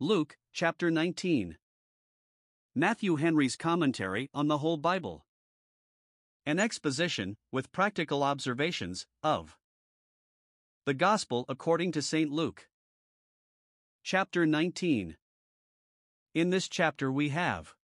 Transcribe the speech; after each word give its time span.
Luke, 0.00 0.36
chapter 0.52 0.92
19. 0.92 1.58
Matthew 2.72 3.16
Henry's 3.16 3.56
commentary 3.56 4.30
on 4.32 4.46
the 4.46 4.58
whole 4.58 4.76
Bible. 4.76 5.26
An 6.46 6.60
exposition, 6.60 7.36
with 7.50 7.72
practical 7.72 8.22
observations, 8.22 9.08
of 9.24 9.56
the 10.86 10.94
Gospel 10.94 11.44
according 11.48 11.90
to 11.90 12.00
St. 12.00 12.30
Luke. 12.30 12.68
Chapter 14.04 14.46
19. 14.46 15.16
In 16.32 16.50
this 16.50 16.68
chapter 16.68 17.10
we 17.10 17.30
have 17.30 17.74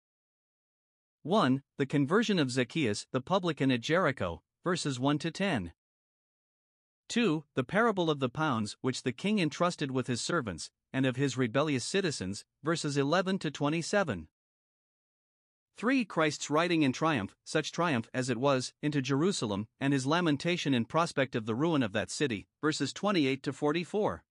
1. 1.24 1.64
The 1.78 1.86
conversion 1.86 2.38
of 2.38 2.52
Zacchaeus 2.52 3.08
the 3.10 3.20
publican 3.20 3.72
at 3.72 3.80
Jericho, 3.80 4.40
verses 4.62 5.00
1 5.00 5.18
to 5.18 5.32
10. 5.32 5.72
2. 7.08 7.44
The 7.56 7.64
parable 7.64 8.08
of 8.08 8.20
the 8.20 8.28
pounds 8.28 8.76
which 8.82 9.02
the 9.02 9.12
king 9.12 9.40
entrusted 9.40 9.90
with 9.90 10.06
his 10.06 10.20
servants, 10.20 10.70
and 10.94 11.04
of 11.04 11.16
his 11.16 11.36
rebellious 11.36 11.84
citizens, 11.84 12.44
verses 12.62 12.96
11 12.96 13.40
to 13.40 13.50
27. 13.50 14.28
3. 15.76 16.04
Christ's 16.04 16.48
riding 16.48 16.82
in 16.82 16.92
triumph, 16.92 17.34
such 17.42 17.72
triumph 17.72 18.08
as 18.14 18.30
it 18.30 18.38
was, 18.38 18.72
into 18.80 19.02
Jerusalem, 19.02 19.66
and 19.80 19.92
his 19.92 20.06
lamentation 20.06 20.72
in 20.72 20.84
prospect 20.84 21.34
of 21.34 21.46
the 21.46 21.54
ruin 21.54 21.82
of 21.82 21.92
that 21.92 22.12
city, 22.12 22.46
verses 22.60 22.92
28 22.92 23.42
to 23.42 23.52
44. 23.52 24.22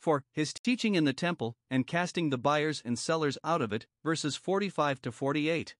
4. 0.00 0.24
His 0.32 0.52
teaching 0.52 0.96
in 0.96 1.04
the 1.04 1.12
temple, 1.12 1.56
and 1.70 1.86
casting 1.86 2.30
the 2.30 2.38
buyers 2.38 2.82
and 2.84 2.98
sellers 2.98 3.38
out 3.44 3.62
of 3.62 3.72
it, 3.72 3.86
verses 4.02 4.34
45 4.34 5.00
to 5.02 5.12
48. 5.12 5.76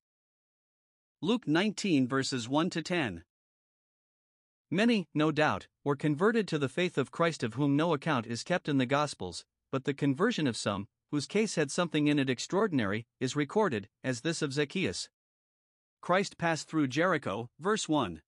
Luke 1.20 1.48
19 1.48 2.06
verses 2.06 2.48
1 2.48 2.70
to 2.70 2.82
10. 2.82 3.24
Many, 4.72 5.08
no 5.12 5.32
doubt, 5.32 5.66
were 5.82 5.96
converted 5.96 6.46
to 6.48 6.58
the 6.58 6.68
faith 6.68 6.96
of 6.96 7.10
Christ 7.10 7.42
of 7.42 7.54
whom 7.54 7.74
no 7.74 7.92
account 7.92 8.26
is 8.26 8.44
kept 8.44 8.68
in 8.68 8.78
the 8.78 8.86
Gospels, 8.86 9.44
but 9.72 9.84
the 9.84 9.92
conversion 9.92 10.46
of 10.46 10.56
some, 10.56 10.86
whose 11.10 11.26
case 11.26 11.56
had 11.56 11.72
something 11.72 12.06
in 12.06 12.20
it 12.20 12.30
extraordinary, 12.30 13.06
is 13.18 13.34
recorded, 13.34 13.88
as 14.04 14.20
this 14.20 14.42
of 14.42 14.52
Zacchaeus. 14.52 15.08
Christ 16.00 16.38
passed 16.38 16.68
through 16.68 16.86
Jericho, 16.86 17.50
verse 17.58 17.88
1. 17.88 18.22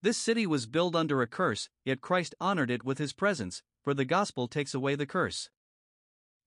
This 0.00 0.16
city 0.16 0.46
was 0.46 0.66
built 0.66 0.94
under 0.94 1.22
a 1.22 1.26
curse, 1.26 1.68
yet 1.84 2.00
Christ 2.00 2.36
honored 2.40 2.70
it 2.70 2.84
with 2.84 2.98
his 2.98 3.12
presence, 3.12 3.64
for 3.82 3.94
the 3.94 4.04
gospel 4.04 4.46
takes 4.46 4.74
away 4.74 4.94
the 4.94 5.06
curse. 5.06 5.50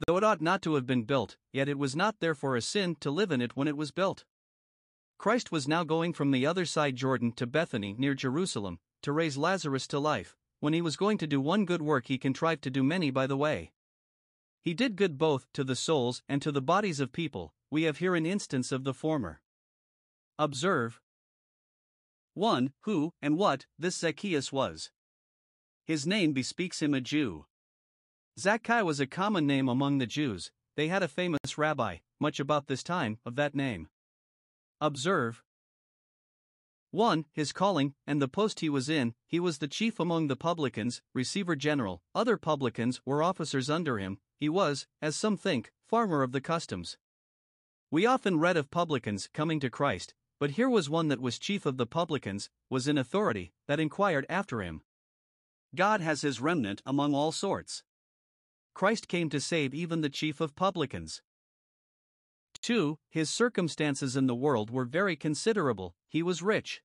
Though 0.07 0.15
it 0.15 0.23
ought 0.23 0.41
not 0.41 0.61
to 0.61 0.75
have 0.75 0.87
been 0.87 1.03
built, 1.03 1.35
yet 1.51 1.67
it 1.67 1.77
was 1.77 1.97
not 1.97 2.21
therefore 2.21 2.55
a 2.55 2.61
sin 2.61 2.95
to 3.01 3.11
live 3.11 3.31
in 3.31 3.41
it 3.41 3.57
when 3.57 3.67
it 3.67 3.75
was 3.75 3.91
built. 3.91 4.23
Christ 5.17 5.51
was 5.51 5.67
now 5.67 5.83
going 5.83 6.13
from 6.13 6.31
the 6.31 6.45
other 6.45 6.65
side 6.65 6.95
Jordan 6.95 7.33
to 7.33 7.45
Bethany 7.45 7.93
near 7.97 8.15
Jerusalem, 8.15 8.79
to 9.01 9.11
raise 9.11 9.37
Lazarus 9.37 9.87
to 9.87 9.99
life. 9.99 10.35
When 10.59 10.73
he 10.73 10.81
was 10.81 10.95
going 10.95 11.17
to 11.19 11.27
do 11.27 11.41
one 11.41 11.65
good 11.65 11.81
work, 11.81 12.07
he 12.07 12.17
contrived 12.17 12.63
to 12.63 12.69
do 12.69 12.83
many 12.83 13.11
by 13.11 13.27
the 13.27 13.37
way. 13.37 13.71
He 14.61 14.73
did 14.73 14.95
good 14.95 15.17
both 15.17 15.51
to 15.53 15.63
the 15.63 15.75
souls 15.75 16.21
and 16.29 16.41
to 16.41 16.51
the 16.51 16.61
bodies 16.61 16.99
of 16.99 17.11
people. 17.11 17.53
We 17.71 17.83
have 17.83 17.97
here 17.97 18.15
an 18.15 18.25
instance 18.25 18.71
of 18.71 18.83
the 18.83 18.93
former. 18.93 19.41
Observe 20.37 21.01
1. 22.33 22.73
Who 22.81 23.13
and 23.21 23.37
what 23.37 23.65
this 23.77 23.97
Zacchaeus 23.97 24.51
was. 24.51 24.91
His 25.83 26.05
name 26.05 26.31
bespeaks 26.31 26.81
him 26.81 26.93
a 26.93 27.01
Jew. 27.01 27.45
Zacchaeus 28.39 28.85
was 28.85 28.99
a 28.99 29.07
common 29.07 29.45
name 29.45 29.67
among 29.67 29.97
the 29.97 30.05
Jews, 30.05 30.51
they 30.75 30.87
had 30.87 31.03
a 31.03 31.07
famous 31.07 31.57
rabbi, 31.57 31.97
much 32.19 32.39
about 32.39 32.67
this 32.67 32.83
time, 32.83 33.17
of 33.25 33.35
that 33.35 33.53
name. 33.53 33.89
Observe 34.79 35.43
1. 36.91 37.25
His 37.31 37.53
calling, 37.53 37.93
and 38.05 38.21
the 38.21 38.27
post 38.27 38.59
he 38.59 38.69
was 38.69 38.89
in, 38.89 39.13
he 39.25 39.39
was 39.39 39.57
the 39.57 39.67
chief 39.67 39.99
among 39.99 40.27
the 40.27 40.35
publicans, 40.35 41.01
receiver 41.13 41.55
general, 41.55 42.01
other 42.13 42.35
publicans 42.35 43.01
were 43.05 43.23
officers 43.23 43.69
under 43.69 43.97
him, 43.97 44.19
he 44.37 44.49
was, 44.49 44.87
as 45.01 45.15
some 45.15 45.37
think, 45.37 45.71
farmer 45.87 46.21
of 46.21 46.33
the 46.33 46.41
customs. 46.41 46.97
We 47.89 48.05
often 48.05 48.39
read 48.39 48.57
of 48.57 48.71
publicans 48.71 49.29
coming 49.33 49.59
to 49.61 49.69
Christ, 49.69 50.13
but 50.39 50.51
here 50.51 50.69
was 50.69 50.89
one 50.89 51.07
that 51.07 51.21
was 51.21 51.39
chief 51.39 51.65
of 51.65 51.77
the 51.77 51.85
publicans, 51.85 52.49
was 52.69 52.87
in 52.87 52.97
authority, 52.97 53.53
that 53.67 53.79
inquired 53.79 54.25
after 54.29 54.61
him. 54.61 54.81
God 55.73 56.01
has 56.01 56.21
his 56.21 56.41
remnant 56.41 56.81
among 56.85 57.13
all 57.13 57.31
sorts. 57.31 57.83
Christ 58.73 59.07
came 59.07 59.29
to 59.29 59.39
save 59.39 59.73
even 59.73 60.01
the 60.01 60.09
chief 60.09 60.41
of 60.41 60.55
publicans. 60.55 61.21
2. 62.61 62.99
His 63.09 63.29
circumstances 63.29 64.15
in 64.15 64.27
the 64.27 64.35
world 64.35 64.69
were 64.69 64.85
very 64.85 65.15
considerable, 65.15 65.95
he 66.07 66.21
was 66.21 66.41
rich. 66.41 66.81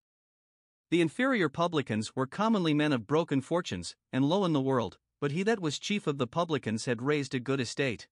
The 0.91 1.01
inferior 1.01 1.49
publicans 1.49 2.15
were 2.15 2.27
commonly 2.27 2.73
men 2.73 2.93
of 2.93 3.07
broken 3.07 3.41
fortunes, 3.41 3.97
and 4.13 4.25
low 4.25 4.45
in 4.45 4.53
the 4.53 4.61
world, 4.61 4.99
but 5.21 5.33
he 5.33 5.43
that 5.43 5.61
was 5.61 5.81
chief 5.81 6.07
of 6.07 6.19
the 6.19 6.29
publicans 6.29 6.85
had 6.85 7.03
raised 7.03 7.35
a 7.35 7.41
good 7.41 7.61
estate. 7.61 8.07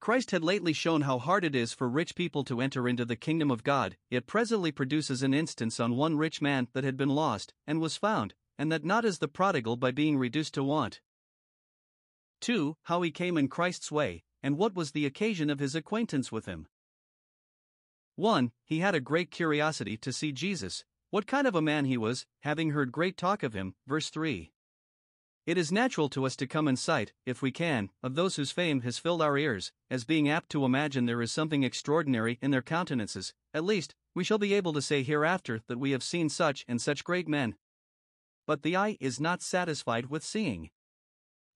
Christ 0.00 0.30
had 0.30 0.44
lately 0.44 0.72
shown 0.72 1.02
how 1.02 1.18
hard 1.18 1.44
it 1.44 1.56
is 1.56 1.72
for 1.72 1.88
rich 1.88 2.14
people 2.14 2.44
to 2.44 2.60
enter 2.60 2.86
into 2.86 3.04
the 3.04 3.16
kingdom 3.16 3.50
of 3.50 3.64
God, 3.64 3.96
yet 4.10 4.26
presently 4.26 4.70
produces 4.70 5.22
an 5.22 5.32
instance 5.34 5.80
on 5.80 5.96
one 5.96 6.16
rich 6.16 6.42
man 6.42 6.68
that 6.72 6.84
had 6.84 6.96
been 6.96 7.08
lost, 7.08 7.54
and 7.66 7.80
was 7.80 7.96
found, 7.96 8.34
and 8.58 8.70
that 8.70 8.84
not 8.84 9.04
as 9.04 9.18
the 9.18 9.26
prodigal 9.26 9.76
by 9.76 9.90
being 9.90 10.18
reduced 10.18 10.54
to 10.54 10.62
want. 10.62 11.00
2. 12.42 12.76
How 12.84 13.02
he 13.02 13.10
came 13.10 13.36
in 13.36 13.48
Christ's 13.48 13.90
way, 13.90 14.22
and 14.42 14.56
what 14.56 14.74
was 14.74 14.92
the 14.92 15.06
occasion 15.06 15.50
of 15.50 15.58
his 15.58 15.74
acquaintance 15.74 16.30
with 16.30 16.46
him. 16.46 16.68
1. 18.14 18.52
He 18.64 18.80
had 18.80 18.94
a 18.94 19.00
great 19.00 19.30
curiosity 19.30 19.96
to 19.96 20.12
see 20.12 20.32
Jesus, 20.32 20.84
what 21.10 21.26
kind 21.26 21.46
of 21.46 21.54
a 21.54 21.62
man 21.62 21.86
he 21.86 21.96
was, 21.96 22.26
having 22.40 22.70
heard 22.70 22.92
great 22.92 23.16
talk 23.16 23.42
of 23.42 23.54
him. 23.54 23.74
Verse 23.86 24.10
3. 24.10 24.52
It 25.46 25.56
is 25.56 25.72
natural 25.72 26.10
to 26.10 26.26
us 26.26 26.36
to 26.36 26.46
come 26.46 26.68
in 26.68 26.76
sight, 26.76 27.14
if 27.24 27.40
we 27.40 27.50
can, 27.50 27.88
of 28.02 28.14
those 28.14 28.36
whose 28.36 28.50
fame 28.50 28.82
has 28.82 28.98
filled 28.98 29.22
our 29.22 29.38
ears, 29.38 29.72
as 29.90 30.04
being 30.04 30.28
apt 30.28 30.50
to 30.50 30.66
imagine 30.66 31.06
there 31.06 31.22
is 31.22 31.32
something 31.32 31.62
extraordinary 31.62 32.38
in 32.42 32.50
their 32.50 32.60
countenances, 32.60 33.32
at 33.54 33.64
least, 33.64 33.94
we 34.14 34.24
shall 34.24 34.36
be 34.36 34.52
able 34.52 34.74
to 34.74 34.82
say 34.82 35.02
hereafter 35.02 35.62
that 35.66 35.78
we 35.78 35.92
have 35.92 36.02
seen 36.02 36.28
such 36.28 36.66
and 36.68 36.82
such 36.82 37.04
great 37.04 37.26
men. 37.26 37.54
But 38.46 38.62
the 38.62 38.76
eye 38.76 38.98
is 39.00 39.18
not 39.18 39.40
satisfied 39.40 40.10
with 40.10 40.22
seeing. 40.22 40.68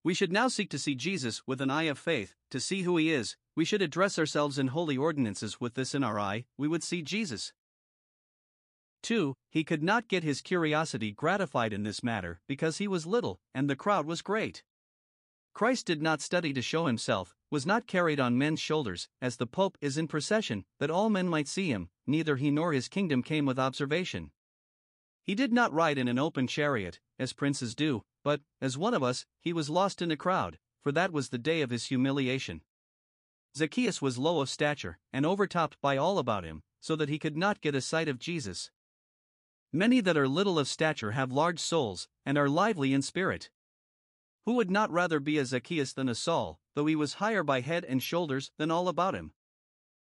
We 0.03 0.15
should 0.15 0.33
now 0.33 0.49
seek 0.49 0.71
to 0.71 0.79
see 0.79 0.95
Jesus 0.95 1.43
with 1.47 1.61
an 1.61 1.71
eye 1.71 1.83
of 1.83 1.99
faith, 1.99 2.35
to 2.51 2.61
see 2.61 2.83
who 2.83 2.97
he 2.97 3.13
is. 3.13 3.37
We 3.55 3.67
should 3.67 3.83
address 3.83 4.19
ourselves 4.19 4.59
in 4.59 4.69
holy 4.69 4.97
ordinances 4.97 5.61
with 5.61 5.75
this 5.75 5.95
in 5.95 6.03
our 6.03 6.19
eye, 6.19 6.47
we 6.57 6.67
would 6.67 6.83
see 6.83 7.03
Jesus. 7.03 7.53
2. 9.03 9.35
He 9.51 9.65
could 9.65 9.83
not 9.83 10.09
get 10.09 10.23
his 10.23 10.41
curiosity 10.41 11.13
gratified 11.13 11.73
in 11.73 11.83
this 11.83 12.03
matter 12.03 12.41
because 12.47 12.79
he 12.79 12.89
was 12.89 13.07
little 13.07 13.41
and 13.55 13.69
the 13.69 13.77
crowd 13.77 14.07
was 14.07 14.23
great. 14.23 14.63
Christ 15.55 15.87
did 15.87 16.01
not 16.01 16.23
study 16.23 16.53
to 16.55 16.63
show 16.63 16.87
himself, 16.87 17.37
was 17.51 17.67
not 17.67 17.87
carried 17.87 18.19
on 18.19 18.39
men's 18.39 18.61
shoulders, 18.61 19.09
as 19.21 19.37
the 19.37 19.47
Pope 19.47 19.77
is 19.83 19.99
in 19.99 20.09
procession, 20.09 20.65
that 20.79 20.91
all 20.91 21.11
men 21.11 21.29
might 21.29 21.47
see 21.47 21.69
him, 21.69 21.91
neither 22.07 22.37
he 22.37 22.51
nor 22.51 22.73
his 22.73 22.89
kingdom 22.89 23.23
came 23.23 23.45
with 23.45 23.59
observation. 23.59 24.31
He 25.23 25.35
did 25.35 25.53
not 25.53 25.73
ride 25.73 25.99
in 25.99 26.09
an 26.09 26.19
open 26.19 26.47
chariot, 26.47 27.01
as 27.19 27.35
princes 27.35 27.75
do, 27.75 28.03
but, 28.25 28.41
as 28.61 28.79
one 28.79 28.95
of 28.95 29.03
us, 29.03 29.27
he 29.41 29.53
was 29.53 29.69
lost 29.69 30.01
in 30.01 30.11
a 30.11 30.17
crowd, 30.17 30.59
for 30.81 30.91
that 30.93 31.13
was 31.13 31.29
the 31.29 31.39
day 31.39 31.61
of 31.61 31.71
his 31.71 31.87
humiliation. 31.87 32.63
Zacchaeus 33.55 34.01
was 34.01 34.17
low 34.17 34.41
of 34.41 34.49
stature, 34.49 34.99
and 35.13 35.27
overtopped 35.27 35.77
by 35.83 35.99
all 35.99 36.19
about 36.19 36.45
him, 36.45 36.63
so 36.81 36.97
that 36.97 37.11
he 37.11 37.19
could 37.19 37.37
not 37.37 37.61
get 37.61 37.75
a 37.75 37.81
sight 37.83 38.09
of 38.09 38.19
Jesus. 38.19 38.71
Many 39.75 40.03
that 40.03 40.19
are 40.19 40.29
little 40.29 40.59
of 40.59 40.69
stature 40.69 41.13
have 41.13 41.33
large 41.33 41.59
souls, 41.59 42.07
and 42.27 42.37
are 42.37 42.49
lively 42.49 42.93
in 42.93 43.01
spirit. 43.01 43.49
Who 44.45 44.55
would 44.55 44.71
not 44.71 44.91
rather 44.91 45.19
be 45.19 45.39
a 45.39 45.47
Zacchaeus 45.47 45.95
than 45.95 46.11
a 46.11 46.15
Saul, 46.15 46.61
though 46.75 46.85
he 46.85 46.95
was 46.95 47.15
higher 47.15 47.43
by 47.43 47.63
head 47.63 47.85
and 47.85 48.03
shoulders 48.03 48.51
than 48.59 48.71
all 48.71 48.89
about 48.89 49.15
him? 49.15 49.33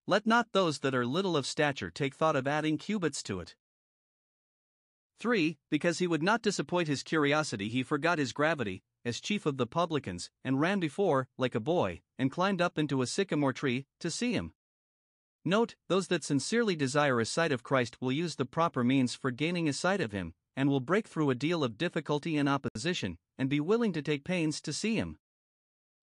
Let 0.07 0.27
not 0.27 0.53
those 0.53 0.81
that 0.81 0.95
are 0.95 1.07
little 1.07 1.39
of 1.39 1.47
stature 1.47 1.91
take 1.91 2.15
thought 2.15 2.37
of 2.37 2.47
adding 2.47 2.77
cubits 2.77 3.23
to 3.25 3.41
it. 3.41 3.57
3. 5.21 5.57
Because 5.71 6.01
he 6.01 6.07
would 6.07 6.23
not 6.23 6.43
disappoint 6.43 6.89
his 6.89 7.03
curiosity, 7.03 7.69
he 7.69 7.83
forgot 7.83 8.19
his 8.19 8.35
gravity, 8.35 8.83
as 9.07 9.21
chief 9.21 9.47
of 9.47 9.57
the 9.57 9.67
publicans, 9.67 10.31
and 10.45 10.61
ran 10.61 10.81
before, 10.81 11.29
like 11.39 11.55
a 11.55 11.61
boy, 11.61 12.03
and 12.19 12.31
climbed 12.31 12.61
up 12.61 12.77
into 12.77 13.01
a 13.01 13.07
sycamore 13.07 13.55
tree, 13.55 13.87
to 14.01 14.11
see 14.11 14.33
him. 14.33 14.53
Note, 15.49 15.77
those 15.87 16.09
that 16.09 16.25
sincerely 16.25 16.75
desire 16.75 17.21
a 17.21 17.25
sight 17.25 17.53
of 17.53 17.63
Christ 17.63 17.99
will 18.01 18.11
use 18.11 18.35
the 18.35 18.45
proper 18.45 18.83
means 18.83 19.15
for 19.15 19.31
gaining 19.31 19.69
a 19.69 19.73
sight 19.73 20.01
of 20.01 20.11
him, 20.11 20.35
and 20.57 20.69
will 20.69 20.81
break 20.81 21.07
through 21.07 21.31
a 21.31 21.37
deal 21.37 21.63
of 21.63 21.79
difficulty 21.79 22.37
and 22.37 22.49
opposition, 22.49 23.17
and 23.39 23.49
be 23.49 23.61
willing 23.61 23.93
to 23.93 24.03
take 24.03 24.25
pains 24.25 24.61
to 24.63 24.73
see 24.73 24.97
him. 24.97 25.19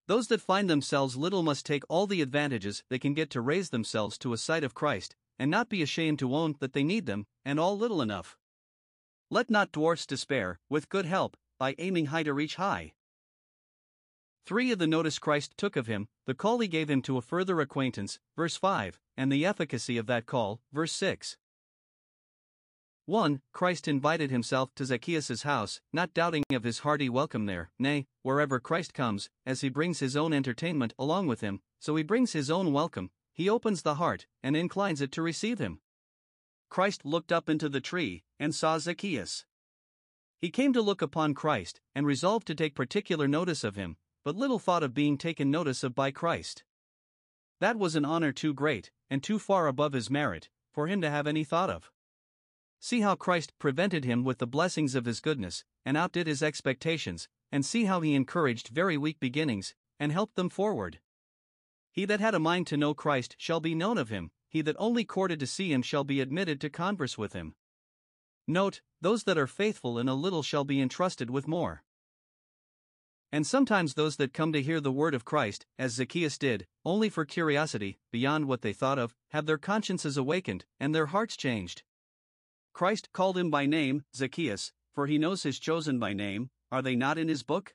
Those 0.07 0.29
that 0.29 0.39
find 0.39 0.69
themselves 0.69 1.17
little 1.17 1.43
must 1.43 1.65
take 1.65 1.83
all 1.89 2.07
the 2.07 2.21
advantages 2.21 2.83
they 2.89 2.97
can 2.97 3.13
get 3.13 3.29
to 3.31 3.41
raise 3.41 3.69
themselves 3.69 4.17
to 4.19 4.31
a 4.31 4.37
sight 4.37 4.63
of 4.63 4.73
Christ, 4.73 5.13
and 5.37 5.51
not 5.51 5.67
be 5.67 5.81
ashamed 5.81 6.19
to 6.19 6.33
own 6.33 6.55
that 6.59 6.71
they 6.71 6.83
need 6.85 7.05
them, 7.05 7.25
and 7.43 7.59
all 7.59 7.77
little 7.77 8.01
enough. 8.01 8.37
Let 9.29 9.49
not 9.49 9.73
dwarfs 9.73 10.05
despair, 10.05 10.61
with 10.69 10.87
good 10.87 11.05
help, 11.05 11.35
by 11.59 11.75
aiming 11.79 12.05
high 12.05 12.23
to 12.23 12.33
reach 12.33 12.55
high. 12.55 12.93
3 14.45 14.71
of 14.71 14.79
the 14.79 14.87
notice 14.87 15.19
Christ 15.19 15.53
took 15.55 15.77
of 15.77 15.87
him, 15.87 16.09
the 16.25 16.33
call 16.33 16.59
he 16.59 16.67
gave 16.67 16.89
him 16.89 17.01
to 17.03 17.17
a 17.17 17.21
further 17.21 17.61
acquaintance, 17.61 18.19
verse 18.35 18.57
5, 18.57 18.99
and 19.15 19.31
the 19.31 19.45
efficacy 19.45 19.97
of 19.97 20.05
that 20.07 20.25
call, 20.25 20.59
verse 20.73 20.91
6. 20.91 21.37
1. 23.05 23.41
Christ 23.53 23.87
invited 23.87 24.31
himself 24.31 24.75
to 24.75 24.85
Zacchaeus' 24.85 25.43
house, 25.43 25.79
not 25.93 26.13
doubting 26.13 26.43
of 26.51 26.63
his 26.63 26.79
hearty 26.79 27.07
welcome 27.07 27.45
there, 27.45 27.71
nay, 27.79 28.05
wherever 28.21 28.59
Christ 28.59 28.93
comes, 28.93 29.29
as 29.45 29.61
he 29.61 29.69
brings 29.69 29.99
his 29.99 30.17
own 30.17 30.33
entertainment 30.33 30.93
along 30.99 31.27
with 31.27 31.39
him, 31.39 31.61
so 31.79 31.95
he 31.95 32.03
brings 32.03 32.33
his 32.33 32.51
own 32.51 32.73
welcome, 32.73 33.11
he 33.33 33.49
opens 33.49 33.81
the 33.81 33.95
heart, 33.95 34.27
and 34.41 34.57
inclines 34.57 34.99
it 34.99 35.11
to 35.13 35.21
receive 35.21 35.59
him. 35.59 35.79
Christ 36.69 37.05
looked 37.05 37.31
up 37.31 37.49
into 37.49 37.69
the 37.69 37.81
tree, 37.81 38.23
and 38.39 38.53
saw 38.53 38.77
Zacchaeus. 38.77 39.45
He 40.37 40.49
came 40.49 40.73
to 40.73 40.81
look 40.81 41.01
upon 41.01 41.33
Christ, 41.33 41.79
and 41.95 42.05
resolved 42.05 42.45
to 42.47 42.55
take 42.55 42.75
particular 42.75 43.27
notice 43.27 43.63
of 43.63 43.75
him, 43.75 43.95
but 44.23 44.35
little 44.35 44.59
thought 44.59 44.83
of 44.83 44.93
being 44.93 45.17
taken 45.17 45.51
notice 45.51 45.83
of 45.83 45.93
by 45.93 46.11
Christ. 46.11 46.63
That 47.59 47.77
was 47.77 47.95
an 47.95 48.05
honor 48.05 48.31
too 48.31 48.53
great, 48.53 48.91
and 49.09 49.21
too 49.21 49.39
far 49.39 49.67
above 49.67 49.93
his 49.93 50.09
merit, 50.09 50.49
for 50.71 50.87
him 50.87 51.01
to 51.01 51.09
have 51.09 51.27
any 51.27 51.43
thought 51.43 51.69
of. 51.69 51.91
See 52.79 53.01
how 53.01 53.15
Christ 53.15 53.53
prevented 53.59 54.03
him 54.03 54.23
with 54.23 54.39
the 54.39 54.47
blessings 54.47 54.95
of 54.95 55.05
his 55.05 55.19
goodness, 55.19 55.63
and 55.85 55.95
outdid 55.95 56.27
his 56.27 56.43
expectations, 56.43 57.29
and 57.51 57.65
see 57.65 57.85
how 57.85 58.01
he 58.01 58.15
encouraged 58.15 58.69
very 58.69 58.97
weak 58.97 59.19
beginnings, 59.19 59.75
and 59.99 60.11
helped 60.11 60.35
them 60.35 60.49
forward. 60.49 60.99
He 61.91 62.05
that 62.05 62.19
had 62.19 62.33
a 62.35 62.39
mind 62.39 62.67
to 62.67 62.77
know 62.77 62.93
Christ 62.93 63.35
shall 63.37 63.59
be 63.59 63.75
known 63.75 63.97
of 63.97 64.09
him, 64.09 64.31
he 64.49 64.61
that 64.61 64.75
only 64.79 65.05
courted 65.05 65.39
to 65.39 65.47
see 65.47 65.71
him 65.71 65.81
shall 65.81 66.03
be 66.03 66.19
admitted 66.19 66.59
to 66.61 66.69
converse 66.69 67.17
with 67.17 67.33
him. 67.33 67.55
Note, 68.47 68.81
those 68.99 69.23
that 69.23 69.37
are 69.37 69.47
faithful 69.47 69.97
in 69.97 70.09
a 70.09 70.15
little 70.15 70.43
shall 70.43 70.63
be 70.63 70.81
entrusted 70.81 71.29
with 71.29 71.47
more. 71.47 71.83
And 73.33 73.47
sometimes 73.47 73.95
those 73.95 74.17
that 74.17 74.31
come 74.31 74.53
to 74.53 74.61
hear 74.61 74.79
the 74.79 74.91
word 74.91 75.15
of 75.15 75.25
Christ, 75.25 75.65
as 75.79 75.93
Zacchaeus 75.93 76.37
did, 76.37 76.67
only 76.85 77.09
for 77.09 77.25
curiosity, 77.25 77.97
beyond 78.11 78.45
what 78.45 78.61
they 78.61 78.73
thought 78.73 78.99
of, 78.99 79.15
have 79.29 79.47
their 79.47 79.57
consciences 79.57 80.17
awakened, 80.17 80.65
and 80.79 80.93
their 80.93 81.07
hearts 81.07 81.35
changed. 81.35 81.81
Christ 82.73 83.11
called 83.11 83.35
him 83.35 83.49
by 83.49 83.65
name, 83.65 84.03
Zacchaeus, 84.15 84.71
for 84.93 85.07
he 85.07 85.17
knows 85.17 85.41
his 85.41 85.57
chosen 85.57 85.97
by 85.97 86.13
name, 86.13 86.51
are 86.71 86.83
they 86.83 86.95
not 86.95 87.17
in 87.17 87.27
his 87.27 87.41
book? 87.41 87.73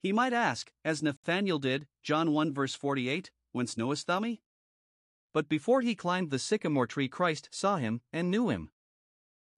He 0.00 0.14
might 0.14 0.32
ask, 0.32 0.72
as 0.82 1.02
Nathanael 1.02 1.58
did, 1.58 1.86
John 2.02 2.32
1 2.32 2.54
verse 2.54 2.74
48, 2.74 3.30
Whence 3.52 3.76
knowest 3.76 4.06
thou 4.06 4.18
me? 4.18 4.40
But 5.34 5.46
before 5.46 5.82
he 5.82 5.94
climbed 5.94 6.30
the 6.30 6.38
sycamore 6.38 6.86
tree, 6.86 7.08
Christ 7.08 7.50
saw 7.52 7.76
him 7.76 8.00
and 8.14 8.30
knew 8.30 8.48
him. 8.48 8.70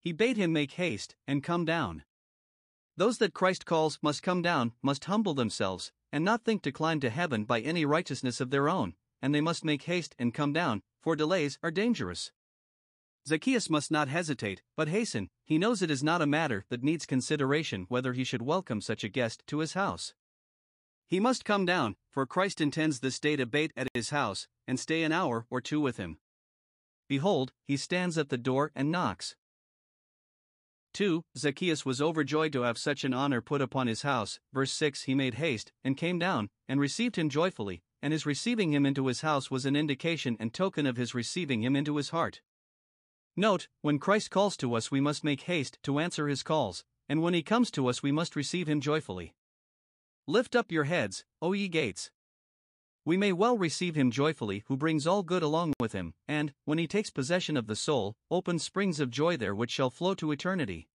He 0.00 0.10
bade 0.10 0.36
him 0.36 0.52
make 0.52 0.72
haste 0.72 1.14
and 1.28 1.44
come 1.44 1.64
down. 1.64 2.02
Those 2.96 3.18
that 3.18 3.34
Christ 3.34 3.66
calls 3.66 3.98
must 4.00 4.22
come 4.22 4.40
down, 4.40 4.72
must 4.80 5.04
humble 5.04 5.34
themselves, 5.34 5.92
and 6.10 6.24
not 6.24 6.44
think 6.44 6.62
to 6.62 6.72
climb 6.72 6.98
to 7.00 7.10
heaven 7.10 7.44
by 7.44 7.60
any 7.60 7.84
righteousness 7.84 8.40
of 8.40 8.50
their 8.50 8.68
own, 8.68 8.94
and 9.20 9.34
they 9.34 9.42
must 9.42 9.64
make 9.64 9.82
haste 9.82 10.14
and 10.18 10.32
come 10.32 10.52
down, 10.52 10.82
for 11.00 11.14
delays 11.14 11.58
are 11.62 11.70
dangerous. 11.70 12.32
Zacchaeus 13.28 13.68
must 13.68 13.90
not 13.90 14.08
hesitate, 14.08 14.62
but 14.76 14.88
hasten, 14.88 15.30
he 15.44 15.58
knows 15.58 15.82
it 15.82 15.90
is 15.90 16.02
not 16.02 16.22
a 16.22 16.26
matter 16.26 16.64
that 16.68 16.84
needs 16.84 17.04
consideration 17.06 17.84
whether 17.88 18.12
he 18.12 18.24
should 18.24 18.42
welcome 18.42 18.80
such 18.80 19.04
a 19.04 19.08
guest 19.08 19.42
to 19.48 19.58
his 19.58 19.74
house. 19.74 20.14
He 21.06 21.20
must 21.20 21.44
come 21.44 21.66
down, 21.66 21.96
for 22.08 22.24
Christ 22.24 22.60
intends 22.60 23.00
this 23.00 23.20
day 23.20 23.36
to 23.36 23.44
bait 23.44 23.72
at 23.76 23.88
his 23.94 24.10
house, 24.10 24.48
and 24.66 24.80
stay 24.80 25.02
an 25.02 25.12
hour 25.12 25.46
or 25.50 25.60
two 25.60 25.80
with 25.80 25.98
him. 25.98 26.18
Behold, 27.08 27.52
he 27.64 27.76
stands 27.76 28.16
at 28.16 28.30
the 28.30 28.38
door 28.38 28.72
and 28.74 28.90
knocks. 28.90 29.36
2. 30.96 31.22
Zacchaeus 31.36 31.84
was 31.84 32.00
overjoyed 32.00 32.54
to 32.54 32.62
have 32.62 32.78
such 32.78 33.04
an 33.04 33.12
honor 33.12 33.42
put 33.42 33.60
upon 33.60 33.86
his 33.86 34.00
house. 34.00 34.40
Verse 34.54 34.72
6 34.72 35.02
He 35.02 35.14
made 35.14 35.34
haste, 35.34 35.70
and 35.84 35.94
came 35.94 36.18
down, 36.18 36.48
and 36.66 36.80
received 36.80 37.16
him 37.16 37.28
joyfully, 37.28 37.82
and 38.00 38.14
his 38.14 38.24
receiving 38.24 38.72
him 38.72 38.86
into 38.86 39.06
his 39.06 39.20
house 39.20 39.50
was 39.50 39.66
an 39.66 39.76
indication 39.76 40.38
and 40.40 40.54
token 40.54 40.86
of 40.86 40.96
his 40.96 41.14
receiving 41.14 41.62
him 41.62 41.76
into 41.76 41.98
his 41.98 42.08
heart. 42.08 42.40
Note, 43.36 43.68
when 43.82 43.98
Christ 43.98 44.30
calls 44.30 44.56
to 44.56 44.74
us, 44.74 44.90
we 44.90 45.02
must 45.02 45.22
make 45.22 45.42
haste 45.42 45.78
to 45.82 45.98
answer 45.98 46.28
his 46.28 46.42
calls, 46.42 46.82
and 47.10 47.20
when 47.20 47.34
he 47.34 47.42
comes 47.42 47.70
to 47.72 47.88
us, 47.88 48.02
we 48.02 48.10
must 48.10 48.34
receive 48.34 48.66
him 48.66 48.80
joyfully. 48.80 49.34
Lift 50.26 50.56
up 50.56 50.72
your 50.72 50.84
heads, 50.84 51.26
O 51.42 51.52
ye 51.52 51.68
gates. 51.68 52.10
We 53.06 53.16
may 53.16 53.32
well 53.32 53.56
receive 53.56 53.94
him 53.94 54.10
joyfully 54.10 54.64
who 54.66 54.76
brings 54.76 55.06
all 55.06 55.22
good 55.22 55.44
along 55.44 55.74
with 55.78 55.92
him, 55.92 56.12
and, 56.26 56.52
when 56.64 56.78
he 56.78 56.88
takes 56.88 57.08
possession 57.08 57.56
of 57.56 57.68
the 57.68 57.76
soul, 57.76 58.16
opens 58.32 58.64
springs 58.64 58.98
of 58.98 59.10
joy 59.10 59.36
there 59.36 59.54
which 59.54 59.70
shall 59.70 59.90
flow 59.90 60.14
to 60.16 60.32
eternity. 60.32 60.88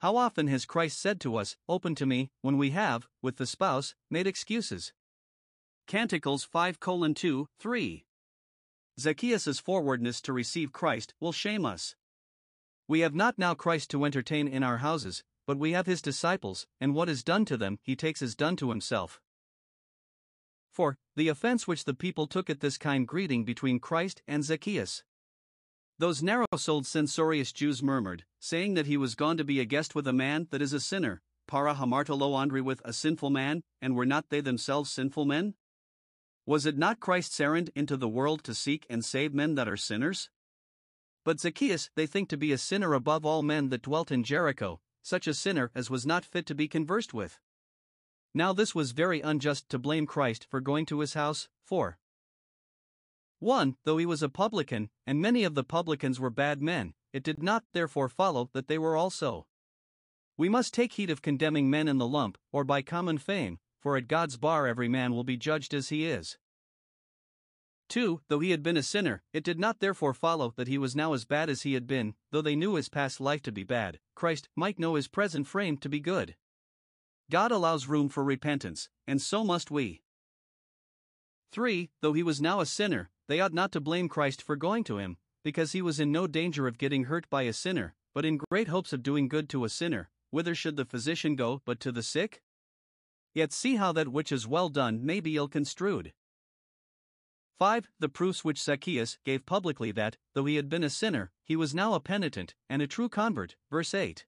How 0.00 0.16
often 0.16 0.48
has 0.48 0.66
Christ 0.66 1.00
said 1.00 1.22
to 1.22 1.36
us, 1.36 1.56
Open 1.66 1.94
to 1.94 2.04
me, 2.04 2.30
when 2.42 2.58
we 2.58 2.72
have, 2.72 3.08
with 3.22 3.38
the 3.38 3.46
spouse, 3.46 3.94
made 4.10 4.26
excuses? 4.26 4.92
Canticles 5.86 6.44
5 6.44 6.78
2 6.78 7.48
3. 7.58 8.04
Zacchaeus' 9.00 9.58
forwardness 9.58 10.20
to 10.20 10.32
receive 10.34 10.72
Christ 10.72 11.14
will 11.20 11.32
shame 11.32 11.64
us. 11.64 11.96
We 12.86 13.00
have 13.00 13.14
not 13.14 13.38
now 13.38 13.54
Christ 13.54 13.90
to 13.92 14.04
entertain 14.04 14.46
in 14.46 14.62
our 14.62 14.78
houses, 14.78 15.24
but 15.46 15.56
we 15.58 15.72
have 15.72 15.86
his 15.86 16.02
disciples, 16.02 16.66
and 16.82 16.94
what 16.94 17.08
is 17.08 17.24
done 17.24 17.46
to 17.46 17.56
them 17.56 17.78
he 17.82 17.96
takes 17.96 18.20
as 18.20 18.34
done 18.34 18.56
to 18.56 18.68
himself. 18.68 19.22
For, 20.74 20.98
the 21.14 21.28
offense 21.28 21.68
which 21.68 21.84
the 21.84 21.94
people 21.94 22.26
took 22.26 22.50
at 22.50 22.58
this 22.58 22.76
kind 22.76 23.06
greeting 23.06 23.44
between 23.44 23.78
Christ 23.78 24.22
and 24.26 24.42
Zacchaeus. 24.42 25.04
Those 26.00 26.20
narrow 26.20 26.46
souled 26.56 26.84
censorious 26.84 27.52
Jews 27.52 27.80
murmured, 27.80 28.24
saying 28.40 28.74
that 28.74 28.86
he 28.86 28.96
was 28.96 29.14
gone 29.14 29.36
to 29.36 29.44
be 29.44 29.60
a 29.60 29.64
guest 29.64 29.94
with 29.94 30.08
a 30.08 30.12
man 30.12 30.48
that 30.50 30.60
is 30.60 30.72
a 30.72 30.80
sinner, 30.80 31.22
para 31.46 31.76
hamartolo 31.76 32.32
andri 32.32 32.60
with 32.60 32.82
a 32.84 32.92
sinful 32.92 33.30
man, 33.30 33.62
and 33.80 33.94
were 33.94 34.04
not 34.04 34.30
they 34.30 34.40
themselves 34.40 34.90
sinful 34.90 35.24
men? 35.24 35.54
Was 36.44 36.66
it 36.66 36.76
not 36.76 36.98
Christ's 36.98 37.38
errand 37.38 37.70
into 37.76 37.96
the 37.96 38.08
world 38.08 38.42
to 38.42 38.52
seek 38.52 38.84
and 38.90 39.04
save 39.04 39.32
men 39.32 39.54
that 39.54 39.68
are 39.68 39.76
sinners? 39.76 40.28
But 41.24 41.38
Zacchaeus 41.38 41.90
they 41.94 42.08
think 42.08 42.28
to 42.30 42.36
be 42.36 42.50
a 42.50 42.58
sinner 42.58 42.94
above 42.94 43.24
all 43.24 43.44
men 43.44 43.68
that 43.68 43.82
dwelt 43.82 44.10
in 44.10 44.24
Jericho, 44.24 44.80
such 45.02 45.28
a 45.28 45.34
sinner 45.34 45.70
as 45.72 45.88
was 45.88 46.04
not 46.04 46.24
fit 46.24 46.46
to 46.46 46.54
be 46.56 46.66
conversed 46.66 47.14
with. 47.14 47.38
Now 48.36 48.52
this 48.52 48.74
was 48.74 48.90
very 48.90 49.20
unjust 49.20 49.68
to 49.68 49.78
blame 49.78 50.06
Christ 50.06 50.44
for 50.50 50.60
going 50.60 50.86
to 50.86 50.98
his 50.98 51.14
house, 51.14 51.48
for 51.62 51.98
1. 53.38 53.76
Though 53.84 53.98
he 53.98 54.06
was 54.06 54.22
a 54.22 54.28
publican, 54.28 54.90
and 55.06 55.20
many 55.20 55.44
of 55.44 55.54
the 55.54 55.62
publicans 55.62 56.18
were 56.18 56.30
bad 56.30 56.60
men, 56.60 56.94
it 57.12 57.22
did 57.22 57.42
not 57.42 57.64
therefore 57.72 58.08
follow 58.08 58.50
that 58.52 58.66
they 58.66 58.78
were 58.78 58.96
also. 58.96 59.46
We 60.36 60.48
must 60.48 60.74
take 60.74 60.94
heed 60.94 61.10
of 61.10 61.22
condemning 61.22 61.70
men 61.70 61.86
in 61.86 61.98
the 61.98 62.08
lump, 62.08 62.36
or 62.50 62.64
by 62.64 62.82
common 62.82 63.18
fame, 63.18 63.60
for 63.78 63.96
at 63.96 64.08
God's 64.08 64.36
bar 64.36 64.66
every 64.66 64.88
man 64.88 65.14
will 65.14 65.22
be 65.22 65.36
judged 65.36 65.72
as 65.72 65.90
he 65.90 66.06
is. 66.06 66.36
2. 67.90 68.22
Though 68.26 68.40
he 68.40 68.50
had 68.50 68.62
been 68.62 68.76
a 68.76 68.82
sinner, 68.82 69.22
it 69.32 69.44
did 69.44 69.60
not 69.60 69.78
therefore 69.78 70.14
follow 70.14 70.54
that 70.56 70.66
he 70.66 70.78
was 70.78 70.96
now 70.96 71.12
as 71.12 71.24
bad 71.24 71.48
as 71.48 71.62
he 71.62 71.74
had 71.74 71.86
been, 71.86 72.14
though 72.32 72.42
they 72.42 72.56
knew 72.56 72.74
his 72.74 72.88
past 72.88 73.20
life 73.20 73.42
to 73.42 73.52
be 73.52 73.62
bad, 73.62 74.00
Christ 74.16 74.48
might 74.56 74.80
know 74.80 74.94
his 74.96 75.06
present 75.06 75.46
frame 75.46 75.76
to 75.76 75.88
be 75.88 76.00
good. 76.00 76.34
God 77.30 77.50
allows 77.50 77.88
room 77.88 78.08
for 78.08 78.22
repentance, 78.22 78.88
and 79.06 79.20
so 79.20 79.44
must 79.44 79.70
we. 79.70 80.02
3. 81.52 81.90
Though 82.00 82.12
he 82.12 82.22
was 82.22 82.40
now 82.40 82.60
a 82.60 82.66
sinner, 82.66 83.10
they 83.28 83.40
ought 83.40 83.54
not 83.54 83.72
to 83.72 83.80
blame 83.80 84.08
Christ 84.08 84.42
for 84.42 84.56
going 84.56 84.84
to 84.84 84.98
him, 84.98 85.16
because 85.42 85.72
he 85.72 85.82
was 85.82 86.00
in 86.00 86.10
no 86.10 86.26
danger 86.26 86.66
of 86.66 86.78
getting 86.78 87.04
hurt 87.04 87.28
by 87.30 87.42
a 87.42 87.52
sinner, 87.52 87.94
but 88.14 88.24
in 88.24 88.40
great 88.50 88.68
hopes 88.68 88.92
of 88.92 89.02
doing 89.02 89.28
good 89.28 89.48
to 89.50 89.64
a 89.64 89.68
sinner. 89.68 90.10
Whither 90.30 90.54
should 90.54 90.76
the 90.76 90.84
physician 90.84 91.36
go 91.36 91.62
but 91.64 91.78
to 91.80 91.92
the 91.92 92.02
sick? 92.02 92.42
Yet 93.34 93.52
see 93.52 93.76
how 93.76 93.92
that 93.92 94.08
which 94.08 94.32
is 94.32 94.46
well 94.46 94.68
done 94.68 95.04
may 95.04 95.20
be 95.20 95.36
ill 95.36 95.48
construed. 95.48 96.12
5. 97.58 97.88
The 98.00 98.08
proofs 98.08 98.44
which 98.44 98.60
Zacchaeus 98.60 99.18
gave 99.24 99.46
publicly 99.46 99.92
that, 99.92 100.16
though 100.34 100.44
he 100.44 100.56
had 100.56 100.68
been 100.68 100.82
a 100.82 100.90
sinner, 100.90 101.30
he 101.44 101.54
was 101.54 101.74
now 101.74 101.94
a 101.94 102.00
penitent 102.00 102.54
and 102.68 102.82
a 102.82 102.88
true 102.88 103.08
convert. 103.08 103.54
Verse 103.70 103.94
8. 103.94 104.26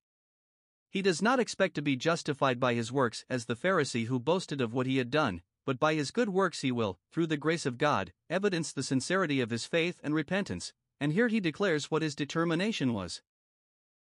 He 0.96 1.02
does 1.02 1.20
not 1.20 1.38
expect 1.38 1.74
to 1.74 1.82
be 1.82 1.94
justified 1.94 2.58
by 2.58 2.72
his 2.72 2.90
works 2.90 3.26
as 3.28 3.44
the 3.44 3.54
Pharisee 3.54 4.06
who 4.06 4.18
boasted 4.18 4.62
of 4.62 4.72
what 4.72 4.86
he 4.86 4.96
had 4.96 5.10
done, 5.10 5.42
but 5.66 5.78
by 5.78 5.92
his 5.92 6.10
good 6.10 6.30
works 6.30 6.62
he 6.62 6.72
will, 6.72 6.98
through 7.12 7.26
the 7.26 7.36
grace 7.36 7.66
of 7.66 7.76
God, 7.76 8.14
evidence 8.30 8.72
the 8.72 8.82
sincerity 8.82 9.42
of 9.42 9.50
his 9.50 9.66
faith 9.66 10.00
and 10.02 10.14
repentance, 10.14 10.72
and 10.98 11.12
here 11.12 11.28
he 11.28 11.38
declares 11.38 11.90
what 11.90 12.00
his 12.00 12.14
determination 12.14 12.94
was. 12.94 13.20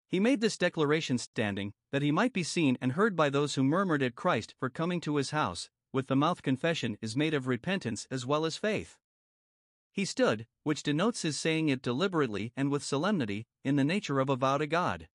He 0.07 0.19
made 0.19 0.41
this 0.41 0.57
declaration 0.57 1.19
standing, 1.19 1.73
that 1.91 2.01
he 2.01 2.11
might 2.11 2.33
be 2.33 2.41
seen 2.41 2.75
and 2.81 2.93
heard 2.93 3.15
by 3.15 3.29
those 3.29 3.53
who 3.53 3.63
murmured 3.63 4.01
at 4.01 4.15
Christ 4.15 4.55
for 4.57 4.67
coming 4.67 4.99
to 5.01 5.17
his 5.17 5.29
house, 5.29 5.69
with 5.93 6.07
the 6.07 6.15
mouth 6.15 6.41
confession 6.41 6.97
is 7.03 7.15
made 7.15 7.35
of 7.35 7.45
repentance 7.45 8.07
as 8.09 8.25
well 8.25 8.45
as 8.45 8.57
faith. 8.57 8.97
He 9.91 10.05
stood, 10.05 10.47
which 10.63 10.81
denotes 10.81 11.21
his 11.21 11.37
saying 11.37 11.69
it 11.69 11.83
deliberately 11.83 12.51
and 12.57 12.71
with 12.71 12.81
solemnity, 12.83 13.45
in 13.63 13.75
the 13.75 13.83
nature 13.83 14.19
of 14.19 14.27
a 14.27 14.35
vow 14.35 14.57
to 14.57 14.65
God. 14.65 15.07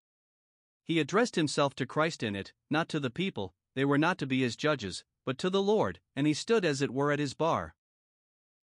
He 0.85 1.01
addressed 1.01 1.37
himself 1.37 1.75
to 1.77 1.87
Christ 1.87 2.23
in 2.23 2.37
it, 2.37 2.53
not 2.71 2.91
to 2.91 3.01
the 3.01 3.11
people, 3.11 3.55
they 3.75 3.87
were 3.87 3.99
not 3.99 4.19
to 4.19 4.27
be 4.27 4.43
his 4.43 4.55
judges, 4.55 5.03
but 5.25 5.39
to 5.39 5.49
the 5.49 5.63
Lord, 5.63 5.99
and 6.15 6.27
he 6.27 6.35
stood 6.35 6.65
as 6.65 6.83
it 6.83 6.93
were 6.93 7.11
at 7.11 7.19
his 7.19 7.33
bar. 7.33 7.75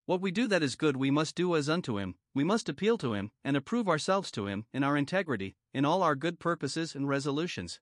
What 0.06 0.22
we 0.22 0.30
do 0.30 0.46
that 0.48 0.62
is 0.62 0.76
good 0.76 0.98
we 0.98 1.10
must 1.10 1.36
do 1.36 1.56
as 1.56 1.68
unto 1.68 1.98
him, 1.98 2.16
we 2.34 2.44
must 2.44 2.70
appeal 2.70 2.98
to 3.00 3.14
him, 3.14 3.32
and 3.44 3.58
approve 3.58 3.88
ourselves 3.88 4.30
to 4.32 4.46
him, 4.46 4.66
in 4.72 4.84
our 4.84 4.98
integrity, 4.98 5.56
in 5.74 5.86
all 5.86 6.04
our 6.04 6.16
good 6.16 6.40
purposes 6.40 6.96
and 6.96 7.08
resolutions. 7.08 7.80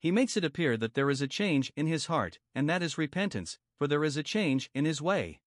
He 0.00 0.10
makes 0.10 0.36
it 0.36 0.44
appear 0.44 0.76
that 0.78 0.94
there 0.94 1.10
is 1.10 1.20
a 1.20 1.28
change 1.28 1.72
in 1.76 1.86
his 1.86 2.06
heart, 2.06 2.40
and 2.54 2.68
that 2.68 2.82
is 2.82 2.98
repentance, 2.98 3.58
for 3.76 3.86
there 3.86 4.02
is 4.02 4.16
a 4.16 4.22
change 4.24 4.70
in 4.74 4.84
his 4.84 5.00
way. 5.00 5.41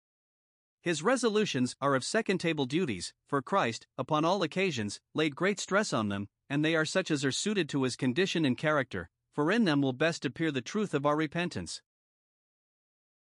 His 0.83 1.01
resolutions 1.01 1.77
are 1.79 1.95
of 1.95 2.03
second 2.03 2.39
table 2.39 2.65
duties, 2.65 3.13
for 3.25 3.41
Christ, 3.41 3.87
upon 3.97 4.25
all 4.25 4.43
occasions, 4.43 4.99
laid 5.13 5.33
great 5.33 5.57
stress 5.57 5.93
on 5.93 6.09
them, 6.09 6.27
and 6.49 6.63
they 6.63 6.75
are 6.75 6.83
such 6.83 7.09
as 7.09 7.23
are 7.23 7.31
suited 7.31 7.69
to 7.69 7.83
his 7.83 7.95
condition 7.95 8.43
and 8.43 8.57
character, 8.57 9.09
for 9.31 9.49
in 9.49 9.63
them 9.63 9.81
will 9.81 9.93
best 9.93 10.25
appear 10.25 10.51
the 10.51 10.61
truth 10.61 10.93
of 10.93 11.05
our 11.05 11.15
repentance. 11.15 11.81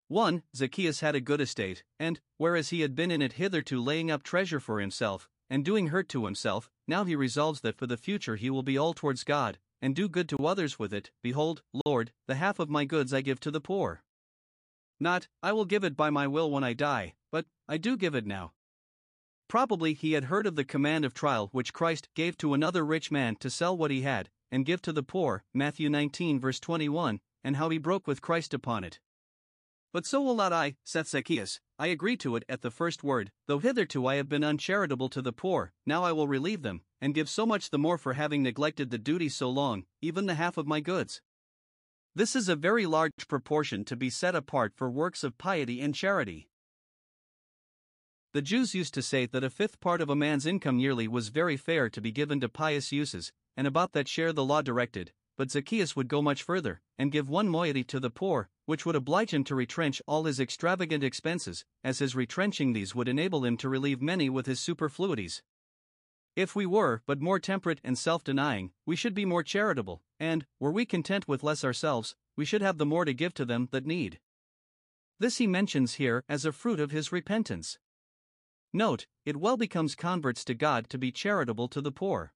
1. 0.06 0.44
Zacchaeus 0.54 1.00
had 1.00 1.16
a 1.16 1.20
good 1.20 1.40
estate, 1.40 1.82
and, 1.98 2.20
whereas 2.36 2.68
he 2.68 2.82
had 2.82 2.94
been 2.94 3.10
in 3.10 3.20
it 3.20 3.32
hitherto 3.32 3.82
laying 3.82 4.08
up 4.08 4.22
treasure 4.22 4.60
for 4.60 4.78
himself, 4.78 5.28
and 5.50 5.64
doing 5.64 5.88
hurt 5.88 6.08
to 6.10 6.26
himself, 6.26 6.70
now 6.86 7.02
he 7.02 7.16
resolves 7.16 7.62
that 7.62 7.76
for 7.76 7.88
the 7.88 7.96
future 7.96 8.36
he 8.36 8.50
will 8.50 8.62
be 8.62 8.78
all 8.78 8.94
towards 8.94 9.24
God, 9.24 9.58
and 9.82 9.96
do 9.96 10.08
good 10.08 10.28
to 10.28 10.46
others 10.46 10.78
with 10.78 10.94
it. 10.94 11.10
Behold, 11.24 11.62
Lord, 11.84 12.12
the 12.28 12.36
half 12.36 12.60
of 12.60 12.70
my 12.70 12.84
goods 12.84 13.12
I 13.12 13.20
give 13.20 13.40
to 13.40 13.50
the 13.50 13.60
poor. 13.60 14.04
Not, 15.00 15.26
I 15.42 15.52
will 15.52 15.64
give 15.64 15.82
it 15.82 15.96
by 15.96 16.10
my 16.10 16.28
will 16.28 16.50
when 16.50 16.62
I 16.62 16.72
die, 16.72 17.14
but, 17.30 17.46
I 17.68 17.76
do 17.76 17.96
give 17.96 18.14
it 18.14 18.26
now. 18.26 18.52
Probably 19.48 19.94
he 19.94 20.12
had 20.12 20.24
heard 20.24 20.46
of 20.46 20.56
the 20.56 20.64
command 20.64 21.04
of 21.04 21.14
trial 21.14 21.48
which 21.52 21.72
Christ 21.72 22.08
gave 22.14 22.36
to 22.38 22.54
another 22.54 22.84
rich 22.84 23.10
man 23.10 23.36
to 23.36 23.48
sell 23.48 23.76
what 23.76 23.90
he 23.90 24.02
had, 24.02 24.28
and 24.50 24.66
give 24.66 24.82
to 24.82 24.92
the 24.92 25.02
poor, 25.02 25.42
Matthew 25.54 25.88
19 25.88 26.38
verse 26.38 26.60
21, 26.60 27.20
and 27.42 27.56
how 27.56 27.68
he 27.70 27.78
broke 27.78 28.06
with 28.06 28.20
Christ 28.22 28.52
upon 28.52 28.84
it. 28.84 29.00
But 29.90 30.04
so 30.04 30.20
will 30.20 30.34
not 30.34 30.52
I, 30.52 30.76
saith 30.84 31.08
Zacchaeus, 31.08 31.60
I 31.78 31.86
agree 31.86 32.16
to 32.18 32.36
it 32.36 32.44
at 32.46 32.60
the 32.60 32.70
first 32.70 33.02
word, 33.02 33.32
though 33.46 33.58
hitherto 33.58 34.06
I 34.06 34.16
have 34.16 34.28
been 34.28 34.44
uncharitable 34.44 35.08
to 35.08 35.22
the 35.22 35.32
poor, 35.32 35.72
now 35.86 36.04
I 36.04 36.12
will 36.12 36.28
relieve 36.28 36.62
them, 36.62 36.82
and 37.00 37.14
give 37.14 37.28
so 37.30 37.46
much 37.46 37.70
the 37.70 37.78
more 37.78 37.96
for 37.96 38.12
having 38.12 38.42
neglected 38.42 38.90
the 38.90 38.98
duty 38.98 39.30
so 39.30 39.48
long, 39.48 39.84
even 40.02 40.26
the 40.26 40.34
half 40.34 40.58
of 40.58 40.66
my 40.66 40.80
goods. 40.80 41.22
This 42.14 42.36
is 42.36 42.48
a 42.48 42.56
very 42.56 42.84
large 42.84 43.28
proportion 43.28 43.84
to 43.86 43.96
be 43.96 44.10
set 44.10 44.34
apart 44.34 44.74
for 44.74 44.90
works 44.90 45.24
of 45.24 45.38
piety 45.38 45.80
and 45.80 45.94
charity. 45.94 46.48
The 48.32 48.42
Jews 48.42 48.74
used 48.74 48.92
to 48.94 49.02
say 49.02 49.24
that 49.24 49.42
a 49.42 49.48
fifth 49.48 49.80
part 49.80 50.02
of 50.02 50.10
a 50.10 50.16
man's 50.16 50.44
income 50.44 50.78
yearly 50.78 51.08
was 51.08 51.28
very 51.28 51.56
fair 51.56 51.88
to 51.88 52.00
be 52.00 52.12
given 52.12 52.40
to 52.40 52.48
pious 52.48 52.92
uses, 52.92 53.32
and 53.56 53.66
about 53.66 53.92
that 53.92 54.06
share 54.06 54.34
the 54.34 54.44
law 54.44 54.60
directed, 54.60 55.12
but 55.38 55.50
Zacchaeus 55.50 55.96
would 55.96 56.08
go 56.08 56.20
much 56.20 56.42
further, 56.42 56.82
and 56.98 57.10
give 57.10 57.30
one 57.30 57.48
moiety 57.48 57.84
to 57.84 57.98
the 57.98 58.10
poor, 58.10 58.50
which 58.66 58.84
would 58.84 58.96
oblige 58.96 59.32
him 59.32 59.44
to 59.44 59.54
retrench 59.54 60.02
all 60.06 60.24
his 60.24 60.38
extravagant 60.38 61.02
expenses, 61.02 61.64
as 61.82 62.00
his 62.00 62.14
retrenching 62.14 62.74
these 62.74 62.94
would 62.94 63.08
enable 63.08 63.46
him 63.46 63.56
to 63.56 63.68
relieve 63.68 64.02
many 64.02 64.28
with 64.28 64.44
his 64.44 64.60
superfluities. 64.60 65.42
If 66.36 66.54
we 66.54 66.66
were 66.66 67.02
but 67.06 67.22
more 67.22 67.38
temperate 67.38 67.80
and 67.82 67.96
self 67.96 68.24
denying, 68.24 68.72
we 68.84 68.94
should 68.94 69.14
be 69.14 69.24
more 69.24 69.42
charitable, 69.42 70.02
and, 70.20 70.44
were 70.60 70.70
we 70.70 70.84
content 70.84 71.26
with 71.26 71.42
less 71.42 71.64
ourselves, 71.64 72.14
we 72.36 72.44
should 72.44 72.62
have 72.62 72.76
the 72.76 72.86
more 72.86 73.06
to 73.06 73.14
give 73.14 73.32
to 73.34 73.46
them 73.46 73.68
that 73.72 73.86
need. 73.86 74.20
This 75.18 75.38
he 75.38 75.46
mentions 75.46 75.94
here 75.94 76.24
as 76.28 76.44
a 76.44 76.52
fruit 76.52 76.78
of 76.78 76.90
his 76.90 77.10
repentance. 77.10 77.78
Note, 78.72 79.06
it 79.24 79.36
well 79.36 79.56
becomes 79.56 79.94
converts 79.94 80.44
to 80.44 80.54
God 80.54 80.88
to 80.90 80.98
be 80.98 81.10
charitable 81.10 81.68
to 81.68 81.80
the 81.80 81.92
poor. 81.92 82.32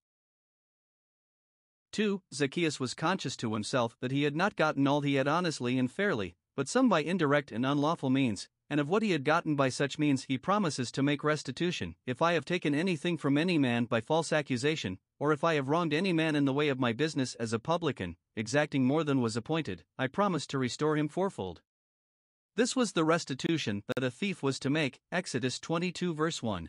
2. 1.92 2.22
Zacchaeus 2.32 2.80
was 2.80 2.94
conscious 2.94 3.36
to 3.36 3.52
himself 3.52 3.96
that 4.00 4.12
he 4.12 4.22
had 4.22 4.34
not 4.34 4.56
gotten 4.56 4.86
all 4.86 5.02
he 5.02 5.14
had 5.16 5.28
honestly 5.28 5.78
and 5.78 5.90
fairly, 5.90 6.36
but 6.56 6.68
some 6.68 6.88
by 6.88 7.02
indirect 7.02 7.52
and 7.52 7.66
unlawful 7.66 8.08
means, 8.08 8.48
and 8.70 8.80
of 8.80 8.88
what 8.88 9.02
he 9.02 9.10
had 9.10 9.24
gotten 9.24 9.54
by 9.54 9.68
such 9.68 9.98
means 9.98 10.24
he 10.24 10.38
promises 10.38 10.90
to 10.90 11.02
make 11.02 11.22
restitution. 11.22 11.94
If 12.06 12.22
I 12.22 12.32
have 12.32 12.46
taken 12.46 12.74
anything 12.74 13.18
from 13.18 13.36
any 13.36 13.58
man 13.58 13.84
by 13.84 14.00
false 14.00 14.32
accusation, 14.32 14.98
or 15.18 15.32
if 15.32 15.44
I 15.44 15.54
have 15.54 15.68
wronged 15.68 15.92
any 15.92 16.14
man 16.14 16.34
in 16.34 16.46
the 16.46 16.54
way 16.54 16.70
of 16.70 16.80
my 16.80 16.94
business 16.94 17.34
as 17.34 17.52
a 17.52 17.58
publican, 17.58 18.16
exacting 18.34 18.86
more 18.86 19.04
than 19.04 19.20
was 19.20 19.36
appointed, 19.36 19.84
I 19.98 20.06
promise 20.06 20.46
to 20.46 20.58
restore 20.58 20.96
him 20.96 21.08
fourfold. 21.08 21.60
This 22.54 22.76
was 22.76 22.92
the 22.92 23.04
restitution 23.04 23.82
that 23.88 24.04
a 24.04 24.10
thief 24.10 24.42
was 24.42 24.58
to 24.58 24.68
make. 24.68 25.00
Exodus 25.10 25.58
22 25.58 26.12
verse 26.12 26.42
1. 26.42 26.68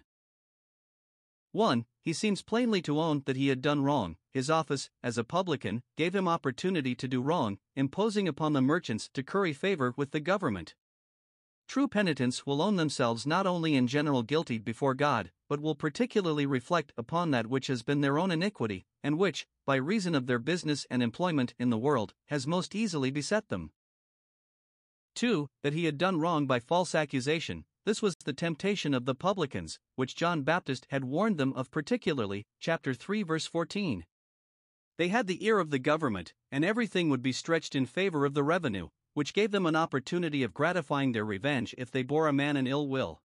1. 1.51 1.85
He 2.01 2.13
seems 2.13 2.41
plainly 2.41 2.81
to 2.83 3.01
own 3.01 3.23
that 3.25 3.35
he 3.35 3.49
had 3.49 3.61
done 3.61 3.83
wrong. 3.83 4.15
His 4.31 4.49
office, 4.49 4.89
as 5.03 5.17
a 5.17 5.25
publican, 5.25 5.83
gave 5.97 6.15
him 6.15 6.25
opportunity 6.25 6.95
to 6.95 7.07
do 7.09 7.21
wrong, 7.21 7.57
imposing 7.75 8.29
upon 8.29 8.53
the 8.53 8.61
merchants 8.61 9.09
to 9.13 9.23
curry 9.23 9.51
favor 9.51 9.93
with 9.97 10.11
the 10.11 10.21
government. 10.21 10.73
True 11.67 11.89
penitents 11.89 12.45
will 12.45 12.61
own 12.61 12.77
themselves 12.77 13.27
not 13.27 13.45
only 13.45 13.75
in 13.75 13.87
general 13.87 14.23
guilty 14.23 14.59
before 14.59 14.93
God, 14.93 15.31
but 15.49 15.59
will 15.59 15.75
particularly 15.75 16.45
reflect 16.45 16.93
upon 16.97 17.31
that 17.31 17.47
which 17.47 17.67
has 17.67 17.83
been 17.83 17.99
their 17.99 18.17
own 18.17 18.31
iniquity, 18.31 18.85
and 19.03 19.17
which, 19.17 19.47
by 19.65 19.75
reason 19.75 20.15
of 20.15 20.27
their 20.27 20.39
business 20.39 20.87
and 20.89 21.03
employment 21.03 21.53
in 21.59 21.71
the 21.71 21.77
world, 21.77 22.13
has 22.27 22.47
most 22.47 22.73
easily 22.73 23.11
beset 23.11 23.49
them. 23.49 23.71
2. 25.15 25.49
That 25.63 25.73
he 25.73 25.85
had 25.85 25.97
done 25.97 26.19
wrong 26.19 26.47
by 26.47 26.59
false 26.59 26.95
accusation. 26.95 27.65
This 27.85 28.01
was 28.01 28.15
the 28.15 28.33
temptation 28.33 28.93
of 28.93 29.05
the 29.05 29.15
publicans, 29.15 29.79
which 29.95 30.15
John 30.15 30.43
Baptist 30.43 30.87
had 30.89 31.03
warned 31.03 31.37
them 31.37 31.53
of 31.53 31.69
particularly, 31.69 32.45
chapter 32.59 32.93
3, 32.93 33.23
verse 33.23 33.45
14. 33.45 34.05
They 34.97 35.07
had 35.09 35.27
the 35.27 35.43
ear 35.45 35.59
of 35.59 35.69
the 35.69 35.79
government, 35.79 36.33
and 36.51 36.63
everything 36.63 37.09
would 37.09 37.21
be 37.21 37.31
stretched 37.31 37.75
in 37.75 37.85
favor 37.85 38.25
of 38.25 38.33
the 38.35 38.43
revenue, 38.43 38.89
which 39.13 39.33
gave 39.33 39.51
them 39.51 39.65
an 39.65 39.75
opportunity 39.75 40.43
of 40.43 40.53
gratifying 40.53 41.11
their 41.11 41.25
revenge 41.25 41.75
if 41.77 41.91
they 41.91 42.03
bore 42.03 42.27
a 42.27 42.33
man 42.33 42.55
an 42.55 42.67
ill 42.67 42.87
will. 42.87 43.21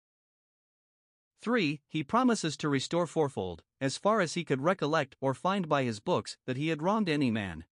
3. 1.41 1.81
He 1.89 2.03
promises 2.03 2.57
to 2.57 2.69
restore 2.69 3.07
fourfold, 3.07 3.63
as 3.81 3.97
far 3.97 4.21
as 4.21 4.35
he 4.35 4.45
could 4.45 4.61
recollect 4.61 5.15
or 5.21 5.35
find 5.35 5.69
by 5.69 5.85
his 5.85 6.01
books, 6.01 6.37
that 6.47 6.57
he 6.57 6.69
had 6.69 6.83
wronged 6.83 7.09
any 7.09 7.31
man. 7.31 7.65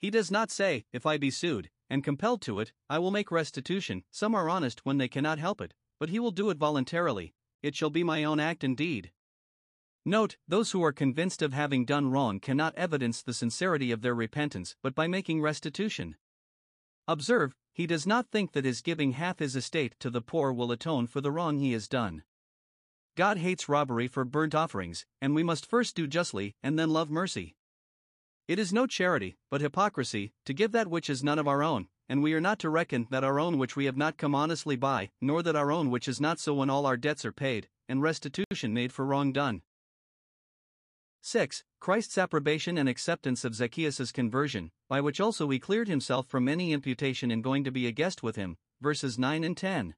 He 0.00 0.10
does 0.10 0.30
not 0.30 0.50
say, 0.50 0.86
If 0.92 1.04
I 1.04 1.18
be 1.18 1.30
sued, 1.30 1.68
and 1.90 2.02
compelled 2.02 2.40
to 2.42 2.58
it, 2.58 2.72
I 2.88 2.98
will 2.98 3.10
make 3.10 3.30
restitution. 3.30 4.04
Some 4.10 4.34
are 4.34 4.48
honest 4.48 4.86
when 4.86 4.96
they 4.96 5.08
cannot 5.08 5.38
help 5.38 5.60
it, 5.60 5.74
but 5.98 6.08
he 6.08 6.18
will 6.18 6.30
do 6.30 6.48
it 6.48 6.56
voluntarily. 6.56 7.34
It 7.62 7.76
shall 7.76 7.90
be 7.90 8.02
my 8.02 8.24
own 8.24 8.40
act 8.40 8.64
and 8.64 8.74
deed. 8.76 9.12
Note, 10.06 10.38
those 10.48 10.70
who 10.70 10.82
are 10.82 10.92
convinced 10.92 11.42
of 11.42 11.52
having 11.52 11.84
done 11.84 12.10
wrong 12.10 12.40
cannot 12.40 12.74
evidence 12.76 13.20
the 13.20 13.34
sincerity 13.34 13.92
of 13.92 14.00
their 14.00 14.14
repentance 14.14 14.74
but 14.82 14.94
by 14.94 15.06
making 15.06 15.42
restitution. 15.42 16.16
Observe, 17.06 17.54
he 17.74 17.86
does 17.86 18.06
not 18.06 18.30
think 18.30 18.52
that 18.52 18.64
his 18.64 18.80
giving 18.80 19.12
half 19.12 19.40
his 19.40 19.54
estate 19.54 19.94
to 20.00 20.08
the 20.08 20.22
poor 20.22 20.52
will 20.52 20.72
atone 20.72 21.06
for 21.06 21.20
the 21.20 21.30
wrong 21.30 21.58
he 21.58 21.72
has 21.72 21.86
done. 21.86 22.22
God 23.16 23.36
hates 23.36 23.68
robbery 23.68 24.08
for 24.08 24.24
burnt 24.24 24.54
offerings, 24.54 25.04
and 25.20 25.34
we 25.34 25.42
must 25.42 25.66
first 25.66 25.94
do 25.94 26.06
justly 26.06 26.54
and 26.62 26.78
then 26.78 26.88
love 26.88 27.10
mercy. 27.10 27.56
It 28.50 28.58
is 28.58 28.72
no 28.72 28.88
charity, 28.88 29.36
but 29.48 29.60
hypocrisy, 29.60 30.32
to 30.44 30.52
give 30.52 30.72
that 30.72 30.88
which 30.88 31.08
is 31.08 31.22
none 31.22 31.38
of 31.38 31.46
our 31.46 31.62
own, 31.62 31.86
and 32.08 32.20
we 32.20 32.34
are 32.34 32.40
not 32.40 32.58
to 32.58 32.68
reckon 32.68 33.06
that 33.08 33.22
our 33.22 33.38
own 33.38 33.58
which 33.58 33.76
we 33.76 33.84
have 33.84 33.96
not 33.96 34.16
come 34.16 34.34
honestly 34.34 34.74
by, 34.74 35.10
nor 35.20 35.40
that 35.44 35.54
our 35.54 35.70
own 35.70 35.88
which 35.88 36.08
is 36.08 36.20
not 36.20 36.40
so 36.40 36.54
when 36.54 36.68
all 36.68 36.84
our 36.84 36.96
debts 36.96 37.24
are 37.24 37.30
paid, 37.30 37.68
and 37.88 38.02
restitution 38.02 38.74
made 38.74 38.92
for 38.92 39.06
wrong 39.06 39.32
done. 39.32 39.62
6. 41.20 41.62
Christ's 41.78 42.18
approbation 42.18 42.76
and 42.76 42.88
acceptance 42.88 43.44
of 43.44 43.54
Zacchaeus' 43.54 44.10
conversion, 44.10 44.72
by 44.88 45.00
which 45.00 45.20
also 45.20 45.48
he 45.48 45.60
cleared 45.60 45.86
himself 45.86 46.26
from 46.26 46.48
any 46.48 46.72
imputation 46.72 47.30
in 47.30 47.42
going 47.42 47.62
to 47.62 47.70
be 47.70 47.86
a 47.86 47.92
guest 47.92 48.20
with 48.24 48.34
him, 48.34 48.56
verses 48.80 49.16
9 49.16 49.44
and 49.44 49.56
10. 49.56 49.94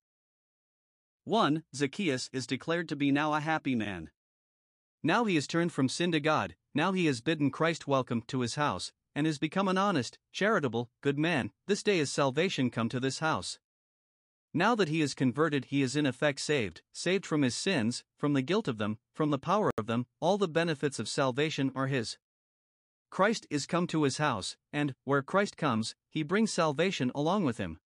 1. 1.24 1.64
Zacchaeus 1.74 2.28
is 2.34 2.46
declared 2.46 2.90
to 2.90 2.96
be 2.96 3.10
now 3.10 3.32
a 3.32 3.40
happy 3.40 3.74
man. 3.74 4.10
Now 5.04 5.24
he 5.24 5.34
has 5.34 5.48
turned 5.48 5.72
from 5.72 5.88
sin 5.88 6.12
to 6.12 6.20
God, 6.20 6.54
now 6.74 6.92
he 6.92 7.06
has 7.06 7.20
bidden 7.20 7.50
Christ 7.50 7.88
welcome 7.88 8.22
to 8.28 8.40
his 8.40 8.54
house, 8.54 8.92
and 9.14 9.26
is 9.26 9.38
become 9.38 9.66
an 9.66 9.76
honest, 9.76 10.18
charitable, 10.32 10.90
good 11.00 11.18
man. 11.18 11.50
This 11.66 11.82
day 11.82 11.98
is 11.98 12.12
salvation 12.12 12.70
come 12.70 12.88
to 12.88 13.00
this 13.00 13.18
house. 13.18 13.58
Now 14.54 14.74
that 14.74 14.88
he 14.88 15.00
is 15.00 15.14
converted, 15.14 15.66
he 15.66 15.82
is 15.82 15.96
in 15.96 16.06
effect 16.06 16.38
saved, 16.40 16.82
saved 16.92 17.26
from 17.26 17.42
his 17.42 17.54
sins, 17.54 18.04
from 18.16 18.34
the 18.34 18.42
guilt 18.42 18.68
of 18.68 18.78
them, 18.78 18.98
from 19.12 19.30
the 19.30 19.38
power 19.38 19.72
of 19.76 19.86
them, 19.86 20.06
all 20.20 20.38
the 20.38 20.46
benefits 20.46 20.98
of 20.98 21.08
salvation 21.08 21.72
are 21.74 21.88
his. 21.88 22.18
Christ 23.10 23.46
is 23.50 23.66
come 23.66 23.86
to 23.88 24.04
his 24.04 24.18
house, 24.18 24.56
and, 24.72 24.94
where 25.04 25.22
Christ 25.22 25.56
comes, 25.56 25.94
he 26.10 26.22
brings 26.22 26.52
salvation 26.52 27.10
along 27.14 27.44
with 27.44 27.58
him. 27.58 27.80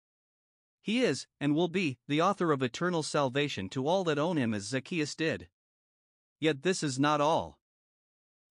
He 0.82 1.02
is, 1.02 1.26
and 1.40 1.54
will 1.54 1.68
be, 1.68 1.98
the 2.06 2.20
author 2.20 2.52
of 2.52 2.62
eternal 2.62 3.02
salvation 3.02 3.68
to 3.70 3.86
all 3.86 4.04
that 4.04 4.18
own 4.18 4.36
him 4.36 4.52
as 4.52 4.64
Zacchaeus 4.64 5.14
did. 5.14 5.48
Yet 6.38 6.62
this 6.62 6.82
is 6.82 6.98
not 6.98 7.20
all. 7.20 7.58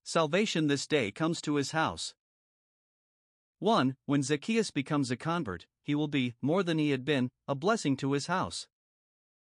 Salvation 0.02 0.66
this 0.66 0.86
day 0.86 1.10
comes 1.10 1.40
to 1.42 1.56
his 1.56 1.70
house. 1.70 2.14
1. 3.58 3.96
When 4.06 4.22
Zacchaeus 4.22 4.70
becomes 4.70 5.10
a 5.10 5.16
convert, 5.16 5.66
he 5.82 5.94
will 5.94 6.08
be, 6.08 6.34
more 6.42 6.62
than 6.62 6.78
he 6.78 6.90
had 6.90 7.04
been, 7.04 7.30
a 7.48 7.54
blessing 7.54 7.96
to 7.98 8.12
his 8.12 8.26
house. 8.26 8.66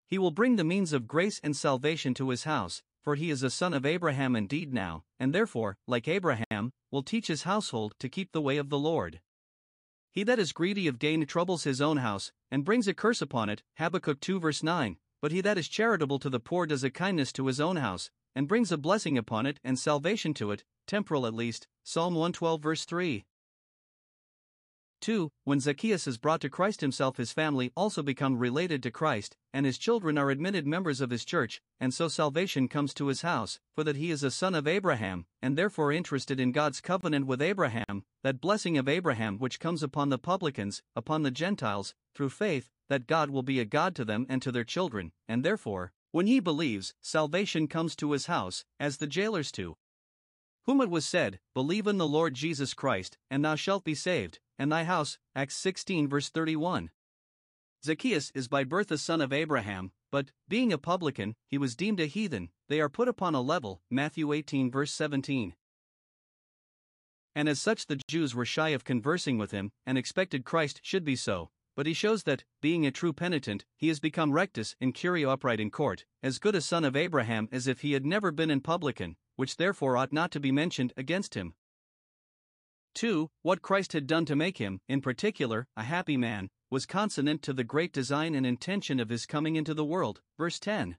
He 0.06 0.18
will 0.18 0.30
bring 0.30 0.56
the 0.56 0.64
means 0.64 0.92
of 0.92 1.06
grace 1.06 1.40
and 1.42 1.56
salvation 1.56 2.14
to 2.14 2.30
his 2.30 2.44
house, 2.44 2.82
for 3.02 3.14
he 3.14 3.30
is 3.30 3.42
a 3.42 3.50
son 3.50 3.74
of 3.74 3.86
Abraham 3.86 4.34
indeed 4.34 4.72
now, 4.72 5.04
and 5.18 5.34
therefore, 5.34 5.76
like 5.86 6.08
Abraham, 6.08 6.72
will 6.90 7.02
teach 7.02 7.28
his 7.28 7.44
household 7.44 7.94
to 7.98 8.08
keep 8.08 8.32
the 8.32 8.40
way 8.40 8.56
of 8.56 8.70
the 8.70 8.78
Lord. 8.78 9.20
He 10.10 10.24
that 10.24 10.38
is 10.38 10.52
greedy 10.52 10.86
of 10.86 10.98
gain 10.98 11.24
troubles 11.26 11.64
his 11.64 11.80
own 11.80 11.98
house, 11.98 12.32
and 12.50 12.64
brings 12.64 12.86
a 12.88 12.94
curse 12.94 13.22
upon 13.22 13.48
it. 13.48 13.62
Habakkuk 13.78 14.20
2 14.20 14.40
verse 14.40 14.62
9. 14.62 14.98
But 15.20 15.32
he 15.32 15.40
that 15.40 15.56
is 15.56 15.68
charitable 15.68 16.18
to 16.18 16.28
the 16.28 16.40
poor 16.40 16.66
does 16.66 16.84
a 16.84 16.90
kindness 16.90 17.32
to 17.34 17.46
his 17.46 17.60
own 17.60 17.76
house, 17.76 18.10
and 18.34 18.48
brings 18.48 18.72
a 18.72 18.78
blessing 18.78 19.18
upon 19.18 19.46
it 19.46 19.60
and 19.62 19.78
salvation 19.78 20.34
to 20.34 20.50
it, 20.50 20.64
temporal 20.86 21.26
at 21.26 21.34
least. 21.34 21.68
Psalm 21.82 22.14
112 22.14 22.62
verse 22.62 22.84
3. 22.84 23.24
2. 25.02 25.30
When 25.42 25.58
Zacchaeus 25.58 26.06
is 26.06 26.16
brought 26.16 26.40
to 26.42 26.48
Christ 26.48 26.80
himself, 26.80 27.16
his 27.16 27.32
family 27.32 27.72
also 27.76 28.02
become 28.02 28.38
related 28.38 28.82
to 28.84 28.90
Christ, 28.92 29.36
and 29.52 29.66
his 29.66 29.76
children 29.76 30.16
are 30.16 30.30
admitted 30.30 30.64
members 30.64 31.00
of 31.00 31.10
his 31.10 31.24
church, 31.24 31.60
and 31.80 31.92
so 31.92 32.06
salvation 32.06 32.68
comes 32.68 32.94
to 32.94 33.08
his 33.08 33.22
house, 33.22 33.58
for 33.74 33.82
that 33.82 33.96
he 33.96 34.12
is 34.12 34.22
a 34.22 34.30
son 34.30 34.54
of 34.54 34.68
Abraham, 34.68 35.26
and 35.42 35.58
therefore 35.58 35.92
interested 35.92 36.38
in 36.38 36.52
God's 36.52 36.80
covenant 36.80 37.26
with 37.26 37.42
Abraham, 37.42 38.04
that 38.22 38.40
blessing 38.40 38.78
of 38.78 38.88
Abraham 38.88 39.38
which 39.38 39.58
comes 39.58 39.82
upon 39.82 40.08
the 40.08 40.18
publicans, 40.18 40.82
upon 40.94 41.24
the 41.24 41.32
Gentiles, 41.32 41.94
through 42.14 42.30
faith, 42.30 42.70
that 42.88 43.08
God 43.08 43.28
will 43.28 43.42
be 43.42 43.58
a 43.58 43.64
God 43.64 43.96
to 43.96 44.04
them 44.04 44.24
and 44.28 44.40
to 44.40 44.52
their 44.52 44.64
children, 44.64 45.10
and 45.28 45.44
therefore, 45.44 45.92
when 46.12 46.26
he 46.26 46.40
believes, 46.40 46.94
salvation 47.00 47.66
comes 47.66 47.96
to 47.96 48.12
his 48.12 48.26
house, 48.26 48.64
as 48.78 48.98
the 48.98 49.06
jailers 49.06 49.50
to 49.52 49.76
whom 50.64 50.80
it 50.80 50.90
was 50.90 51.04
said, 51.04 51.40
Believe 51.54 51.86
in 51.86 51.98
the 51.98 52.06
Lord 52.06 52.34
Jesus 52.34 52.74
Christ, 52.74 53.18
and 53.30 53.44
thou 53.44 53.56
shalt 53.56 53.82
be 53.82 53.94
saved, 53.94 54.38
and 54.58 54.70
thy 54.70 54.84
house. 54.84 55.18
Acts 55.34 55.56
16, 55.56 56.08
verse 56.08 56.28
31. 56.28 56.90
Zacchaeus 57.84 58.30
is 58.34 58.46
by 58.46 58.62
birth 58.62 58.92
a 58.92 58.98
son 58.98 59.20
of 59.20 59.32
Abraham, 59.32 59.90
but, 60.12 60.30
being 60.48 60.72
a 60.72 60.78
publican, 60.78 61.34
he 61.48 61.58
was 61.58 61.74
deemed 61.74 61.98
a 61.98 62.06
heathen, 62.06 62.50
they 62.68 62.80
are 62.80 62.88
put 62.88 63.08
upon 63.08 63.34
a 63.34 63.40
level. 63.40 63.82
Matthew 63.90 64.32
18, 64.32 64.70
verse 64.70 64.92
17. 64.92 65.54
And 67.34 67.48
as 67.48 67.60
such, 67.60 67.86
the 67.86 68.00
Jews 68.06 68.34
were 68.34 68.44
shy 68.44 68.68
of 68.68 68.84
conversing 68.84 69.38
with 69.38 69.50
him, 69.50 69.72
and 69.86 69.96
expected 69.96 70.44
Christ 70.44 70.80
should 70.82 71.04
be 71.04 71.16
so. 71.16 71.50
But 71.74 71.86
he 71.86 71.94
shows 71.94 72.24
that, 72.24 72.44
being 72.60 72.84
a 72.84 72.90
true 72.90 73.12
penitent, 73.12 73.64
he 73.76 73.88
has 73.88 73.98
become 73.98 74.32
rectus 74.32 74.76
in 74.80 74.92
curia 74.92 75.30
upright 75.30 75.60
in 75.60 75.70
court, 75.70 76.04
as 76.22 76.38
good 76.38 76.54
a 76.54 76.60
son 76.60 76.84
of 76.84 76.96
Abraham 76.96 77.48
as 77.50 77.66
if 77.66 77.80
he 77.80 77.92
had 77.92 78.04
never 78.04 78.30
been 78.30 78.50
in 78.50 78.60
publican, 78.60 79.16
which 79.36 79.56
therefore 79.56 79.96
ought 79.96 80.12
not 80.12 80.30
to 80.32 80.40
be 80.40 80.52
mentioned 80.52 80.92
against 80.96 81.34
him. 81.34 81.54
2. 82.94 83.30
What 83.40 83.62
Christ 83.62 83.94
had 83.94 84.06
done 84.06 84.26
to 84.26 84.36
make 84.36 84.58
him, 84.58 84.80
in 84.86 85.00
particular, 85.00 85.66
a 85.76 85.84
happy 85.84 86.18
man, 86.18 86.50
was 86.68 86.84
consonant 86.84 87.42
to 87.42 87.52
the 87.54 87.64
great 87.64 87.92
design 87.92 88.34
and 88.34 88.44
intention 88.44 89.00
of 89.00 89.08
his 89.08 89.24
coming 89.24 89.56
into 89.56 89.72
the 89.72 89.84
world. 89.84 90.20
Verse 90.36 90.60
10. 90.60 90.98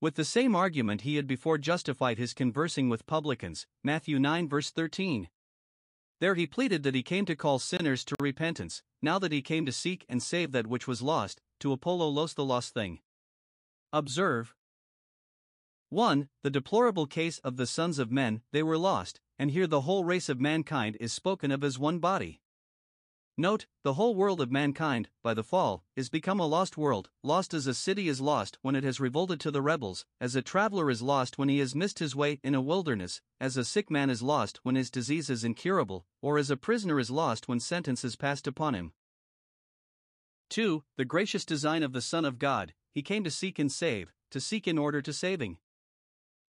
With 0.00 0.16
the 0.16 0.24
same 0.24 0.54
argument 0.54 1.02
he 1.02 1.16
had 1.16 1.26
before 1.26 1.58
justified 1.58 2.18
his 2.18 2.34
conversing 2.34 2.88
with 2.88 3.06
publicans. 3.06 3.66
Matthew 3.82 4.18
9, 4.18 4.48
verse 4.48 4.70
13. 4.70 5.28
There 6.18 6.34
he 6.34 6.46
pleaded 6.46 6.82
that 6.82 6.94
he 6.94 7.02
came 7.02 7.26
to 7.26 7.36
call 7.36 7.58
sinners 7.58 8.04
to 8.06 8.16
repentance, 8.20 8.82
now 9.02 9.18
that 9.18 9.32
he 9.32 9.42
came 9.42 9.66
to 9.66 9.72
seek 9.72 10.06
and 10.08 10.22
save 10.22 10.52
that 10.52 10.66
which 10.66 10.88
was 10.88 11.02
lost, 11.02 11.42
to 11.60 11.72
apololos 11.72 12.34
the 12.34 12.44
lost 12.44 12.72
thing. 12.72 13.00
Observe, 13.92 14.54
1. 15.90 16.28
The 16.42 16.50
deplorable 16.50 17.06
case 17.06 17.38
of 17.38 17.56
the 17.56 17.66
sons 17.66 17.98
of 17.98 18.10
men, 18.10 18.42
they 18.50 18.62
were 18.62 18.78
lost, 18.78 19.20
and 19.38 19.50
here 19.50 19.66
the 19.66 19.82
whole 19.82 20.04
race 20.04 20.28
of 20.28 20.40
mankind 20.40 20.96
is 20.98 21.12
spoken 21.12 21.50
of 21.50 21.62
as 21.62 21.78
one 21.78 21.98
body. 21.98 22.40
Note, 23.38 23.66
the 23.82 23.94
whole 23.94 24.14
world 24.14 24.40
of 24.40 24.50
mankind, 24.50 25.10
by 25.22 25.34
the 25.34 25.44
fall, 25.44 25.84
is 25.94 26.08
become 26.08 26.40
a 26.40 26.46
lost 26.46 26.78
world, 26.78 27.10
lost 27.22 27.52
as 27.52 27.66
a 27.66 27.74
city 27.74 28.08
is 28.08 28.18
lost 28.18 28.56
when 28.62 28.74
it 28.74 28.82
has 28.82 28.98
revolted 28.98 29.38
to 29.40 29.50
the 29.50 29.60
rebels, 29.60 30.06
as 30.18 30.34
a 30.34 30.40
traveler 30.40 30.90
is 30.90 31.02
lost 31.02 31.36
when 31.36 31.50
he 31.50 31.58
has 31.58 31.74
missed 31.74 31.98
his 31.98 32.16
way 32.16 32.40
in 32.42 32.54
a 32.54 32.62
wilderness, 32.62 33.20
as 33.38 33.58
a 33.58 33.64
sick 33.64 33.90
man 33.90 34.08
is 34.08 34.22
lost 34.22 34.60
when 34.62 34.74
his 34.74 34.90
disease 34.90 35.28
is 35.28 35.44
incurable, 35.44 36.06
or 36.22 36.38
as 36.38 36.50
a 36.50 36.56
prisoner 36.56 36.98
is 36.98 37.10
lost 37.10 37.46
when 37.46 37.60
sentence 37.60 38.04
is 38.04 38.16
passed 38.16 38.46
upon 38.46 38.74
him. 38.74 38.94
2. 40.48 40.82
The 40.96 41.04
gracious 41.04 41.44
design 41.44 41.82
of 41.82 41.92
the 41.92 42.00
Son 42.00 42.24
of 42.24 42.38
God, 42.38 42.72
he 42.90 43.02
came 43.02 43.22
to 43.24 43.30
seek 43.30 43.58
and 43.58 43.70
save, 43.70 44.14
to 44.30 44.40
seek 44.40 44.66
in 44.66 44.78
order 44.78 45.02
to 45.02 45.12
saving. 45.12 45.58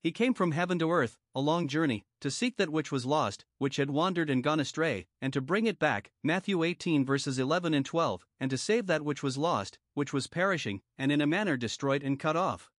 He 0.08 0.14
came 0.14 0.34
from 0.34 0.54
heaven 0.54 0.80
to 0.80 0.90
earth, 0.90 1.18
a 1.36 1.42
long 1.42 1.68
journey, 1.68 2.06
to 2.22 2.32
seek 2.32 2.56
that 2.56 2.70
which 2.70 2.94
was 2.94 3.06
lost, 3.06 3.44
which 3.58 3.76
had 3.76 3.90
wandered 3.90 4.30
and 4.30 4.42
gone 4.42 4.62
astray, 4.62 5.06
and 5.22 5.34
to 5.34 5.42
bring 5.42 5.66
it 5.66 5.80
back. 5.80 6.14
Matthew 6.24 6.64
18 6.64 7.04
verses 7.04 7.38
11 7.38 7.74
and 7.74 7.86
12, 7.86 8.26
and 8.40 8.50
to 8.50 8.58
save 8.58 8.88
that 8.88 9.02
which 9.02 9.22
was 9.22 9.38
lost, 9.38 9.80
which 9.96 10.14
was 10.14 10.28
perishing, 10.28 10.80
and 10.98 11.12
in 11.12 11.20
a 11.20 11.28
manner 11.28 11.58
destroyed 11.58 12.04
and 12.04 12.18
cut 12.18 12.38
off. 12.38 12.72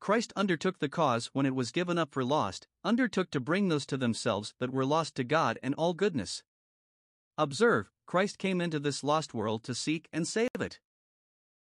Christ 0.00 0.34
undertook 0.36 0.80
the 0.80 0.88
cause 0.90 1.30
when 1.32 1.46
it 1.46 1.54
was 1.54 1.72
given 1.72 1.96
up 1.96 2.12
for 2.12 2.22
lost, 2.22 2.68
undertook 2.84 3.30
to 3.30 3.40
bring 3.40 3.68
those 3.68 3.86
to 3.86 3.96
themselves 3.96 4.52
that 4.58 4.70
were 4.70 4.84
lost 4.84 5.14
to 5.14 5.24
God 5.24 5.58
and 5.62 5.74
all 5.76 5.94
goodness. 5.94 6.42
Observe, 7.38 7.90
Christ 8.04 8.36
came 8.36 8.60
into 8.60 8.78
this 8.78 9.02
lost 9.02 9.32
world 9.32 9.64
to 9.64 9.74
seek 9.74 10.10
and 10.12 10.28
save 10.28 10.50
it. 10.60 10.78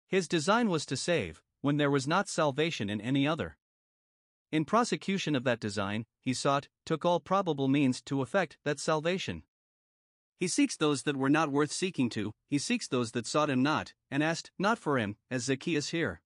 His 0.07 0.29
design 0.29 0.69
was 0.69 0.87
to 0.87 0.97
save, 0.97 1.43
when 1.63 1.79
there 1.79 1.91
was 1.91 2.07
not 2.07 2.29
salvation 2.29 2.89
in 2.89 3.01
any 3.01 3.27
other. 3.27 3.58
In 4.51 4.65
prosecution 4.65 5.35
of 5.35 5.45
that 5.45 5.61
design, 5.61 6.07
he 6.23 6.33
sought, 6.33 6.69
took 6.87 7.05
all 7.05 7.21
probable 7.21 7.69
means 7.69 8.01
to 8.03 8.23
effect 8.23 8.57
that 8.65 8.81
salvation. 8.81 9.43
He 10.39 10.49
seeks 10.49 10.77
those 10.77 11.03
that 11.03 11.17
were 11.17 11.29
not 11.29 11.53
worth 11.53 11.71
seeking 11.71 12.09
to, 12.11 12.33
he 12.49 12.59
seeks 12.59 12.89
those 12.89 13.11
that 13.13 13.27
sought 13.27 13.51
him 13.51 13.63
not, 13.63 13.93
and 14.11 14.23
asked 14.23 14.51
not 14.59 14.79
for 14.79 14.97
him, 14.97 15.17
as 15.31 15.45
Zacchaeus 15.45 15.91
here. 15.91 16.23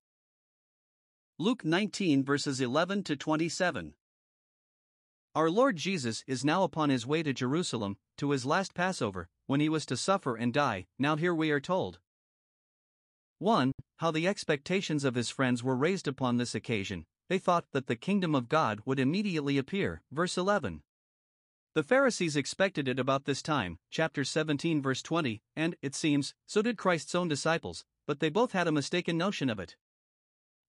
Luke 1.39 1.65
19 1.65 2.23
verses 2.23 2.61
11 2.61 3.03
to 3.05 3.17
27. 3.17 3.95
Our 5.35 5.51
Lord 5.51 5.77
Jesus 5.77 6.23
is 6.27 6.45
now 6.45 6.63
upon 6.63 6.91
his 6.91 7.07
way 7.07 7.23
to 7.23 7.33
Jerusalem, 7.33 7.97
to 8.19 8.31
his 8.31 8.47
last 8.47 8.75
Passover, 8.75 9.29
when 9.47 9.61
he 9.61 9.69
was 9.69 9.87
to 9.87 9.97
suffer 9.97 10.37
and 10.37 10.53
die. 10.53 10.87
Now 10.99 11.17
here 11.17 11.35
we 11.35 11.51
are 11.51 11.61
told. 11.61 11.99
1. 13.39 13.73
How 13.97 14.11
the 14.11 14.29
expectations 14.29 15.05
of 15.05 15.15
his 15.17 15.31
friends 15.31 15.65
were 15.65 15.75
raised 15.75 16.07
upon 16.07 16.37
this 16.37 16.55
occasion, 16.55 17.07
they 17.33 17.39
thought 17.39 17.65
that 17.73 17.87
the 17.87 17.97
kingdom 17.97 18.35
of 18.35 18.51
God 18.51 18.81
would 18.85 19.01
immediately 19.01 19.57
appear. 19.57 20.03
Verse 20.13 20.37
11. 20.37 20.83
The 21.75 21.83
Pharisees 21.83 22.37
expected 22.37 22.89
it 22.89 22.99
about 22.99 23.25
this 23.25 23.41
time, 23.41 23.79
chapter 23.91 24.23
17, 24.23 24.83
verse 24.83 25.01
20, 25.01 25.41
and, 25.57 25.75
it 25.81 25.95
seems, 25.95 26.35
so 26.47 26.61
did 26.61 26.77
Christ's 26.77 27.15
own 27.15 27.29
disciples, 27.29 27.87
but 28.07 28.21
they 28.21 28.29
both 28.29 28.53
had 28.53 28.69
a 28.69 28.71
mistaken 28.71 29.17
notion 29.17 29.49
of 29.49 29.59
it. 29.59 29.77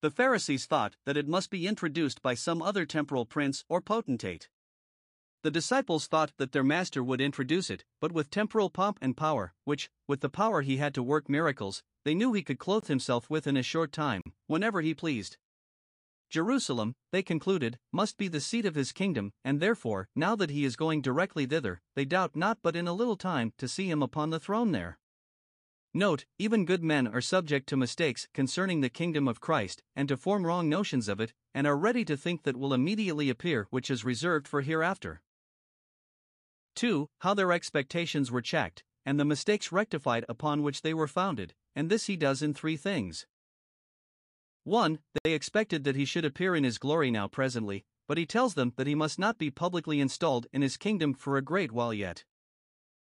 The 0.02 0.10
Pharisees 0.10 0.66
thought 0.66 0.96
that 1.06 1.18
it 1.18 1.28
must 1.28 1.50
be 1.50 1.68
introduced 1.68 2.22
by 2.22 2.34
some 2.34 2.62
other 2.62 2.86
temporal 2.86 3.26
prince 3.26 3.66
or 3.68 3.82
potentate. 3.82 4.48
The 5.42 5.52
disciples 5.52 6.08
thought 6.08 6.32
that 6.38 6.54
their 6.54 6.64
master 6.64 7.04
would 7.04 7.20
introduce 7.20 7.70
it, 7.70 7.84
but 8.00 8.14
with 8.14 8.30
temporal 8.30 8.70
pomp 8.70 9.00
and 9.02 9.18
power, 9.18 9.54
which, 9.66 9.90
with 10.08 10.22
the 10.22 10.30
power 10.30 10.62
he 10.62 10.78
had 10.78 10.94
to 10.94 11.04
work 11.04 11.28
miracles, 11.28 11.84
they 12.06 12.16
knew 12.16 12.32
he 12.32 12.42
could 12.42 12.58
clothe 12.58 12.88
himself 12.88 13.30
with 13.30 13.48
in 13.48 13.58
a 13.58 13.64
short 13.64 13.92
time, 13.92 14.22
whenever 14.48 14.80
he 14.80 14.94
pleased. 14.94 15.36
Jerusalem, 16.34 16.96
they 17.12 17.22
concluded, 17.22 17.78
must 17.92 18.18
be 18.18 18.28
the 18.28 18.42
seat 18.42 18.66
of 18.66 18.74
his 18.74 18.92
kingdom, 18.92 19.34
and 19.46 19.60
therefore, 19.60 20.08
now 20.16 20.36
that 20.36 20.50
he 20.50 20.66
is 20.66 20.76
going 20.76 21.00
directly 21.00 21.46
thither, 21.46 21.80
they 21.96 22.06
doubt 22.06 22.36
not 22.36 22.58
but 22.64 22.76
in 22.76 22.88
a 22.88 22.94
little 22.94 23.16
time 23.16 23.54
to 23.60 23.68
see 23.68 23.88
him 23.88 24.02
upon 24.02 24.32
the 24.32 24.40
throne 24.40 24.72
there. 24.72 24.98
Note, 25.94 26.26
even 26.40 26.66
good 26.66 26.84
men 26.84 27.06
are 27.06 27.22
subject 27.22 27.70
to 27.70 27.78
mistakes 27.78 28.28
concerning 28.34 28.82
the 28.82 28.90
kingdom 28.90 29.28
of 29.28 29.42
Christ, 29.42 29.84
and 29.96 30.08
to 30.08 30.18
form 30.18 30.44
wrong 30.44 30.68
notions 30.68 31.08
of 31.08 31.20
it, 31.20 31.34
and 31.54 31.68
are 31.68 31.78
ready 31.78 32.04
to 32.04 32.18
think 32.18 32.42
that 32.42 32.58
will 32.58 32.74
immediately 32.74 33.30
appear 33.30 33.68
which 33.70 33.92
is 33.92 34.04
reserved 34.04 34.48
for 34.48 34.62
hereafter. 34.62 35.22
2. 36.74 37.10
How 37.20 37.36
their 37.36 37.52
expectations 37.52 38.32
were 38.32 38.42
checked, 38.42 38.84
and 39.06 39.20
the 39.20 39.26
mistakes 39.26 39.72
rectified 39.72 40.26
upon 40.28 40.64
which 40.64 40.82
they 40.82 40.96
were 40.96 41.08
founded, 41.08 41.54
and 41.76 41.92
this 41.92 42.08
he 42.08 42.18
does 42.18 42.42
in 42.42 42.56
three 42.56 42.76
things. 42.76 43.28
1. 44.64 45.00
They 45.24 45.34
expected 45.34 45.84
that 45.84 45.96
he 45.96 46.06
should 46.06 46.24
appear 46.24 46.56
in 46.56 46.64
his 46.64 46.78
glory 46.78 47.12
now 47.12 47.28
presently, 47.28 47.84
but 48.08 48.18
he 48.18 48.26
tells 48.26 48.54
them 48.54 48.74
that 48.78 48.88
he 48.88 48.96
must 48.96 49.20
not 49.20 49.38
be 49.38 49.52
publicly 49.52 50.00
installed 50.00 50.48
in 50.54 50.62
his 50.62 50.78
kingdom 50.78 51.14
for 51.14 51.38
a 51.38 51.42
great 51.42 51.72
while 51.72 51.94
yet. 51.94 52.24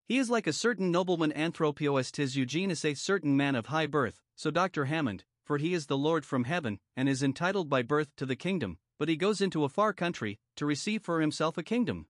He 0.08 0.18
is 0.18 0.30
like 0.30 0.48
a 0.48 0.54
certain 0.54 0.92
nobleman 0.92 1.32
Anthropos 1.32 2.12
tis 2.12 2.36
Eugenes 2.36 2.86
a 2.86 2.94
certain 2.94 3.36
man 3.36 3.56
of 3.56 3.68
high 3.68 3.88
birth, 3.88 4.22
so 4.36 4.52
Dr. 4.52 4.86
Hammond, 4.86 5.24
for 5.44 5.58
he 5.58 5.74
is 5.74 5.88
the 5.88 5.98
Lord 5.98 6.26
from 6.26 6.46
heaven, 6.46 6.80
and 6.96 7.10
is 7.10 7.24
entitled 7.24 7.70
by 7.70 7.82
birth 7.82 8.16
to 8.18 8.26
the 8.26 8.36
kingdom, 8.36 8.78
but 8.98 9.10
he 9.10 9.16
goes 9.18 9.42
into 9.42 9.64
a 9.64 9.70
far 9.70 9.94
country, 9.94 10.40
to 10.56 10.66
receive 10.66 11.02
for 11.02 11.22
himself 11.22 11.58
a 11.58 11.64
kingdom. 11.64 12.08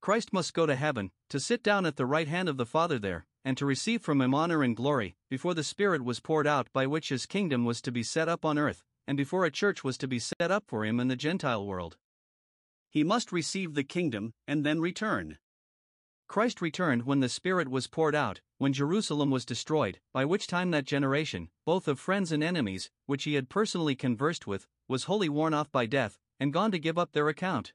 Christ 0.00 0.32
must 0.32 0.54
go 0.54 0.66
to 0.66 0.76
heaven, 0.76 1.10
to 1.30 1.40
sit 1.40 1.62
down 1.62 1.84
at 1.84 1.96
the 1.96 2.06
right 2.06 2.28
hand 2.28 2.48
of 2.48 2.56
the 2.56 2.66
Father 2.66 2.98
there, 2.98 3.26
and 3.46 3.56
to 3.56 3.64
receive 3.64 4.02
from 4.02 4.20
him 4.20 4.34
honor 4.34 4.64
and 4.64 4.76
glory, 4.76 5.14
before 5.30 5.54
the 5.54 5.62
Spirit 5.62 6.02
was 6.02 6.18
poured 6.18 6.48
out 6.48 6.66
by 6.72 6.84
which 6.84 7.10
his 7.10 7.26
kingdom 7.26 7.64
was 7.64 7.80
to 7.80 7.92
be 7.92 8.02
set 8.02 8.28
up 8.28 8.44
on 8.44 8.58
earth, 8.58 8.82
and 9.06 9.16
before 9.16 9.44
a 9.44 9.52
church 9.52 9.84
was 9.84 9.96
to 9.96 10.08
be 10.08 10.18
set 10.18 10.50
up 10.50 10.64
for 10.66 10.84
him 10.84 10.98
in 10.98 11.06
the 11.06 11.14
Gentile 11.14 11.64
world. 11.64 11.96
He 12.90 13.04
must 13.04 13.30
receive 13.30 13.74
the 13.74 13.84
kingdom, 13.84 14.34
and 14.48 14.66
then 14.66 14.80
return. 14.80 15.38
Christ 16.26 16.60
returned 16.60 17.06
when 17.06 17.20
the 17.20 17.28
Spirit 17.28 17.68
was 17.68 17.86
poured 17.86 18.16
out, 18.16 18.40
when 18.58 18.72
Jerusalem 18.72 19.30
was 19.30 19.44
destroyed, 19.44 20.00
by 20.12 20.24
which 20.24 20.48
time 20.48 20.72
that 20.72 20.84
generation, 20.84 21.48
both 21.64 21.86
of 21.86 22.00
friends 22.00 22.32
and 22.32 22.42
enemies, 22.42 22.90
which 23.06 23.22
he 23.22 23.34
had 23.34 23.48
personally 23.48 23.94
conversed 23.94 24.48
with, 24.48 24.66
was 24.88 25.04
wholly 25.04 25.28
worn 25.28 25.54
off 25.54 25.70
by 25.70 25.86
death, 25.86 26.18
and 26.40 26.52
gone 26.52 26.72
to 26.72 26.80
give 26.80 26.98
up 26.98 27.12
their 27.12 27.28
account. 27.28 27.74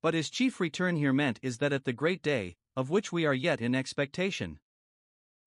But 0.00 0.14
his 0.14 0.30
chief 0.30 0.58
return 0.58 0.96
here 0.96 1.12
meant 1.12 1.38
is 1.42 1.58
that 1.58 1.74
at 1.74 1.84
the 1.84 1.92
great 1.92 2.22
day, 2.22 2.56
of 2.76 2.90
which 2.90 3.12
we 3.12 3.26
are 3.26 3.34
yet 3.34 3.60
in 3.60 3.74
expectation. 3.74 4.58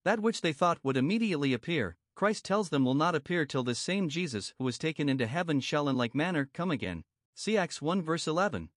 That 0.04 0.20
which 0.20 0.42
they 0.42 0.54
thought 0.54 0.80
would 0.84 0.98
immediately 0.98 1.54
appear, 1.54 1.98
Christ 2.16 2.46
tells 2.46 2.70
them 2.70 2.86
will 2.86 2.94
not 2.94 3.16
appear 3.16 3.46
till 3.46 3.64
this 3.64 3.80
same 3.80 4.08
Jesus 4.08 4.54
who 4.58 4.64
was 4.64 4.78
taken 4.78 5.10
into 5.10 5.28
heaven 5.28 5.60
shall 5.60 5.90
in 5.90 5.98
like 5.98 6.16
manner 6.16 6.50
come 6.54 6.72
again. 6.72 7.04
See 7.34 7.58
Acts 7.58 7.82
1 7.82 8.02
verse 8.02 8.28
11. 8.28 8.70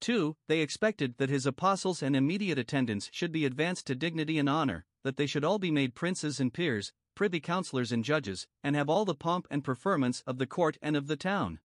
2. 0.00 0.36
They 0.48 0.60
expected 0.60 1.16
that 1.18 1.30
his 1.30 1.46
apostles 1.46 2.02
and 2.02 2.16
immediate 2.16 2.58
attendants 2.58 3.08
should 3.12 3.32
be 3.32 3.44
advanced 3.44 3.86
to 3.86 3.94
dignity 3.94 4.38
and 4.38 4.48
honor, 4.48 4.84
that 5.04 5.16
they 5.16 5.26
should 5.26 5.44
all 5.44 5.58
be 5.58 5.70
made 5.70 5.94
princes 5.94 6.40
and 6.40 6.52
peers, 6.52 6.92
privy 7.14 7.40
councillors 7.40 7.92
and 7.92 8.04
judges, 8.04 8.46
and 8.62 8.76
have 8.76 8.90
all 8.90 9.04
the 9.04 9.14
pomp 9.14 9.46
and 9.50 9.64
preferments 9.64 10.22
of 10.26 10.38
the 10.38 10.46
court 10.46 10.76
and 10.82 10.96
of 10.96 11.06
the 11.06 11.16
town. 11.16 11.60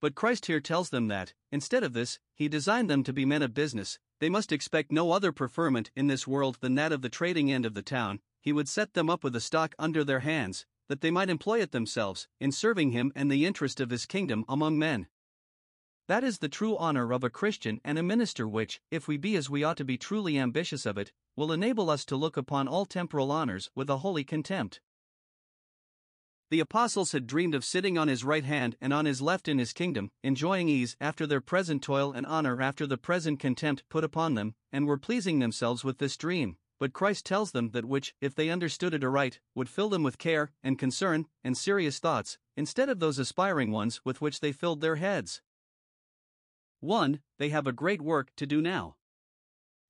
But 0.00 0.14
Christ 0.14 0.46
here 0.46 0.60
tells 0.60 0.90
them 0.90 1.08
that, 1.08 1.34
instead 1.52 1.82
of 1.82 1.92
this, 1.92 2.18
he 2.34 2.48
designed 2.48 2.90
them 2.90 3.02
to 3.04 3.12
be 3.12 3.24
men 3.24 3.42
of 3.42 3.54
business, 3.54 3.98
they 4.18 4.28
must 4.28 4.52
expect 4.52 4.90
no 4.90 5.12
other 5.12 5.32
preferment 5.32 5.90
in 5.94 6.06
this 6.06 6.26
world 6.26 6.58
than 6.60 6.74
that 6.74 6.92
of 6.92 7.02
the 7.02 7.08
trading 7.08 7.52
end 7.52 7.66
of 7.66 7.74
the 7.74 7.82
town, 7.82 8.20
he 8.40 8.52
would 8.52 8.68
set 8.68 8.94
them 8.94 9.10
up 9.10 9.24
with 9.24 9.36
a 9.36 9.40
stock 9.40 9.74
under 9.78 10.04
their 10.04 10.20
hands, 10.20 10.64
that 10.88 11.00
they 11.00 11.10
might 11.10 11.28
employ 11.30 11.60
it 11.60 11.72
themselves, 11.72 12.28
in 12.40 12.52
serving 12.52 12.92
him 12.92 13.12
and 13.14 13.30
the 13.30 13.44
interest 13.44 13.80
of 13.80 13.90
his 13.90 14.06
kingdom 14.06 14.44
among 14.48 14.78
men. 14.78 15.08
That 16.08 16.22
is 16.22 16.38
the 16.38 16.48
true 16.48 16.76
honor 16.76 17.12
of 17.12 17.24
a 17.24 17.30
Christian 17.30 17.80
and 17.84 17.98
a 17.98 18.02
minister, 18.02 18.46
which, 18.46 18.80
if 18.92 19.08
we 19.08 19.16
be 19.16 19.34
as 19.34 19.50
we 19.50 19.64
ought 19.64 19.76
to 19.78 19.84
be 19.84 19.98
truly 19.98 20.38
ambitious 20.38 20.86
of 20.86 20.96
it, 20.96 21.12
will 21.34 21.50
enable 21.50 21.90
us 21.90 22.04
to 22.04 22.16
look 22.16 22.36
upon 22.36 22.68
all 22.68 22.86
temporal 22.86 23.32
honors 23.32 23.70
with 23.74 23.90
a 23.90 23.98
holy 23.98 24.22
contempt. 24.22 24.80
The 26.48 26.60
apostles 26.60 27.10
had 27.10 27.26
dreamed 27.26 27.56
of 27.56 27.64
sitting 27.64 27.98
on 27.98 28.06
his 28.06 28.22
right 28.22 28.44
hand 28.44 28.76
and 28.80 28.92
on 28.92 29.04
his 29.04 29.20
left 29.20 29.48
in 29.48 29.58
his 29.58 29.72
kingdom, 29.72 30.12
enjoying 30.22 30.68
ease 30.68 30.96
after 31.00 31.26
their 31.26 31.40
present 31.40 31.82
toil 31.82 32.12
and 32.12 32.24
honor 32.24 32.62
after 32.62 32.86
the 32.86 32.96
present 32.96 33.40
contempt 33.40 33.82
put 33.88 34.04
upon 34.04 34.34
them, 34.34 34.54
and 34.70 34.86
were 34.86 34.96
pleasing 34.96 35.40
themselves 35.40 35.82
with 35.82 35.98
this 35.98 36.16
dream. 36.16 36.56
But 36.78 36.92
Christ 36.92 37.26
tells 37.26 37.50
them 37.50 37.70
that 37.70 37.86
which, 37.86 38.14
if 38.20 38.34
they 38.34 38.50
understood 38.50 38.94
it 38.94 39.02
aright, 39.02 39.40
would 39.54 39.68
fill 39.68 39.88
them 39.88 40.04
with 40.04 40.18
care, 40.18 40.52
and 40.62 40.78
concern, 40.78 41.26
and 41.42 41.56
serious 41.56 41.98
thoughts, 41.98 42.38
instead 42.56 42.88
of 42.88 43.00
those 43.00 43.18
aspiring 43.18 43.72
ones 43.72 44.00
with 44.04 44.20
which 44.20 44.38
they 44.38 44.52
filled 44.52 44.82
their 44.82 44.96
heads. 44.96 45.42
1. 46.80 47.20
They 47.38 47.48
have 47.48 47.66
a 47.66 47.72
great 47.72 48.02
work 48.02 48.30
to 48.36 48.46
do 48.46 48.60
now. 48.60 48.96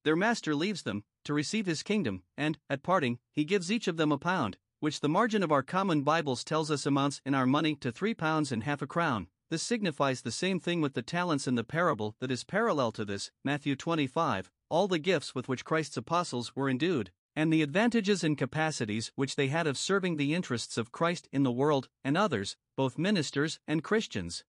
Their 0.04 0.16
master 0.16 0.54
leaves 0.54 0.84
them, 0.84 1.04
to 1.24 1.34
receive 1.34 1.66
his 1.66 1.82
kingdom, 1.82 2.22
and, 2.36 2.56
at 2.70 2.84
parting, 2.84 3.18
he 3.32 3.44
gives 3.44 3.70
each 3.70 3.88
of 3.88 3.96
them 3.96 4.12
a 4.12 4.18
pound, 4.18 4.56
which 4.86 5.00
the 5.00 5.08
margin 5.08 5.42
of 5.42 5.50
our 5.50 5.64
common 5.64 6.02
Bibles 6.02 6.44
tells 6.44 6.70
us 6.70 6.86
amounts 6.86 7.20
in 7.26 7.34
our 7.34 7.44
money 7.44 7.74
to 7.74 7.90
three 7.90 8.14
pounds 8.14 8.52
and 8.52 8.62
half 8.62 8.80
a 8.80 8.86
crown. 8.86 9.26
This 9.50 9.60
signifies 9.60 10.22
the 10.22 10.30
same 10.30 10.60
thing 10.60 10.80
with 10.80 10.94
the 10.94 11.02
talents 11.02 11.48
in 11.48 11.56
the 11.56 11.64
parable 11.64 12.14
that 12.20 12.30
is 12.30 12.44
parallel 12.44 12.92
to 12.92 13.04
this, 13.04 13.32
Matthew 13.44 13.74
25, 13.74 14.48
all 14.68 14.86
the 14.86 15.00
gifts 15.00 15.34
with 15.34 15.48
which 15.48 15.64
Christ's 15.64 15.96
apostles 15.96 16.54
were 16.54 16.70
endued, 16.70 17.10
and 17.34 17.52
the 17.52 17.62
advantages 17.62 18.22
and 18.22 18.38
capacities 18.38 19.10
which 19.16 19.34
they 19.34 19.48
had 19.48 19.66
of 19.66 19.76
serving 19.76 20.18
the 20.18 20.32
interests 20.32 20.78
of 20.78 20.92
Christ 20.92 21.28
in 21.32 21.42
the 21.42 21.50
world 21.50 21.88
and 22.04 22.16
others, 22.16 22.56
both 22.76 22.96
ministers 22.96 23.58
and 23.66 23.82
Christians 23.82 24.44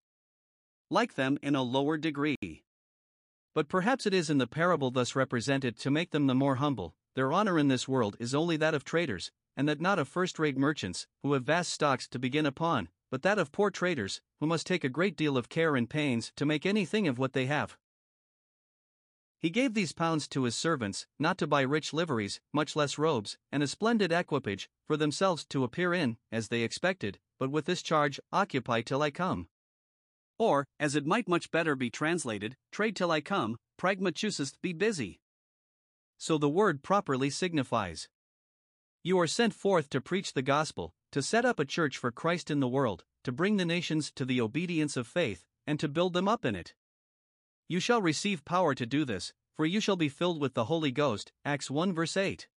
like 0.88 1.14
them 1.14 1.36
in 1.42 1.56
a 1.56 1.62
lower 1.62 1.96
degree. 1.96 2.62
But 3.56 3.68
perhaps 3.68 4.06
it 4.06 4.14
is 4.14 4.30
in 4.30 4.38
the 4.38 4.46
parable 4.46 4.92
thus 4.92 5.16
represented 5.16 5.76
to 5.80 5.90
make 5.90 6.12
them 6.12 6.28
the 6.28 6.34
more 6.36 6.54
humble, 6.62 6.94
their 7.16 7.32
honor 7.32 7.58
in 7.58 7.66
this 7.66 7.88
world 7.88 8.16
is 8.20 8.32
only 8.32 8.56
that 8.58 8.74
of 8.74 8.84
traders, 8.84 9.32
and 9.58 9.68
that 9.68 9.80
not 9.80 9.98
of 9.98 10.06
first 10.06 10.38
rate 10.38 10.56
merchants, 10.56 11.08
who 11.24 11.32
have 11.32 11.42
vast 11.42 11.72
stocks 11.72 12.06
to 12.06 12.18
begin 12.18 12.46
upon, 12.46 12.88
but 13.10 13.22
that 13.22 13.40
of 13.40 13.50
poor 13.50 13.70
traders, 13.72 14.20
who 14.38 14.46
must 14.46 14.68
take 14.68 14.84
a 14.84 14.88
great 14.88 15.16
deal 15.16 15.36
of 15.36 15.48
care 15.48 15.74
and 15.74 15.90
pains 15.90 16.32
to 16.36 16.46
make 16.46 16.64
anything 16.64 17.08
of 17.08 17.18
what 17.18 17.32
they 17.32 17.46
have. 17.46 17.76
He 19.40 19.50
gave 19.50 19.74
these 19.74 19.92
pounds 19.92 20.28
to 20.28 20.44
his 20.44 20.54
servants, 20.54 21.08
not 21.18 21.38
to 21.38 21.46
buy 21.48 21.62
rich 21.62 21.92
liveries, 21.92 22.40
much 22.52 22.76
less 22.76 22.98
robes, 22.98 23.36
and 23.50 23.62
a 23.62 23.66
splendid 23.66 24.12
equipage, 24.12 24.70
for 24.86 24.96
themselves 24.96 25.44
to 25.46 25.64
appear 25.64 25.92
in, 25.92 26.18
as 26.30 26.48
they 26.48 26.62
expected, 26.62 27.18
but 27.38 27.50
with 27.50 27.64
this 27.64 27.82
charge, 27.82 28.20
Occupy 28.32 28.82
till 28.82 29.02
I 29.02 29.10
come. 29.10 29.48
Or, 30.38 30.66
as 30.78 30.94
it 30.94 31.04
might 31.04 31.28
much 31.28 31.50
better 31.50 31.74
be 31.74 31.90
translated, 31.90 32.56
trade 32.70 32.94
till 32.94 33.10
I 33.10 33.20
come, 33.20 33.56
pragmateusasthe 33.76 34.60
be 34.62 34.72
busy. 34.72 35.18
So 36.16 36.38
the 36.38 36.48
word 36.48 36.84
properly 36.84 37.30
signifies. 37.30 38.08
You 39.02 39.18
are 39.20 39.26
sent 39.26 39.54
forth 39.54 39.90
to 39.90 40.00
preach 40.00 40.32
the 40.32 40.42
gospel, 40.42 40.92
to 41.12 41.22
set 41.22 41.44
up 41.44 41.58
a 41.58 41.64
church 41.64 41.96
for 41.96 42.10
Christ 42.10 42.50
in 42.50 42.60
the 42.60 42.68
world, 42.68 43.04
to 43.24 43.32
bring 43.32 43.56
the 43.56 43.64
nations 43.64 44.10
to 44.12 44.24
the 44.24 44.40
obedience 44.40 44.96
of 44.96 45.06
faith, 45.06 45.44
and 45.66 45.78
to 45.80 45.88
build 45.88 46.12
them 46.12 46.28
up 46.28 46.44
in 46.44 46.56
it. 46.56 46.74
You 47.68 47.80
shall 47.80 48.02
receive 48.02 48.44
power 48.44 48.74
to 48.74 48.86
do 48.86 49.04
this, 49.04 49.32
for 49.54 49.66
you 49.66 49.80
shall 49.80 49.96
be 49.96 50.08
filled 50.08 50.40
with 50.40 50.54
the 50.54 50.64
Holy 50.64 50.90
Ghost. 50.90 51.32
Acts 51.44 51.70
1 51.70 51.92
verse 51.92 52.16
8. 52.16 52.48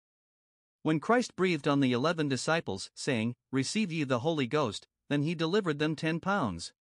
When 0.83 0.99
Christ 0.99 1.37
breathed 1.37 1.69
on 1.69 1.81
the 1.81 1.93
eleven 1.93 2.29
disciples, 2.29 2.91
saying, 2.95 3.35
Receive 3.53 3.93
ye 3.93 4.05
the 4.05 4.21
Holy 4.21 4.47
Ghost, 4.47 4.87
then 5.11 5.23
he 5.23 5.35
delivered 5.35 5.79
them 5.79 5.95
ten 5.95 6.21
pounds. 6.21 6.73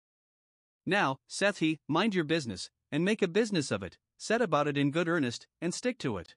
Now, 0.87 1.19
saith 1.27 1.59
he, 1.59 1.81
mind 1.89 2.15
your 2.15 2.25
business, 2.25 2.71
and 2.93 3.05
make 3.05 3.23
a 3.23 3.29
business 3.29 3.71
of 3.71 3.83
it, 3.83 3.99
set 4.17 4.41
about 4.41 4.69
it 4.69 4.79
in 4.79 4.91
good 4.93 5.09
earnest, 5.09 5.47
and 5.61 5.75
stick 5.75 5.99
to 5.99 6.17
it. 6.17 6.37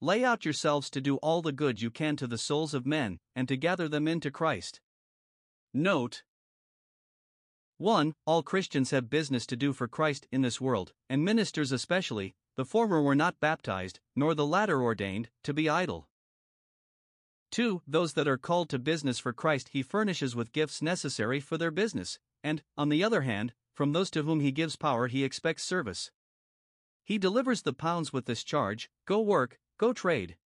Lay 0.00 0.22
out 0.22 0.44
yourselves 0.44 0.90
to 0.90 1.00
do 1.00 1.16
all 1.16 1.40
the 1.40 1.52
good 1.52 1.80
you 1.80 1.90
can 1.90 2.16
to 2.16 2.26
the 2.26 2.36
souls 2.36 2.74
of 2.74 2.84
men, 2.84 3.18
and 3.34 3.48
to 3.48 3.56
gather 3.56 3.88
them 3.88 4.06
into 4.06 4.30
Christ. 4.30 4.80
Note 5.72 6.22
1. 7.78 8.14
All 8.26 8.42
Christians 8.42 8.90
have 8.90 9.10
business 9.10 9.46
to 9.46 9.56
do 9.56 9.72
for 9.72 9.88
Christ 9.88 10.26
in 10.30 10.42
this 10.42 10.60
world, 10.60 10.92
and 11.08 11.24
ministers 11.24 11.72
especially, 11.72 12.34
the 12.56 12.64
former 12.64 13.02
were 13.02 13.14
not 13.14 13.40
baptized, 13.40 14.00
nor 14.14 14.34
the 14.34 14.46
latter 14.46 14.82
ordained, 14.82 15.30
to 15.44 15.54
be 15.54 15.68
idle. 15.68 16.08
2. 17.52 17.82
Those 17.86 18.14
that 18.14 18.28
are 18.28 18.38
called 18.38 18.68
to 18.70 18.78
business 18.78 19.18
for 19.18 19.32
Christ 19.32 19.70
he 19.70 19.82
furnishes 19.82 20.36
with 20.36 20.52
gifts 20.52 20.82
necessary 20.82 21.40
for 21.40 21.56
their 21.56 21.70
business, 21.70 22.18
and, 22.42 22.62
on 22.76 22.88
the 22.90 23.02
other 23.02 23.22
hand, 23.22 23.54
from 23.74 23.92
those 23.92 24.10
to 24.10 24.22
whom 24.22 24.40
he 24.40 24.52
gives 24.52 24.76
power 24.76 25.06
he 25.06 25.24
expects 25.24 25.62
service. 25.62 26.10
He 27.04 27.18
delivers 27.18 27.62
the 27.62 27.72
pounds 27.72 28.12
with 28.12 28.26
this 28.26 28.42
charge 28.42 28.90
go 29.06 29.20
work, 29.20 29.58
go 29.78 29.92
trade. 29.92 30.36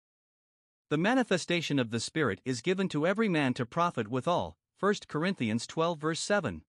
The 0.88 0.98
manifestation 0.98 1.78
of 1.78 1.90
the 1.90 2.00
Spirit 2.00 2.40
is 2.44 2.62
given 2.62 2.88
to 2.88 3.06
every 3.06 3.28
man 3.28 3.54
to 3.54 3.64
profit 3.64 4.08
withal. 4.08 4.56
1 4.80 4.94
Corinthians 5.06 5.66
12, 5.66 6.00
verse 6.00 6.20
7. 6.20 6.62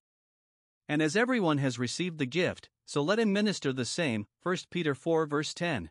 And 0.88 1.02
as 1.02 1.16
everyone 1.16 1.58
has 1.58 1.80
received 1.80 2.18
the 2.18 2.26
gift, 2.26 2.70
so 2.86 3.02
let 3.02 3.20
him 3.20 3.34
minister 3.34 3.72
the 3.74 3.86
same. 3.86 4.28
1 4.44 4.58
Peter 4.70 4.94
4, 4.94 5.26
verse 5.26 5.54
10. 5.54 5.90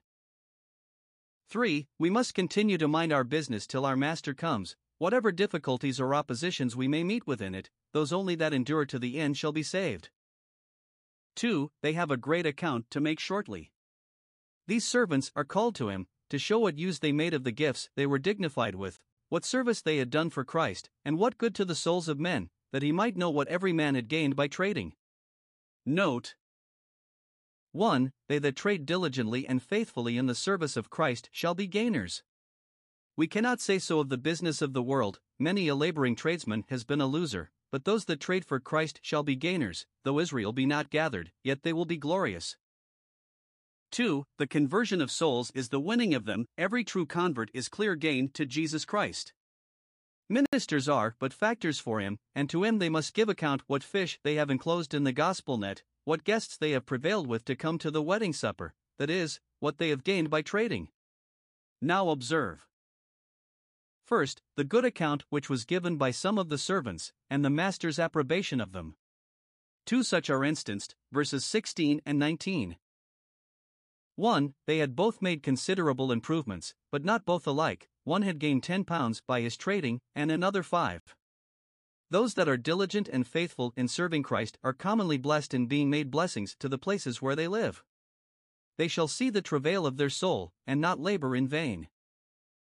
3. 1.49 1.89
We 1.99 2.11
must 2.11 2.35
continue 2.35 2.79
to 2.79 2.87
mind 2.87 3.13
our 3.13 3.25
business 3.25 3.67
till 3.67 3.85
our 3.85 3.97
Master 3.97 4.35
comes, 4.35 4.77
whatever 4.99 5.33
difficulties 5.33 5.99
or 5.99 6.15
oppositions 6.15 6.77
we 6.77 6.87
may 6.87 7.03
meet 7.03 7.27
within 7.27 7.55
it, 7.55 7.71
those 7.93 8.13
only 8.13 8.35
that 8.37 8.53
endure 8.53 8.85
to 8.85 8.99
the 8.99 9.19
end 9.19 9.37
shall 9.37 9.51
be 9.51 9.63
saved. 9.65 10.11
2. 11.37 11.73
They 11.83 11.95
have 11.95 12.11
a 12.11 12.17
great 12.17 12.47
account 12.47 12.91
to 12.91 13.01
make 13.01 13.19
shortly. 13.19 13.73
These 14.69 14.87
servants 14.87 15.33
are 15.35 15.45
called 15.45 15.75
to 15.77 15.89
him, 15.89 16.07
to 16.31 16.39
show 16.39 16.59
what 16.59 16.79
use 16.79 17.01
they 17.01 17.13
made 17.13 17.35
of 17.35 17.45
the 17.45 17.53
gifts 17.53 17.91
they 17.97 18.07
were 18.07 18.19
dignified 18.19 18.75
with, 18.75 18.99
what 19.29 19.45
service 19.45 19.83
they 19.83 19.99
had 19.99 20.11
done 20.11 20.31
for 20.31 20.45
Christ, 20.45 20.91
and 21.05 21.19
what 21.19 21.39
good 21.39 21.55
to 21.57 21.65
the 21.65 21.75
souls 21.75 22.09
of 22.09 22.19
men, 22.19 22.51
that 22.73 22.83
he 22.83 22.93
might 22.93 23.17
know 23.17 23.31
what 23.31 23.49
every 23.49 23.73
man 23.73 23.95
had 23.95 24.09
gained 24.09 24.35
by 24.35 24.49
trading. 24.49 24.95
Note 25.85 26.35
1. 27.73 28.13
They 28.29 28.39
that 28.39 28.57
trade 28.57 28.87
diligently 28.87 29.47
and 29.47 29.63
faithfully 29.63 30.17
in 30.17 30.27
the 30.27 30.35
service 30.35 30.77
of 30.77 30.91
Christ 30.91 31.29
shall 31.33 31.55
be 31.55 31.67
gainers. 31.67 32.23
We 33.17 33.27
cannot 33.27 33.61
say 33.61 33.79
so 33.79 34.01
of 34.01 34.09
the 34.09 34.19
business 34.19 34.63
of 34.63 34.73
the 34.73 34.83
world, 34.83 35.21
many 35.39 35.69
a 35.69 35.75
laboring 35.75 36.17
tradesman 36.17 36.65
has 36.69 36.85
been 36.85 37.01
a 37.01 37.07
loser, 37.07 37.51
but 37.71 37.85
those 37.85 38.07
that 38.07 38.21
trade 38.21 38.45
for 38.45 38.59
Christ 38.59 38.99
shall 39.03 39.23
be 39.23 39.37
gainers, 39.37 39.87
though 40.05 40.19
Israel 40.19 40.53
be 40.53 40.67
not 40.67 40.91
gathered, 40.91 41.31
yet 41.45 41.63
they 41.63 41.73
will 41.73 41.85
be 41.85 41.97
glorious. 41.97 42.57
2. 43.91 44.25
The 44.39 44.47
conversion 44.47 45.01
of 45.01 45.11
souls 45.11 45.51
is 45.55 45.69
the 45.69 45.81
winning 45.81 46.15
of 46.15 46.25
them, 46.25 46.47
every 46.57 46.85
true 46.85 47.07
convert 47.07 47.51
is 47.53 47.69
clear 47.69 47.95
gain 47.97 48.31
to 48.35 48.47
Jesus 48.47 48.85
Christ. 48.85 49.33
Ministers 50.29 50.89
are 50.89 51.17
but 51.19 51.33
factors 51.33 51.81
for 51.81 52.01
him, 52.01 52.19
and 52.35 52.49
to 52.51 52.63
him 52.63 52.79
they 52.79 52.89
must 52.89 53.15
give 53.15 53.29
account 53.29 53.63
what 53.67 53.83
fish 53.83 54.19
they 54.23 54.37
have 54.37 54.49
enclosed 54.49 54.95
in 54.95 55.05
the 55.05 55.13
gospel 55.13 55.59
net, 55.59 55.83
what 56.05 56.25
guests 56.25 56.57
they 56.57 56.71
have 56.71 56.87
prevailed 56.87 57.27
with 57.27 57.45
to 57.47 57.57
come 57.57 57.79
to 57.79 57.91
the 57.91 58.03
wedding 58.03 58.33
supper, 58.33 58.73
that 58.99 59.11
is, 59.11 59.41
what 59.59 59.79
they 59.79 59.89
have 59.89 60.05
gained 60.05 60.31
by 60.31 60.41
trading. 60.41 60.89
Now 61.83 62.11
observe. 62.11 62.69
First, 64.05 64.41
the 64.57 64.65
good 64.65 64.85
account 64.85 65.25
which 65.31 65.49
was 65.49 65.65
given 65.65 65.97
by 65.97 66.11
some 66.11 66.39
of 66.39 66.49
the 66.49 66.59
servants, 66.59 67.13
and 67.29 67.45
the 67.45 67.51
master's 67.51 67.99
approbation 67.99 68.61
of 68.61 68.73
them. 68.73 68.97
Two 69.87 70.03
such 70.03 70.31
are 70.31 70.45
instanced, 70.45 70.95
verses 71.11 71.45
16 71.45 72.01
and 72.07 72.19
19. 72.19 72.77
1. 74.21 74.53
They 74.67 74.79
had 74.79 74.95
both 74.95 75.23
made 75.23 75.43
considerable 75.43 76.13
improvements, 76.13 76.75
but 76.93 77.05
not 77.05 77.25
both 77.25 77.47
alike, 77.47 77.89
one 78.05 78.21
had 78.21 78.39
gained 78.39 78.63
10 78.63 78.85
pounds 78.85 79.23
by 79.27 79.41
his 79.41 79.57
trading, 79.57 80.01
and 80.15 80.31
another 80.31 80.63
5. 80.63 81.01
Those 82.11 82.35
that 82.35 82.49
are 82.49 82.59
diligent 82.59 83.09
and 83.09 83.27
faithful 83.27 83.73
in 83.77 83.89
serving 83.89 84.23
Christ 84.25 84.59
are 84.63 84.75
commonly 84.75 85.17
blessed 85.17 85.55
in 85.55 85.67
being 85.67 85.89
made 85.89 86.11
blessings 86.11 86.55
to 86.59 86.69
the 86.69 86.77
places 86.77 87.23
where 87.23 87.35
they 87.35 87.49
live. 87.49 87.83
They 88.77 88.89
shall 88.89 89.09
see 89.09 89.31
the 89.31 89.41
travail 89.41 89.87
of 89.87 89.97
their 89.97 90.11
soul, 90.11 90.53
and 90.67 90.81
not 90.81 91.01
labor 91.01 91.35
in 91.35 91.49
vain. 91.49 91.89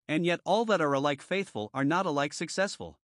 And 0.07 0.27
yet, 0.27 0.41
all 0.45 0.67
that 0.67 0.81
are 0.83 0.93
alike 0.93 1.23
faithful 1.23 1.71
are 1.73 1.85
not 1.85 2.05
alike 2.05 2.35
successful. 2.35 2.99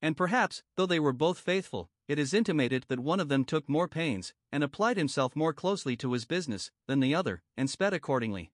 And 0.00 0.16
perhaps, 0.16 0.62
though 0.76 0.86
they 0.86 1.00
were 1.00 1.12
both 1.12 1.40
faithful, 1.40 1.90
it 2.08 2.18
is 2.18 2.34
intimated 2.34 2.86
that 2.88 2.98
one 2.98 3.20
of 3.20 3.28
them 3.28 3.44
took 3.44 3.68
more 3.68 3.86
pains, 3.86 4.32
and 4.50 4.64
applied 4.64 4.96
himself 4.96 5.36
more 5.36 5.52
closely 5.52 5.94
to 5.96 6.12
his 6.12 6.24
business, 6.24 6.70
than 6.86 7.00
the 7.00 7.14
other, 7.14 7.42
and 7.56 7.68
sped 7.68 7.92
accordingly. 7.92 8.50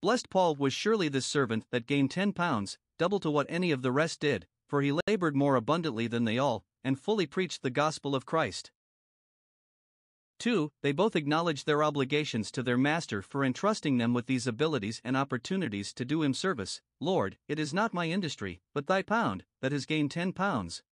Blessed 0.00 0.30
Paul 0.30 0.56
was 0.56 0.72
surely 0.72 1.08
this 1.08 1.26
servant 1.26 1.66
that 1.70 1.86
gained 1.86 2.10
ten 2.10 2.32
pounds, 2.32 2.78
double 2.98 3.20
to 3.20 3.30
what 3.30 3.46
any 3.48 3.70
of 3.70 3.82
the 3.82 3.92
rest 3.92 4.20
did, 4.20 4.46
for 4.66 4.82
he 4.82 4.98
labored 5.06 5.36
more 5.36 5.56
abundantly 5.56 6.06
than 6.06 6.24
they 6.24 6.38
all, 6.38 6.64
and 6.82 6.98
fully 6.98 7.26
preached 7.26 7.62
the 7.62 7.70
gospel 7.70 8.14
of 8.14 8.26
Christ. 8.26 8.70
2. 10.40 10.72
They 10.82 10.92
both 10.92 11.16
acknowledged 11.16 11.64
their 11.64 11.82
obligations 11.82 12.50
to 12.50 12.62
their 12.62 12.76
master 12.76 13.22
for 13.22 13.44
entrusting 13.44 13.98
them 13.98 14.12
with 14.12 14.26
these 14.26 14.46
abilities 14.46 15.00
and 15.04 15.16
opportunities 15.16 15.92
to 15.94 16.04
do 16.04 16.22
him 16.22 16.34
service. 16.34 16.82
Lord, 17.00 17.38
it 17.48 17.58
is 17.58 17.72
not 17.72 17.94
my 17.94 18.08
industry, 18.08 18.60
but 18.74 18.86
thy 18.86 19.02
pound, 19.02 19.44
that 19.60 19.72
has 19.72 19.86
gained 19.86 20.10
ten 20.10 20.32
pounds. 20.32 20.82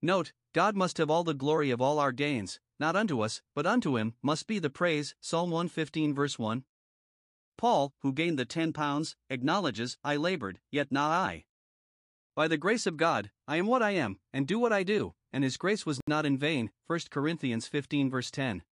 Note, 0.00 0.32
God 0.52 0.76
must 0.76 0.98
have 0.98 1.10
all 1.10 1.24
the 1.24 1.34
glory 1.34 1.70
of 1.70 1.80
all 1.80 1.98
our 1.98 2.12
gains, 2.12 2.60
not 2.78 2.94
unto 2.94 3.20
us, 3.20 3.42
but 3.54 3.66
unto 3.66 3.96
him 3.96 4.14
must 4.22 4.46
be 4.46 4.58
the 4.58 4.70
praise. 4.70 5.14
Psalm 5.20 5.50
115, 5.50 6.14
verse 6.14 6.38
1. 6.38 6.64
Paul, 7.56 7.92
who 8.02 8.12
gained 8.12 8.38
the 8.38 8.44
ten 8.44 8.72
pounds, 8.72 9.16
acknowledges, 9.28 9.98
I 10.04 10.16
labored, 10.16 10.60
yet 10.70 10.92
not 10.92 11.10
I. 11.10 11.44
By 12.36 12.46
the 12.46 12.56
grace 12.56 12.86
of 12.86 12.96
God, 12.96 13.32
I 13.48 13.56
am 13.56 13.66
what 13.66 13.82
I 13.82 13.90
am, 13.90 14.20
and 14.32 14.46
do 14.46 14.60
what 14.60 14.72
I 14.72 14.84
do, 14.84 15.14
and 15.32 15.42
his 15.42 15.56
grace 15.56 15.84
was 15.84 16.00
not 16.06 16.24
in 16.24 16.38
vain. 16.38 16.70
1 16.86 17.00
Corinthians 17.10 17.66
15, 17.66 18.08
verse 18.08 18.30
10. 18.30 18.62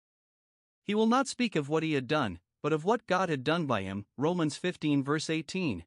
He 0.85 0.95
will 0.95 1.09
not 1.09 1.27
speak 1.27 1.57
of 1.57 1.69
what 1.69 1.83
he 1.83 1.95
had 1.95 2.07
done, 2.07 2.39
but 2.63 2.73
of 2.73 2.85
what 2.85 3.09
God 3.09 3.29
had 3.29 3.43
done 3.43 3.67
by 3.67 3.83
him. 3.83 4.07
Romans 4.17 4.57
15, 4.57 5.03
verse 5.03 5.29
18. 5.29 5.85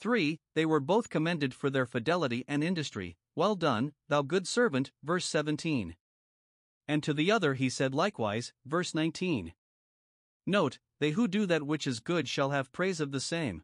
3. 0.00 0.40
They 0.54 0.66
were 0.66 0.80
both 0.80 1.10
commended 1.10 1.54
for 1.54 1.70
their 1.70 1.86
fidelity 1.86 2.44
and 2.48 2.62
industry. 2.62 3.16
Well 3.34 3.54
done, 3.54 3.92
thou 4.08 4.22
good 4.22 4.46
servant, 4.46 4.92
verse 5.02 5.24
17. 5.26 5.96
And 6.88 7.02
to 7.02 7.14
the 7.14 7.30
other 7.30 7.54
he 7.54 7.70
said 7.70 7.94
likewise, 7.94 8.52
verse 8.66 8.94
19. 8.94 9.54
Note, 10.46 10.78
they 11.00 11.10
who 11.10 11.28
do 11.28 11.46
that 11.46 11.62
which 11.62 11.86
is 11.86 12.00
good 12.00 12.28
shall 12.28 12.50
have 12.50 12.72
praise 12.72 13.00
of 13.00 13.12
the 13.12 13.20
same. 13.20 13.62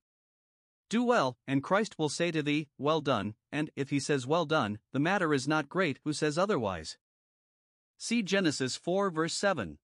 Do 0.89 1.03
well, 1.05 1.37
and 1.47 1.63
Christ 1.63 1.99
will 1.99 2.09
say 2.09 2.31
to 2.31 2.43
thee, 2.43 2.69
Well 2.79 3.01
done, 3.01 3.35
and 3.53 3.71
if 3.77 3.91
he 3.91 4.01
says 4.01 4.27
well 4.27 4.47
done, 4.47 4.79
the 4.93 4.99
matter 4.99 5.35
is 5.35 5.47
not 5.47 5.69
great 5.69 5.99
who 6.05 6.13
says 6.13 6.39
otherwise. 6.39 6.97
See 7.99 8.23
Genesis 8.23 8.77
4 8.77 9.11
verse 9.11 9.35
7. 9.35 9.79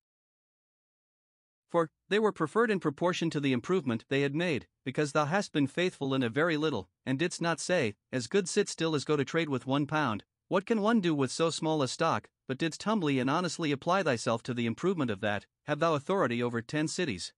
For, 1.74 1.90
they 2.08 2.20
were 2.20 2.30
preferred 2.30 2.70
in 2.70 2.78
proportion 2.78 3.30
to 3.30 3.40
the 3.40 3.52
improvement 3.52 4.04
they 4.08 4.20
had 4.20 4.32
made, 4.32 4.68
because 4.84 5.10
thou 5.10 5.24
hast 5.24 5.52
been 5.52 5.66
faithful 5.66 6.14
in 6.14 6.22
a 6.22 6.28
very 6.28 6.56
little, 6.56 6.88
and 7.04 7.18
didst 7.18 7.42
not 7.42 7.58
say, 7.58 7.96
As 8.12 8.28
good 8.28 8.48
sit 8.48 8.68
still 8.68 8.94
as 8.94 9.04
go 9.04 9.16
to 9.16 9.24
trade 9.24 9.48
with 9.48 9.66
one 9.66 9.84
pound, 9.84 10.22
what 10.46 10.66
can 10.66 10.80
one 10.80 11.00
do 11.00 11.16
with 11.16 11.32
so 11.32 11.50
small 11.50 11.82
a 11.82 11.88
stock, 11.88 12.28
but 12.46 12.58
didst 12.58 12.84
humbly 12.84 13.18
and 13.18 13.28
honestly 13.28 13.72
apply 13.72 14.04
thyself 14.04 14.40
to 14.44 14.54
the 14.54 14.66
improvement 14.66 15.10
of 15.10 15.20
that, 15.22 15.46
have 15.64 15.80
thou 15.80 15.96
authority 15.96 16.40
over 16.40 16.62
ten 16.62 16.86
cities. 16.86 17.32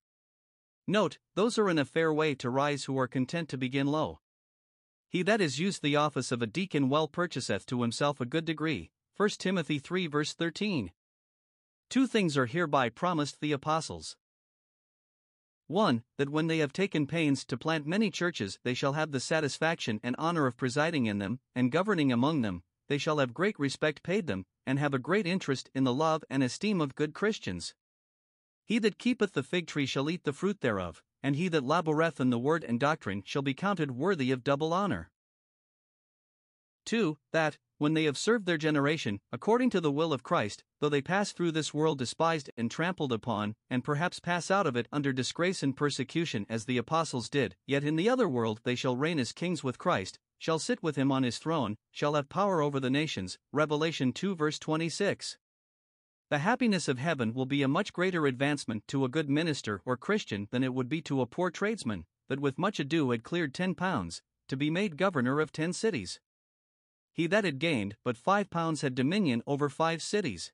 Note, 0.87 1.16
those 1.35 1.57
are 1.57 1.70
in 1.70 1.79
a 1.79 1.87
fair 1.87 2.12
way 2.12 2.35
to 2.35 2.51
rise 2.51 2.85
who 2.85 2.99
are 2.99 3.09
content 3.09 3.49
to 3.49 3.57
begin 3.57 3.87
low. 3.87 4.20
He 5.09 5.22
that 5.22 5.40
is 5.40 5.59
used 5.59 5.83
the 5.83 5.96
office 5.96 6.31
of 6.31 6.42
a 6.42 6.46
deacon 6.46 6.90
well 6.90 7.09
purchaseth 7.09 7.64
to 7.68 7.81
himself 7.81 8.20
a 8.20 8.27
good 8.27 8.44
degree. 8.44 8.90
1 9.16 9.31
Timothy 9.38 9.79
3 9.79 10.07
verse 10.09 10.35
13. 10.35 10.92
Two 11.88 12.07
things 12.07 12.37
are 12.37 12.44
hereby 12.44 12.90
promised 12.90 13.40
the 13.40 13.53
apostles. 13.53 14.14
1. 15.68 16.02
That 16.18 16.29
when 16.29 16.46
they 16.46 16.59
have 16.59 16.72
taken 16.72 17.07
pains 17.07 17.44
to 17.46 17.57
plant 17.57 17.87
many 17.87 18.11
churches, 18.11 18.59
they 18.62 18.74
shall 18.74 18.92
have 18.92 19.11
the 19.11 19.20
satisfaction 19.20 20.00
and 20.02 20.14
honor 20.18 20.46
of 20.46 20.57
presiding 20.57 21.07
in 21.07 21.18
them, 21.18 21.40
and 21.55 21.72
governing 21.72 22.12
among 22.12 22.42
them, 22.42 22.62
they 22.88 22.98
shall 22.98 23.18
have 23.18 23.35
great 23.35 23.59
respect 23.59 24.02
paid 24.02 24.26
them, 24.26 24.46
and 24.66 24.79
have 24.79 24.94
a 24.94 24.98
great 24.98 25.26
interest 25.26 25.70
in 25.74 25.85
the 25.85 25.94
love 25.94 26.24
and 26.31 26.42
esteem 26.42 26.81
of 26.81 26.94
good 26.94 27.14
Christians. 27.14 27.74
He 28.64 28.79
that 28.81 28.98
keepeth 28.98 29.33
the 29.33 29.42
fig 29.42 29.66
tree 29.66 29.87
shall 29.87 30.11
eat 30.11 30.24
the 30.24 30.33
fruit 30.33 30.61
thereof, 30.61 31.02
and 31.22 31.37
he 31.37 31.48
that 31.48 31.64
laboureth 31.64 32.20
in 32.20 32.31
the 32.31 32.38
word 32.38 32.64
and 32.64 32.79
doctrine 32.79 33.22
shall 33.24 33.42
be 33.42 33.55
counted 33.55 33.92
worthy 33.92 34.31
of 34.31 34.44
double 34.44 34.72
honour. 34.72 35.11
2. 36.87 37.18
That, 37.33 37.59
when 37.79 37.92
they 37.92 38.05
have 38.05 38.16
served 38.16 38.46
their 38.46 38.57
generation, 38.57 39.20
according 39.33 39.68
to 39.70 39.81
the 39.81 39.92
will 39.92 40.12
of 40.12 40.22
Christ, 40.22 40.64
though 40.81 40.88
they 40.88 41.03
pass 41.03 41.33
through 41.33 41.53
this 41.53 41.75
world 41.75 41.99
despised 41.99 42.51
and 42.57 42.70
trampled 42.70 43.12
upon, 43.12 43.55
and 43.68 43.85
perhaps 43.85 44.18
pass 44.18 44.51
out 44.51 44.66
of 44.66 44.77
it 44.77 44.88
under 44.90 45.12
disgrace 45.12 45.62
and 45.62 45.77
persecution 45.77 46.46
as 46.49 46.64
the 46.64 46.79
apostles 46.79 47.29
did, 47.29 47.55
yet 47.66 47.85
in 47.85 47.96
the 47.96 48.09
other 48.09 48.29
world 48.29 48.61
they 48.64 48.75
shall 48.75 48.96
reign 48.96 49.18
as 49.18 49.33
kings 49.33 49.62
with 49.62 49.79
Christ, 49.79 50.18
shall 50.38 50.59
sit 50.59 50.83
with 50.83 50.96
him 50.96 51.12
on 51.12 51.22
his 51.22 51.38
throne, 51.38 51.77
shall 51.90 52.14
have 52.14 52.29
power 52.29 52.62
over 52.62 52.81
the 52.81 52.88
nations. 52.88 53.38
Revelation 53.53 54.12
2 54.12 54.35
verse 54.35 54.59
26. 54.59 55.37
The 56.29 56.38
happiness 56.38 56.88
of 56.88 56.99
heaven 56.99 57.35
will 57.35 57.46
be 57.46 57.62
a 57.62 57.68
much 57.68 57.92
greater 57.92 58.27
advancement 58.27 58.88
to 58.88 59.05
a 59.05 59.09
good 59.09 59.31
minister 59.31 59.81
or 59.85 59.96
Christian 59.96 60.49
than 60.51 60.64
it 60.64 60.75
would 60.75 60.88
be 60.88 61.01
to 61.03 61.20
a 61.20 61.27
poor 61.27 61.51
tradesman, 61.51 62.05
that 62.29 62.40
with 62.40 62.59
much 62.59 62.81
ado 62.81 63.11
had 63.11 63.22
cleared 63.22 63.55
ten 63.55 63.75
pounds, 63.75 64.22
to 64.49 64.57
be 64.57 64.70
made 64.70 64.96
governor 64.96 65.40
of 65.40 65.53
ten 65.53 65.72
cities. 65.72 66.18
He 67.16 67.26
that 67.29 67.44
had 67.44 67.59
gained 67.59 67.96
but 68.05 68.18
five 68.18 68.50
pounds 68.50 68.83
had 68.83 68.94
dominion 68.94 69.42
over 69.46 69.70
five 69.70 70.02
cities. 70.02 70.52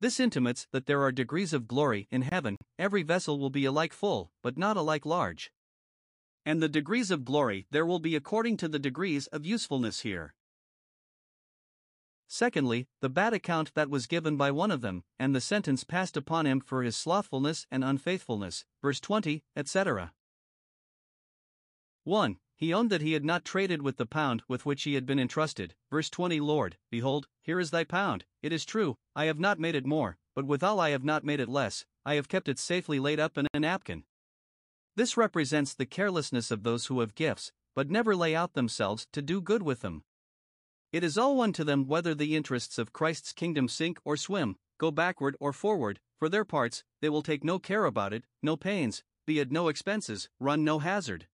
This 0.00 0.18
intimates 0.18 0.66
that 0.72 0.86
there 0.86 1.02
are 1.02 1.12
degrees 1.12 1.52
of 1.52 1.68
glory 1.68 2.08
in 2.10 2.22
heaven, 2.22 2.56
every 2.78 3.02
vessel 3.02 3.38
will 3.38 3.50
be 3.50 3.66
alike 3.66 3.92
full, 3.92 4.32
but 4.42 4.56
not 4.56 4.78
alike 4.78 5.04
large. 5.04 5.52
And 6.46 6.62
the 6.62 6.70
degrees 6.70 7.10
of 7.10 7.26
glory 7.26 7.66
there 7.70 7.84
will 7.84 7.98
be 7.98 8.16
according 8.16 8.56
to 8.58 8.68
the 8.68 8.78
degrees 8.78 9.26
of 9.26 9.44
usefulness 9.44 10.00
here. 10.00 10.34
Secondly, 12.26 12.86
the 13.00 13.10
bad 13.10 13.34
account 13.34 13.74
that 13.74 13.90
was 13.90 14.06
given 14.06 14.36
by 14.38 14.50
one 14.50 14.70
of 14.70 14.80
them, 14.80 15.04
and 15.18 15.34
the 15.34 15.40
sentence 15.40 15.84
passed 15.84 16.16
upon 16.16 16.46
him 16.46 16.60
for 16.60 16.82
his 16.82 16.96
slothfulness 16.96 17.66
and 17.70 17.84
unfaithfulness. 17.84 18.64
Verse 18.80 19.00
20, 19.00 19.44
etc. 19.54 20.12
1. 22.04 22.38
He 22.58 22.74
owned 22.74 22.90
that 22.90 23.02
he 23.02 23.12
had 23.12 23.24
not 23.24 23.44
traded 23.44 23.82
with 23.82 23.98
the 23.98 24.04
pound 24.04 24.42
with 24.48 24.66
which 24.66 24.82
he 24.82 24.94
had 24.94 25.06
been 25.06 25.20
entrusted. 25.20 25.76
Verse 25.92 26.10
20 26.10 26.40
Lord, 26.40 26.76
behold, 26.90 27.28
here 27.40 27.60
is 27.60 27.70
thy 27.70 27.84
pound. 27.84 28.24
It 28.42 28.52
is 28.52 28.64
true, 28.64 28.96
I 29.14 29.26
have 29.26 29.38
not 29.38 29.60
made 29.60 29.76
it 29.76 29.86
more, 29.86 30.18
but 30.34 30.44
withal 30.44 30.80
I 30.80 30.90
have 30.90 31.04
not 31.04 31.22
made 31.22 31.38
it 31.38 31.48
less, 31.48 31.86
I 32.04 32.16
have 32.16 32.28
kept 32.28 32.48
it 32.48 32.58
safely 32.58 32.98
laid 32.98 33.20
up 33.20 33.38
in 33.38 33.46
a 33.54 33.60
napkin. 33.60 34.02
This 34.96 35.16
represents 35.16 35.72
the 35.72 35.86
carelessness 35.86 36.50
of 36.50 36.64
those 36.64 36.86
who 36.86 36.98
have 36.98 37.14
gifts, 37.14 37.52
but 37.76 37.90
never 37.90 38.16
lay 38.16 38.34
out 38.34 38.54
themselves 38.54 39.06
to 39.12 39.22
do 39.22 39.40
good 39.40 39.62
with 39.62 39.82
them. 39.82 40.02
It 40.90 41.04
is 41.04 41.16
all 41.16 41.36
one 41.36 41.52
to 41.52 41.62
them 41.62 41.86
whether 41.86 42.12
the 42.12 42.34
interests 42.34 42.76
of 42.76 42.92
Christ's 42.92 43.32
kingdom 43.32 43.68
sink 43.68 44.00
or 44.04 44.16
swim, 44.16 44.56
go 44.78 44.90
backward 44.90 45.36
or 45.38 45.52
forward, 45.52 46.00
for 46.18 46.28
their 46.28 46.44
parts, 46.44 46.82
they 47.00 47.08
will 47.08 47.22
take 47.22 47.44
no 47.44 47.60
care 47.60 47.84
about 47.84 48.12
it, 48.12 48.24
no 48.42 48.56
pains, 48.56 49.04
be 49.28 49.38
at 49.38 49.52
no 49.52 49.68
expenses, 49.68 50.28
run 50.40 50.64
no 50.64 50.80
hazard. 50.80 51.28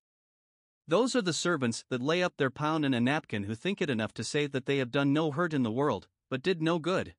Those 0.86 1.16
are 1.16 1.22
the 1.22 1.32
servants 1.32 1.84
that 1.88 2.02
lay 2.02 2.22
up 2.22 2.36
their 2.36 2.50
pound 2.50 2.84
in 2.84 2.92
a 2.92 3.00
napkin 3.00 3.44
who 3.44 3.54
think 3.54 3.80
it 3.80 3.88
enough 3.88 4.12
to 4.14 4.24
say 4.24 4.46
that 4.46 4.66
they 4.66 4.78
have 4.78 4.90
done 4.90 5.12
no 5.12 5.30
hurt 5.30 5.54
in 5.54 5.62
the 5.62 5.72
world, 5.72 6.08
but 6.30 6.42
did 6.42 6.60
no 6.60 6.78
good. 6.78 7.14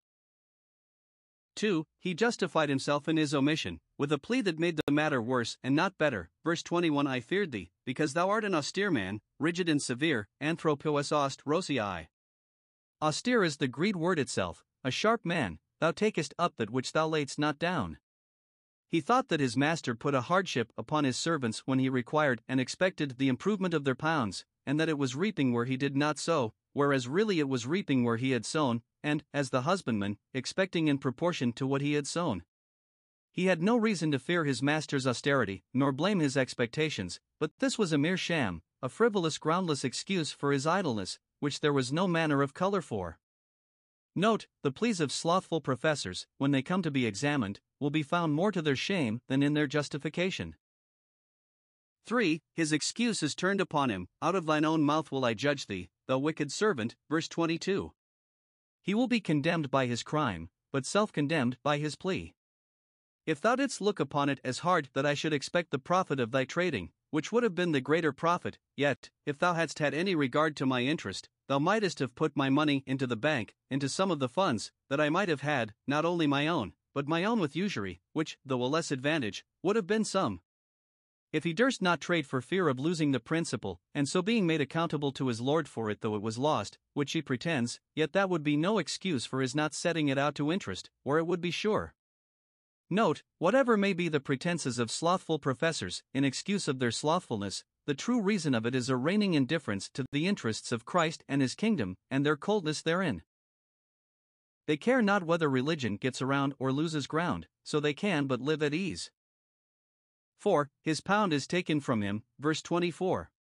2. 1.55 1.85
He 1.99 2.13
justified 2.13 2.69
himself 2.69 3.07
in 3.07 3.17
his 3.17 3.33
omission, 3.33 3.79
with 3.97 4.11
a 4.11 4.19
plea 4.19 4.41
that 4.41 4.59
made 4.59 4.77
the 4.85 4.91
matter 4.91 5.21
worse 5.21 5.57
and 5.63 5.75
not 5.75 5.97
better. 5.97 6.29
Verse 6.43 6.61
21 6.61 7.07
I 7.07 7.19
feared 7.19 7.51
thee, 7.51 7.71
because 7.85 8.13
thou 8.13 8.29
art 8.29 8.45
an 8.45 8.53
austere 8.53 8.91
man, 8.91 9.21
rigid 9.39 9.69
and 9.69 9.81
severe, 9.81 10.27
anthropos 10.39 11.11
austeros. 11.11 12.07
Austere 13.01 13.43
is 13.43 13.57
the 13.57 13.67
Greek 13.67 13.95
word 13.95 14.19
itself, 14.19 14.63
a 14.83 14.91
sharp 14.91 15.25
man, 15.25 15.59
thou 15.79 15.91
takest 15.91 16.33
up 16.37 16.55
that 16.57 16.69
which 16.69 16.91
thou 16.91 17.07
laidst 17.07 17.39
not 17.39 17.57
down. 17.57 17.97
He 18.87 19.01
thought 19.01 19.29
that 19.29 19.39
his 19.39 19.57
master 19.57 19.95
put 19.95 20.13
a 20.13 20.21
hardship 20.21 20.71
upon 20.77 21.03
his 21.03 21.17
servants 21.17 21.59
when 21.65 21.79
he 21.79 21.89
required 21.89 22.41
and 22.47 22.59
expected 22.59 23.17
the 23.17 23.27
improvement 23.27 23.73
of 23.73 23.83
their 23.83 23.95
pounds, 23.95 24.45
and 24.65 24.79
that 24.79 24.89
it 24.89 24.97
was 24.97 25.15
reaping 25.15 25.53
where 25.53 25.65
he 25.65 25.77
did 25.77 25.95
not 25.95 26.19
sow, 26.19 26.53
whereas 26.73 27.07
really 27.07 27.39
it 27.39 27.49
was 27.49 27.65
reaping 27.65 28.03
where 28.03 28.17
he 28.17 28.31
had 28.31 28.45
sown, 28.45 28.81
and, 29.03 29.23
as 29.33 29.49
the 29.49 29.61
husbandman, 29.61 30.17
expecting 30.33 30.87
in 30.87 30.97
proportion 30.97 31.53
to 31.53 31.67
what 31.67 31.81
he 31.81 31.93
had 31.93 32.07
sown. 32.07 32.43
He 33.31 33.45
had 33.47 33.61
no 33.61 33.75
reason 33.75 34.11
to 34.11 34.19
fear 34.19 34.45
his 34.45 34.61
master's 34.63 35.05
austerity, 35.05 35.63
nor 35.73 35.91
blame 35.91 36.19
his 36.19 36.37
expectations, 36.37 37.19
but 37.39 37.51
this 37.59 37.77
was 37.77 37.91
a 37.91 37.97
mere 37.97 38.17
sham, 38.17 38.61
a 38.81 38.89
frivolous, 38.89 39.37
groundless 39.37 39.83
excuse 39.83 40.31
for 40.31 40.51
his 40.51 40.65
idleness, 40.65 41.19
which 41.39 41.59
there 41.59 41.73
was 41.73 41.91
no 41.91 42.07
manner 42.07 42.41
of 42.41 42.53
color 42.53 42.81
for. 42.81 43.19
Note, 44.15 44.47
the 44.63 44.71
pleas 44.71 45.01
of 45.01 45.11
slothful 45.11 45.59
professors, 45.59 46.25
when 46.37 46.51
they 46.51 46.61
come 46.61 46.81
to 46.81 46.91
be 46.91 47.05
examined, 47.05 47.59
will 47.79 47.89
be 47.89 48.03
found 48.03 48.33
more 48.33 48.51
to 48.51 48.61
their 48.61 48.75
shame 48.75 49.21
than 49.27 49.43
in 49.43 49.53
their 49.53 49.67
justification. 49.67 50.55
3. 52.05 52.41
His 52.53 52.71
excuse 52.71 53.21
is 53.21 53.35
turned 53.35 53.59
upon 53.59 53.89
him, 53.89 54.07
Out 54.21 54.35
of 54.35 54.45
thine 54.45 54.63
own 54.63 54.83
mouth 54.83 55.11
will 55.11 55.25
I 55.25 55.33
judge 55.33 55.67
thee, 55.67 55.89
thou 56.07 56.19
wicked 56.19 56.51
servant. 56.51 56.95
Verse 57.09 57.27
22. 57.27 57.91
He 58.81 58.93
will 58.93 59.07
be 59.07 59.19
condemned 59.19 59.71
by 59.71 59.87
his 59.87 60.03
crime, 60.03 60.49
but 60.71 60.85
self 60.85 61.11
condemned 61.11 61.57
by 61.63 61.77
his 61.79 61.95
plea. 61.95 62.35
If 63.25 63.41
thou 63.41 63.55
didst 63.55 63.81
look 63.81 63.99
upon 63.99 64.29
it 64.29 64.39
as 64.43 64.59
hard 64.59 64.89
that 64.93 65.05
I 65.05 65.15
should 65.15 65.33
expect 65.33 65.71
the 65.71 65.79
profit 65.79 66.19
of 66.19 66.31
thy 66.31 66.45
trading, 66.45 66.91
which 67.09 67.31
would 67.31 67.43
have 67.43 67.55
been 67.55 67.71
the 67.71 67.81
greater 67.81 68.13
profit, 68.13 68.59
yet, 68.77 69.09
if 69.25 69.39
thou 69.39 69.55
hadst 69.55 69.79
had 69.79 69.95
any 69.95 70.13
regard 70.13 70.55
to 70.57 70.65
my 70.65 70.81
interest, 70.81 71.27
Thou 71.47 71.59
mightest 71.59 71.99
have 71.99 72.15
put 72.15 72.35
my 72.35 72.49
money 72.49 72.83
into 72.87 73.05
the 73.05 73.15
bank, 73.15 73.55
into 73.69 73.87
some 73.87 74.09
of 74.09 74.19
the 74.19 74.29
funds, 74.29 74.71
that 74.89 74.99
I 74.99 75.09
might 75.09 75.29
have 75.29 75.41
had, 75.41 75.73
not 75.85 76.05
only 76.05 76.25
my 76.25 76.47
own, 76.47 76.73
but 76.93 77.07
my 77.07 77.23
own 77.23 77.39
with 77.39 77.55
usury, 77.55 78.01
which, 78.13 78.37
though 78.43 78.63
a 78.63 78.65
less 78.65 78.89
advantage, 78.89 79.45
would 79.61 79.75
have 79.75 79.85
been 79.85 80.05
some. 80.05 80.41
If 81.31 81.43
he 81.43 81.53
durst 81.53 81.81
not 81.81 81.99
trade 81.99 82.25
for 82.25 82.41
fear 82.41 82.69
of 82.69 82.79
losing 82.79 83.11
the 83.11 83.19
principal, 83.19 83.81
and 83.93 84.07
so 84.07 84.21
being 84.21 84.47
made 84.47 84.61
accountable 84.61 85.11
to 85.11 85.27
his 85.27 85.41
lord 85.41 85.67
for 85.67 85.89
it 85.89 86.01
though 86.01 86.15
it 86.15 86.21
was 86.21 86.37
lost, 86.37 86.79
which 86.93 87.11
he 87.11 87.21
pretends, 87.21 87.79
yet 87.93 88.13
that 88.13 88.29
would 88.29 88.41
be 88.41 88.55
no 88.55 88.77
excuse 88.77 89.25
for 89.25 89.41
his 89.41 89.53
not 89.53 89.73
setting 89.73 90.07
it 90.07 90.17
out 90.17 90.33
to 90.35 90.51
interest, 90.51 90.89
or 91.03 91.17
it 91.17 91.27
would 91.27 91.41
be 91.41 91.51
sure. 91.51 91.93
Note, 92.89 93.23
whatever 93.37 93.75
may 93.75 93.93
be 93.93 94.07
the 94.07 94.19
pretenses 94.19 94.79
of 94.79 94.89
slothful 94.89 95.37
professors, 95.37 96.03
in 96.13 96.23
excuse 96.23 96.67
of 96.67 96.79
their 96.79 96.91
slothfulness, 96.91 97.65
the 97.85 97.93
true 97.93 98.19
reason 98.21 98.55
of 98.55 98.65
it 98.65 98.73
is 98.73 98.89
a 98.89 98.95
reigning 98.95 99.35
indifference 99.35 99.89
to 99.89 100.05
the 100.11 100.27
interests 100.27 100.71
of 100.71 100.85
Christ 100.85 101.23
and 101.27 101.41
his 101.41 101.55
kingdom, 101.55 101.97
and 102.09 102.25
their 102.25 102.35
coldness 102.35 102.81
therein. 102.81 103.21
They 104.67 104.77
care 104.77 105.01
not 105.01 105.23
whether 105.23 105.49
religion 105.49 105.97
gets 105.97 106.21
around 106.21 106.55
or 106.57 106.71
loses 106.71 107.05
ground, 107.05 107.47
so 107.63 107.79
they 107.79 107.93
can 107.93 108.25
but 108.25 108.41
live 108.41 108.63
at 108.63 108.73
ease. 108.73 109.11
4. 110.39 110.69
His 110.81 111.01
pound 111.01 111.33
is 111.33 111.47
taken 111.47 111.79
from 111.79 112.01
him, 112.01 112.23
verse 112.39 112.61
24. 112.61 113.31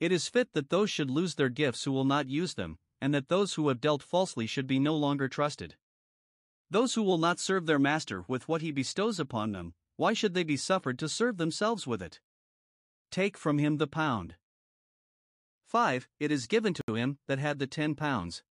It 0.00 0.12
is 0.12 0.28
fit 0.28 0.52
that 0.52 0.70
those 0.70 0.90
should 0.90 1.10
lose 1.10 1.34
their 1.34 1.48
gifts 1.48 1.84
who 1.84 1.92
will 1.92 2.04
not 2.04 2.28
use 2.28 2.54
them, 2.54 2.78
and 3.00 3.12
that 3.12 3.28
those 3.28 3.54
who 3.54 3.68
have 3.68 3.80
dealt 3.80 4.02
falsely 4.02 4.46
should 4.46 4.68
be 4.68 4.78
no 4.78 4.96
longer 4.96 5.28
trusted. 5.28 5.76
Those 6.70 6.94
who 6.94 7.02
will 7.02 7.18
not 7.18 7.40
serve 7.40 7.66
their 7.66 7.78
master 7.78 8.24
with 8.28 8.46
what 8.46 8.62
he 8.62 8.70
bestows 8.70 9.18
upon 9.18 9.52
them, 9.52 9.74
why 9.96 10.12
should 10.12 10.34
they 10.34 10.44
be 10.44 10.56
suffered 10.56 10.98
to 11.00 11.08
serve 11.08 11.36
themselves 11.36 11.86
with 11.86 12.00
it? 12.00 12.20
Take 13.10 13.38
from 13.38 13.58
him 13.58 13.78
the 13.78 13.86
pound. 13.86 14.36
5. 15.66 16.08
It 16.18 16.30
is 16.30 16.46
given 16.46 16.74
to 16.74 16.94
him 16.94 17.18
that 17.26 17.38
had 17.38 17.58
the 17.58 17.66
ten 17.66 17.94
pounds. 17.94 18.42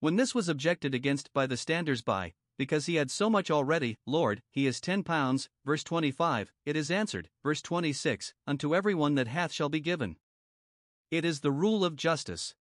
When 0.00 0.16
this 0.16 0.34
was 0.34 0.48
objected 0.48 0.94
against 0.94 1.32
by 1.32 1.46
the 1.46 1.56
standers 1.56 2.02
by, 2.02 2.34
because 2.58 2.86
he 2.86 2.96
had 2.96 3.10
so 3.10 3.30
much 3.30 3.50
already, 3.50 3.98
Lord, 4.06 4.42
he 4.50 4.66
is 4.66 4.80
ten 4.80 5.02
pounds, 5.02 5.48
verse 5.64 5.84
25, 5.84 6.52
it 6.64 6.76
is 6.76 6.90
answered, 6.90 7.28
verse 7.42 7.62
26, 7.62 8.34
unto 8.46 8.74
every 8.74 8.94
one 8.94 9.14
that 9.14 9.28
hath 9.28 9.52
shall 9.52 9.68
be 9.68 9.80
given. 9.80 10.16
It 11.10 11.24
is 11.24 11.40
the 11.40 11.50
rule 11.50 11.84
of 11.84 11.96
justice. 11.96 12.54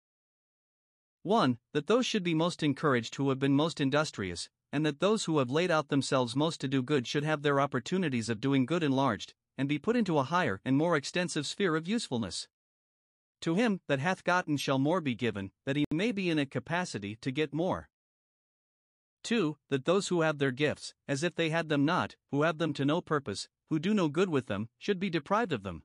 1. 1.24 1.58
That 1.74 1.88
those 1.88 2.06
should 2.06 2.24
be 2.24 2.34
most 2.34 2.64
encouraged 2.64 3.16
who 3.16 3.30
have 3.30 3.40
been 3.40 3.56
most 3.56 3.82
industrious, 3.82 4.50
and 4.72 4.86
that 4.86 5.00
those 5.00 5.26
who 5.26 5.40
have 5.40 5.50
laid 5.50 5.72
out 5.72 5.90
themselves 5.90 6.36
most 6.36 6.62
to 6.62 6.68
do 6.68 6.82
good 6.82 7.08
should 7.08 7.24
have 7.24 7.42
their 7.42 7.60
opportunities 7.60 8.30
of 8.30 8.42
doing 8.42 8.66
good 8.66 8.84
enlarged, 8.84 9.34
and 9.60 9.68
be 9.68 9.78
put 9.78 9.98
into 9.98 10.18
a 10.18 10.24
higher 10.24 10.62
and 10.64 10.78
more 10.78 10.96
extensive 10.96 11.46
sphere 11.46 11.76
of 11.76 11.86
usefulness. 11.86 12.48
To 13.42 13.56
him 13.56 13.82
that 13.90 14.00
hath 14.00 14.24
gotten 14.24 14.56
shall 14.56 14.80
more 14.80 15.02
be 15.02 15.16
given, 15.16 15.52
that 15.66 15.76
he 15.76 15.84
may 15.92 16.14
be 16.14 16.30
in 16.30 16.40
a 16.40 16.46
capacity 16.46 17.18
to 17.18 17.30
get 17.30 17.54
more. 17.54 17.90
2. 19.24 19.58
That 19.70 19.84
those 19.84 20.08
who 20.08 20.22
have 20.22 20.38
their 20.38 20.52
gifts, 20.52 20.94
as 21.10 21.24
if 21.24 21.36
they 21.36 21.50
had 21.50 21.68
them 21.68 21.84
not, 21.84 22.16
who 22.32 22.44
have 22.44 22.58
them 22.58 22.72
to 22.72 22.86
no 22.86 23.02
purpose, 23.02 23.50
who 23.70 23.80
do 23.80 23.94
no 23.94 24.08
good 24.08 24.30
with 24.30 24.46
them, 24.46 24.70
should 24.78 24.98
be 24.98 25.10
deprived 25.10 25.52
of 25.52 25.64
them. 25.64 25.84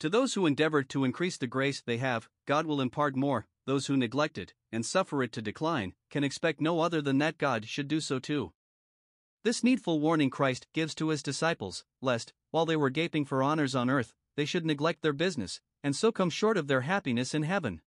To 0.00 0.10
those 0.10 0.34
who 0.34 0.44
endeavor 0.44 0.82
to 0.82 1.04
increase 1.04 1.38
the 1.38 1.46
grace 1.46 1.80
they 1.80 1.96
have, 1.96 2.28
God 2.44 2.66
will 2.66 2.82
impart 2.82 3.16
more, 3.16 3.46
those 3.64 3.86
who 3.86 3.96
neglect 3.96 4.36
it, 4.36 4.52
and 4.70 4.84
suffer 4.84 5.22
it 5.22 5.32
to 5.32 5.40
decline, 5.40 5.94
can 6.10 6.22
expect 6.22 6.60
no 6.60 6.80
other 6.80 7.00
than 7.00 7.16
that 7.16 7.38
God 7.38 7.66
should 7.66 7.88
do 7.88 8.00
so 8.00 8.18
too. 8.18 8.52
This 9.44 9.62
needful 9.62 10.00
warning 10.00 10.30
Christ 10.30 10.66
gives 10.72 10.94
to 10.94 11.10
his 11.10 11.22
disciples, 11.22 11.84
lest, 12.00 12.32
while 12.50 12.64
they 12.64 12.76
were 12.76 12.88
gaping 12.88 13.26
for 13.26 13.42
honors 13.42 13.74
on 13.74 13.90
earth, 13.90 14.14
they 14.36 14.46
should 14.46 14.64
neglect 14.64 15.02
their 15.02 15.12
business, 15.12 15.60
and 15.82 15.94
so 15.94 16.10
come 16.10 16.30
short 16.30 16.56
of 16.56 16.66
their 16.66 16.80
happiness 16.80 17.34
in 17.34 17.42
heaven. 17.42 17.82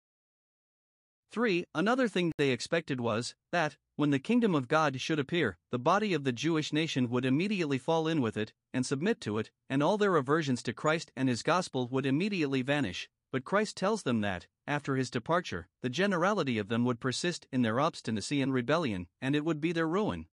3. 1.29 1.65
Another 1.75 2.07
thing 2.07 2.31
they 2.39 2.49
expected 2.49 2.99
was, 2.99 3.35
that, 3.51 3.77
when 3.97 4.09
the 4.09 4.17
kingdom 4.17 4.55
of 4.55 4.67
God 4.67 4.99
should 4.99 5.19
appear, 5.19 5.59
the 5.69 5.77
body 5.77 6.15
of 6.15 6.23
the 6.23 6.31
Jewish 6.31 6.73
nation 6.73 7.07
would 7.11 7.23
immediately 7.23 7.77
fall 7.77 8.07
in 8.07 8.19
with 8.19 8.35
it, 8.35 8.51
and 8.73 8.83
submit 8.83 9.21
to 9.21 9.37
it, 9.37 9.51
and 9.69 9.83
all 9.83 9.99
their 9.99 10.15
aversions 10.15 10.63
to 10.63 10.73
Christ 10.73 11.11
and 11.15 11.29
his 11.29 11.43
gospel 11.43 11.87
would 11.89 12.07
immediately 12.07 12.63
vanish. 12.63 13.09
But 13.31 13.45
Christ 13.45 13.77
tells 13.77 14.01
them 14.01 14.21
that, 14.21 14.47
after 14.65 14.95
his 14.95 15.11
departure, 15.11 15.67
the 15.83 15.89
generality 15.89 16.57
of 16.57 16.69
them 16.69 16.83
would 16.85 16.99
persist 16.99 17.45
in 17.51 17.61
their 17.61 17.79
obstinacy 17.79 18.41
and 18.41 18.51
rebellion, 18.51 19.07
and 19.21 19.35
it 19.35 19.45
would 19.45 19.61
be 19.61 19.71
their 19.71 19.87
ruin. 19.87 20.25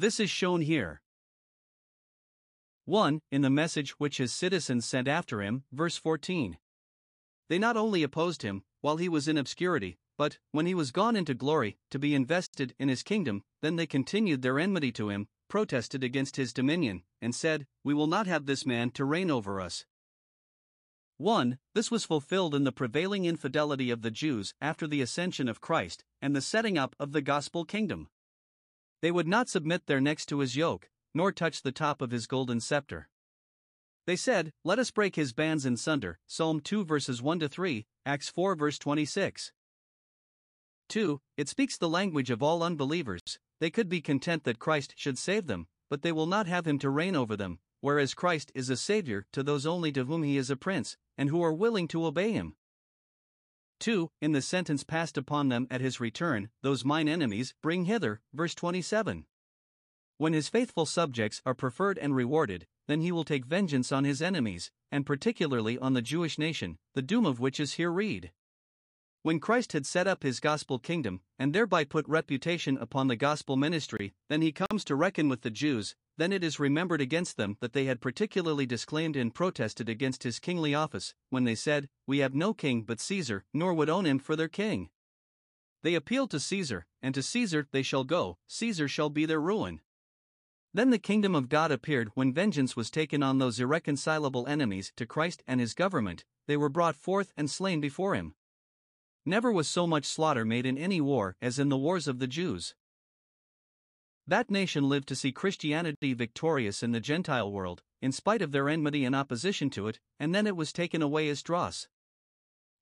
This 0.00 0.20
is 0.20 0.30
shown 0.30 0.60
here. 0.60 1.02
1. 2.84 3.20
In 3.32 3.42
the 3.42 3.50
message 3.50 3.98
which 3.98 4.18
his 4.18 4.32
citizens 4.32 4.86
sent 4.86 5.08
after 5.08 5.42
him, 5.42 5.64
verse 5.72 5.96
14. 5.96 6.56
They 7.48 7.58
not 7.58 7.76
only 7.76 8.04
opposed 8.04 8.42
him, 8.42 8.62
while 8.80 8.98
he 8.98 9.08
was 9.08 9.26
in 9.26 9.36
obscurity, 9.36 9.98
but, 10.16 10.38
when 10.52 10.66
he 10.66 10.74
was 10.74 10.92
gone 10.92 11.16
into 11.16 11.34
glory, 11.34 11.78
to 11.90 11.98
be 11.98 12.14
invested 12.14 12.76
in 12.78 12.88
his 12.88 13.02
kingdom, 13.02 13.42
then 13.60 13.74
they 13.74 13.88
continued 13.88 14.42
their 14.42 14.60
enmity 14.60 14.92
to 14.92 15.08
him, 15.08 15.26
protested 15.48 16.04
against 16.04 16.36
his 16.36 16.52
dominion, 16.52 17.02
and 17.20 17.34
said, 17.34 17.66
We 17.82 17.92
will 17.92 18.06
not 18.06 18.28
have 18.28 18.46
this 18.46 18.64
man 18.64 18.92
to 18.92 19.04
reign 19.04 19.32
over 19.32 19.60
us. 19.60 19.84
1. 21.16 21.58
This 21.74 21.90
was 21.90 22.04
fulfilled 22.04 22.54
in 22.54 22.62
the 22.62 22.70
prevailing 22.70 23.24
infidelity 23.24 23.90
of 23.90 24.02
the 24.02 24.12
Jews 24.12 24.54
after 24.60 24.86
the 24.86 25.02
ascension 25.02 25.48
of 25.48 25.60
Christ 25.60 26.04
and 26.22 26.36
the 26.36 26.40
setting 26.40 26.78
up 26.78 26.94
of 27.00 27.10
the 27.10 27.20
gospel 27.20 27.64
kingdom. 27.64 28.10
They 29.00 29.10
would 29.10 29.28
not 29.28 29.48
submit 29.48 29.86
their 29.86 30.00
necks 30.00 30.26
to 30.26 30.40
his 30.40 30.56
yoke, 30.56 30.90
nor 31.14 31.32
touch 31.32 31.62
the 31.62 31.72
top 31.72 32.02
of 32.02 32.10
his 32.10 32.26
golden 32.26 32.60
scepter. 32.60 33.08
They 34.06 34.16
said, 34.16 34.52
Let 34.64 34.78
us 34.78 34.90
break 34.90 35.16
his 35.16 35.32
bands 35.32 35.66
in 35.66 35.76
sunder. 35.76 36.18
Psalm 36.26 36.60
2 36.60 36.84
verses 36.84 37.20
1 37.20 37.40
to 37.40 37.48
3, 37.48 37.86
Acts 38.06 38.28
4 38.28 38.54
verse 38.54 38.78
26. 38.78 39.52
2. 40.88 41.20
It 41.36 41.48
speaks 41.48 41.76
the 41.76 41.88
language 41.88 42.30
of 42.30 42.42
all 42.42 42.62
unbelievers. 42.62 43.38
They 43.60 43.70
could 43.70 43.88
be 43.88 44.00
content 44.00 44.44
that 44.44 44.58
Christ 44.58 44.94
should 44.96 45.18
save 45.18 45.46
them, 45.46 45.66
but 45.90 46.02
they 46.02 46.12
will 46.12 46.26
not 46.26 46.46
have 46.46 46.66
him 46.66 46.78
to 46.78 46.90
reign 46.90 47.14
over 47.14 47.36
them, 47.36 47.58
whereas 47.80 48.14
Christ 48.14 48.50
is 48.54 48.70
a 48.70 48.76
Savior 48.76 49.26
to 49.32 49.42
those 49.42 49.66
only 49.66 49.92
to 49.92 50.04
whom 50.04 50.22
he 50.22 50.36
is 50.36 50.50
a 50.50 50.56
Prince, 50.56 50.96
and 51.16 51.28
who 51.28 51.42
are 51.42 51.52
willing 51.52 51.88
to 51.88 52.06
obey 52.06 52.32
him. 52.32 52.56
2. 53.78 54.10
In 54.20 54.32
the 54.32 54.42
sentence 54.42 54.84
passed 54.84 55.16
upon 55.16 55.48
them 55.48 55.66
at 55.70 55.80
his 55.80 56.00
return, 56.00 56.50
those 56.62 56.84
mine 56.84 57.08
enemies 57.08 57.54
bring 57.62 57.84
hither, 57.84 58.20
verse 58.32 58.54
27. 58.54 59.26
When 60.16 60.32
his 60.32 60.48
faithful 60.48 60.86
subjects 60.86 61.40
are 61.46 61.54
preferred 61.54 61.98
and 61.98 62.14
rewarded, 62.14 62.66
then 62.88 63.00
he 63.00 63.12
will 63.12 63.24
take 63.24 63.44
vengeance 63.44 63.92
on 63.92 64.04
his 64.04 64.20
enemies, 64.20 64.70
and 64.90 65.06
particularly 65.06 65.78
on 65.78 65.92
the 65.92 66.02
Jewish 66.02 66.38
nation, 66.38 66.78
the 66.94 67.02
doom 67.02 67.24
of 67.24 67.38
which 67.38 67.60
is 67.60 67.74
here 67.74 67.92
read. 67.92 68.32
When 69.22 69.40
Christ 69.40 69.72
had 69.72 69.86
set 69.86 70.06
up 70.06 70.22
his 70.22 70.40
gospel 70.40 70.78
kingdom, 70.78 71.20
and 71.38 71.52
thereby 71.52 71.84
put 71.84 72.08
reputation 72.08 72.78
upon 72.78 73.08
the 73.08 73.16
gospel 73.16 73.56
ministry, 73.56 74.14
then 74.28 74.42
he 74.42 74.52
comes 74.52 74.84
to 74.84 74.96
reckon 74.96 75.28
with 75.28 75.42
the 75.42 75.50
Jews, 75.50 75.94
then 76.18 76.32
it 76.32 76.44
is 76.44 76.60
remembered 76.60 77.00
against 77.00 77.36
them 77.36 77.56
that 77.60 77.72
they 77.72 77.84
had 77.84 78.00
particularly 78.00 78.66
disclaimed 78.66 79.16
and 79.16 79.34
protested 79.34 79.88
against 79.88 80.24
his 80.24 80.40
kingly 80.40 80.74
office, 80.74 81.14
when 81.30 81.44
they 81.44 81.54
said, 81.54 81.88
We 82.06 82.18
have 82.18 82.34
no 82.34 82.52
king 82.52 82.82
but 82.82 83.00
Caesar, 83.00 83.44
nor 83.54 83.72
would 83.72 83.88
own 83.88 84.04
him 84.04 84.18
for 84.18 84.34
their 84.34 84.48
king. 84.48 84.90
They 85.82 85.94
appealed 85.94 86.32
to 86.32 86.40
Caesar, 86.40 86.86
and 87.00 87.14
to 87.14 87.22
Caesar 87.22 87.68
they 87.70 87.82
shall 87.82 88.02
go, 88.02 88.38
Caesar 88.48 88.88
shall 88.88 89.10
be 89.10 89.26
their 89.26 89.40
ruin. 89.40 89.80
Then 90.74 90.90
the 90.90 90.98
kingdom 90.98 91.36
of 91.36 91.48
God 91.48 91.70
appeared 91.70 92.10
when 92.14 92.32
vengeance 92.32 92.74
was 92.74 92.90
taken 92.90 93.22
on 93.22 93.38
those 93.38 93.60
irreconcilable 93.60 94.46
enemies 94.48 94.92
to 94.96 95.06
Christ 95.06 95.44
and 95.46 95.60
his 95.60 95.72
government, 95.72 96.24
they 96.48 96.56
were 96.56 96.68
brought 96.68 96.96
forth 96.96 97.32
and 97.36 97.48
slain 97.48 97.80
before 97.80 98.16
him. 98.16 98.34
Never 99.24 99.52
was 99.52 99.68
so 99.68 99.86
much 99.86 100.04
slaughter 100.04 100.44
made 100.44 100.66
in 100.66 100.76
any 100.76 101.00
war 101.00 101.36
as 101.40 101.60
in 101.60 101.68
the 101.68 101.78
wars 101.78 102.08
of 102.08 102.18
the 102.18 102.26
Jews. 102.26 102.74
That 104.28 104.50
nation 104.50 104.90
lived 104.90 105.08
to 105.08 105.16
see 105.16 105.32
Christianity 105.32 106.12
victorious 106.12 106.82
in 106.82 106.92
the 106.92 107.00
Gentile 107.00 107.50
world, 107.50 107.82
in 108.02 108.12
spite 108.12 108.42
of 108.42 108.52
their 108.52 108.68
enmity 108.68 109.06
and 109.06 109.16
opposition 109.16 109.70
to 109.70 109.88
it, 109.88 110.00
and 110.20 110.34
then 110.34 110.46
it 110.46 110.54
was 110.54 110.70
taken 110.70 111.00
away 111.00 111.30
as 111.30 111.42
dross. 111.42 111.88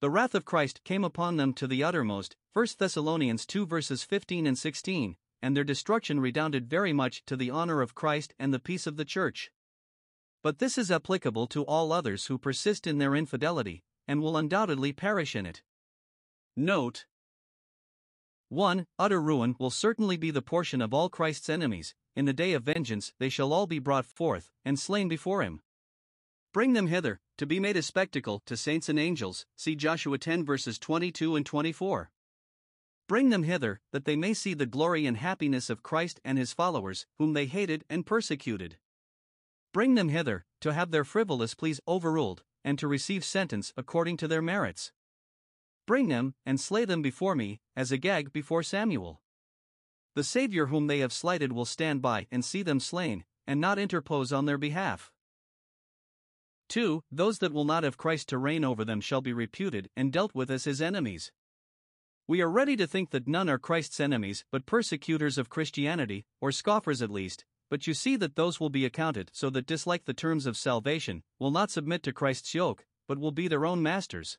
The 0.01 0.11
wrath 0.11 0.35
of 0.35 0.45
Christ 0.45 0.83
came 0.83 1.05
upon 1.05 1.37
them 1.37 1.55
to 1.55 1.69
the 1.69 1.85
uttermost, 1.85 2.35
1 2.53 2.67
Thessalonians 2.81 3.47
2 3.47 3.65
verses 3.65 4.03
15 4.03 4.45
and 4.45 4.59
16, 4.59 5.17
and 5.41 5.57
their 5.57 5.63
destruction 5.63 6.19
redounded 6.19 6.69
very 6.69 6.93
much 6.93 7.25
to 7.27 7.37
the 7.37 7.51
honor 7.51 7.81
of 7.81 7.95
Christ 7.95 8.35
and 8.41 8.53
the 8.53 8.59
peace 8.59 8.89
of 8.89 8.97
the 8.97 9.05
Church. 9.05 9.53
But 10.43 10.59
this 10.59 10.77
is 10.77 10.91
applicable 10.91 11.47
to 11.47 11.63
all 11.63 11.93
others 11.93 12.27
who 12.27 12.39
persist 12.39 12.89
in 12.89 12.99
their 12.99 13.15
infidelity, 13.15 13.85
and 14.09 14.21
will 14.21 14.37
undoubtedly 14.37 14.93
perish 14.93 15.37
in 15.37 15.47
it. 15.47 15.63
Note 16.57 17.07
1. 18.49 18.87
Utter 18.97 19.21
ruin 19.21 19.57
will 19.59 19.71
certainly 19.71 20.17
be 20.17 20.31
the 20.31 20.41
portion 20.41 20.81
of 20.81 20.95
all 20.95 21.09
Christ's 21.09 21.49
enemies. 21.49 21.95
In 22.15 22.27
the 22.27 22.33
day 22.33 22.53
of 22.53 22.63
vengeance, 22.63 23.13
they 23.19 23.29
shall 23.29 23.53
all 23.53 23.67
be 23.67 23.81
brought 23.81 24.07
forth, 24.07 24.53
and 24.65 24.79
slain 24.79 25.09
before 25.09 25.43
him. 25.43 25.61
Bring 26.53 26.73
them 26.73 26.87
hither, 26.87 27.21
to 27.39 27.47
be 27.47 27.59
made 27.59 27.77
a 27.77 27.83
spectacle 27.83 28.43
to 28.47 28.57
saints 28.57 28.89
and 28.89 28.99
angels. 28.99 29.47
See 29.57 29.75
Joshua 29.75 30.17
10 30.17 30.45
verses 30.45 30.79
22 30.79 31.35
and 31.35 31.45
24. 31.45 32.11
Bring 33.09 33.31
them 33.31 33.43
hither, 33.43 33.81
that 33.93 34.05
they 34.05 34.17
may 34.17 34.33
see 34.33 34.55
the 34.55 34.65
glory 34.65 35.07
and 35.07 35.17
happiness 35.17 35.69
of 35.69 35.83
Christ 35.83 36.21
and 36.25 36.39
his 36.39 36.53
followers, 36.53 37.07
whom 37.19 37.33
they 37.33 37.47
hated 37.47 37.85
and 37.91 38.07
persecuted. 38.07 38.79
Bring 39.73 39.97
them 39.97 40.09
hither, 40.09 40.45
to 40.61 40.73
have 40.73 40.93
their 40.93 41.05
frivolous 41.05 41.55
pleas 41.55 41.81
overruled, 41.87 42.45
and 42.65 42.79
to 42.79 42.89
receive 42.89 43.25
sentence 43.25 43.73
according 43.77 44.17
to 44.19 44.29
their 44.29 44.43
merits. 44.43 44.93
Bring 45.87 46.09
them, 46.09 46.35
and 46.45 46.61
slay 46.61 46.85
them 46.85 47.01
before 47.01 47.35
me, 47.35 47.61
as 47.77 47.93
Agag 47.93 48.33
before 48.33 48.63
Samuel. 48.63 49.23
The 50.15 50.25
Saviour 50.25 50.67
whom 50.67 50.87
they 50.87 50.99
have 50.99 51.13
slighted 51.13 51.53
will 51.53 51.65
stand 51.65 52.03
by 52.03 52.27
and 52.31 52.45
see 52.45 52.63
them 52.63 52.81
slain, 52.81 53.25
and 53.47 53.61
not 53.61 53.79
interpose 53.79 54.33
on 54.33 54.47
their 54.47 54.59
behalf. 54.59 55.13
2. 56.69 57.05
Those 57.13 57.39
that 57.39 57.53
will 57.53 57.65
not 57.65 57.85
have 57.85 57.97
Christ 57.97 58.29
to 58.31 58.39
reign 58.39 58.65
over 58.65 58.85
them 58.85 59.01
shall 59.01 59.21
be 59.21 59.33
reputed 59.33 59.89
and 59.97 60.13
dealt 60.13 60.35
with 60.35 60.51
as 60.51 60.65
his 60.65 60.83
enemies. 60.83 61.31
We 62.27 62.41
are 62.41 62.51
ready 62.51 62.75
to 62.77 62.89
think 62.89 63.11
that 63.11 63.29
none 63.29 63.49
are 63.49 63.59
Christ's 63.59 64.01
enemies 64.01 64.45
but 64.51 64.67
persecutors 64.67 65.39
of 65.39 65.49
Christianity, 65.49 66.27
or 66.41 66.51
scoffers 66.51 67.01
at 67.01 67.11
least, 67.11 67.45
but 67.71 67.87
you 67.87 67.95
see 67.95 68.17
that 68.17 68.35
those 68.35 68.59
will 68.59 68.71
be 68.71 68.85
accounted 68.85 69.31
so 69.33 69.49
that 69.51 69.67
dislike 69.67 70.07
the 70.07 70.15
terms 70.15 70.47
of 70.47 70.57
salvation, 70.57 71.23
will 71.39 71.53
not 71.53 71.71
submit 71.71 72.03
to 72.03 72.13
Christ's 72.13 72.53
yoke, 72.55 72.85
but 73.07 73.19
will 73.19 73.31
be 73.31 73.47
their 73.47 73.65
own 73.65 73.83
masters. 73.83 74.39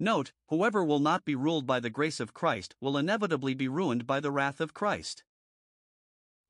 Note, 0.00 0.32
whoever 0.48 0.84
will 0.84 0.98
not 0.98 1.24
be 1.24 1.36
ruled 1.36 1.66
by 1.66 1.78
the 1.78 1.90
grace 1.90 2.18
of 2.18 2.34
Christ 2.34 2.74
will 2.80 2.96
inevitably 2.96 3.54
be 3.54 3.68
ruined 3.68 4.06
by 4.06 4.18
the 4.18 4.32
wrath 4.32 4.60
of 4.60 4.74
Christ. 4.74 5.22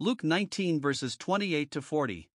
Luke 0.00 0.24
19 0.24 0.80
verses 0.80 1.16
28 1.16 1.70
to 1.70 1.82
40. 1.82 2.30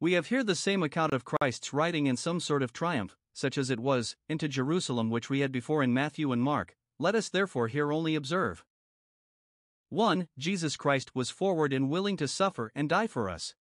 We 0.00 0.12
have 0.14 0.26
here 0.26 0.42
the 0.42 0.54
same 0.54 0.82
account 0.82 1.12
of 1.12 1.24
Christ's 1.24 1.72
riding 1.72 2.06
in 2.06 2.16
some 2.16 2.40
sort 2.40 2.62
of 2.62 2.72
triumph, 2.72 3.16
such 3.34 3.58
as 3.58 3.68
it 3.68 3.78
was, 3.78 4.16
into 4.28 4.48
Jerusalem 4.48 5.10
which 5.10 5.28
we 5.28 5.40
had 5.40 5.52
before 5.52 5.82
in 5.82 5.92
Matthew 5.92 6.32
and 6.32 6.42
Mark, 6.42 6.76
let 6.98 7.14
us 7.14 7.28
therefore 7.28 7.68
here 7.68 7.92
only 7.92 8.14
observe. 8.14 8.64
1. 9.90 10.28
Jesus 10.38 10.76
Christ 10.76 11.14
was 11.14 11.30
forward 11.30 11.72
and 11.72 11.90
willing 11.90 12.16
to 12.16 12.26
suffer 12.26 12.72
and 12.74 12.88
die 12.88 13.06
for 13.06 13.28
us. 13.28 13.54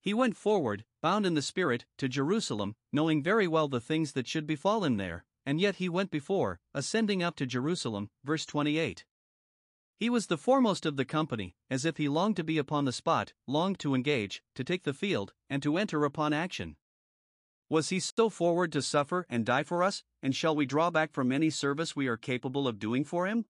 He 0.00 0.14
went 0.14 0.36
forward, 0.36 0.84
bound 1.00 1.26
in 1.26 1.34
the 1.34 1.42
Spirit, 1.42 1.84
to 1.98 2.08
Jerusalem, 2.08 2.74
knowing 2.92 3.22
very 3.22 3.46
well 3.46 3.68
the 3.68 3.80
things 3.80 4.12
that 4.12 4.26
should 4.26 4.46
befall 4.46 4.84
him 4.84 4.96
there, 4.96 5.24
and 5.48 5.62
yet 5.62 5.76
he 5.76 5.88
went 5.88 6.10
before, 6.10 6.60
ascending 6.74 7.22
up 7.22 7.34
to 7.34 7.46
Jerusalem. 7.46 8.10
Verse 8.22 8.44
28. 8.44 9.06
He 9.96 10.10
was 10.10 10.26
the 10.26 10.36
foremost 10.36 10.84
of 10.84 10.96
the 10.96 11.06
company, 11.06 11.54
as 11.70 11.86
if 11.86 11.96
he 11.96 12.06
longed 12.06 12.36
to 12.36 12.44
be 12.44 12.58
upon 12.58 12.84
the 12.84 12.92
spot, 12.92 13.32
longed 13.46 13.78
to 13.78 13.94
engage, 13.94 14.42
to 14.56 14.62
take 14.62 14.82
the 14.82 14.92
field, 14.92 15.32
and 15.48 15.62
to 15.62 15.78
enter 15.78 16.04
upon 16.04 16.34
action. 16.34 16.76
Was 17.70 17.88
he 17.88 17.98
so 17.98 18.28
forward 18.28 18.72
to 18.72 18.82
suffer 18.82 19.24
and 19.30 19.46
die 19.46 19.62
for 19.62 19.82
us, 19.82 20.04
and 20.22 20.36
shall 20.36 20.54
we 20.54 20.66
draw 20.66 20.90
back 20.90 21.12
from 21.12 21.32
any 21.32 21.48
service 21.48 21.96
we 21.96 22.08
are 22.08 22.18
capable 22.18 22.68
of 22.68 22.78
doing 22.78 23.02
for 23.02 23.26
him? 23.26 23.46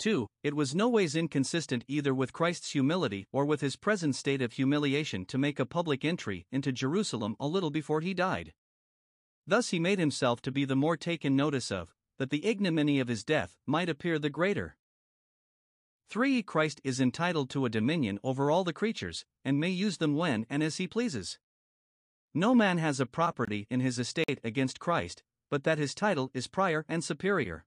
2. 0.00 0.26
It 0.42 0.54
was 0.54 0.74
no 0.74 0.88
ways 0.88 1.14
inconsistent 1.14 1.84
either 1.86 2.12
with 2.12 2.32
Christ's 2.32 2.72
humility 2.72 3.28
or 3.30 3.44
with 3.44 3.60
his 3.60 3.76
present 3.76 4.16
state 4.16 4.42
of 4.42 4.54
humiliation 4.54 5.24
to 5.26 5.38
make 5.38 5.60
a 5.60 5.66
public 5.66 6.04
entry 6.04 6.46
into 6.50 6.72
Jerusalem 6.72 7.36
a 7.38 7.46
little 7.46 7.70
before 7.70 8.00
he 8.00 8.12
died. 8.12 8.52
Thus 9.46 9.70
he 9.70 9.78
made 9.78 9.98
himself 9.98 10.40
to 10.42 10.52
be 10.52 10.64
the 10.64 10.76
more 10.76 10.96
taken 10.96 11.36
notice 11.36 11.70
of, 11.70 11.94
that 12.18 12.30
the 12.30 12.46
ignominy 12.46 13.00
of 13.00 13.08
his 13.08 13.24
death 13.24 13.56
might 13.66 13.88
appear 13.88 14.18
the 14.18 14.30
greater. 14.30 14.76
3. 16.08 16.42
Christ 16.42 16.80
is 16.84 17.00
entitled 17.00 17.50
to 17.50 17.64
a 17.64 17.70
dominion 17.70 18.18
over 18.22 18.50
all 18.50 18.64
the 18.64 18.72
creatures, 18.72 19.24
and 19.44 19.58
may 19.58 19.70
use 19.70 19.98
them 19.98 20.14
when 20.14 20.46
and 20.48 20.62
as 20.62 20.76
he 20.76 20.86
pleases. 20.86 21.38
No 22.32 22.54
man 22.54 22.78
has 22.78 23.00
a 23.00 23.06
property 23.06 23.66
in 23.70 23.80
his 23.80 23.98
estate 23.98 24.40
against 24.42 24.80
Christ, 24.80 25.22
but 25.50 25.64
that 25.64 25.78
his 25.78 25.94
title 25.94 26.30
is 26.34 26.46
prior 26.46 26.84
and 26.88 27.02
superior. 27.02 27.64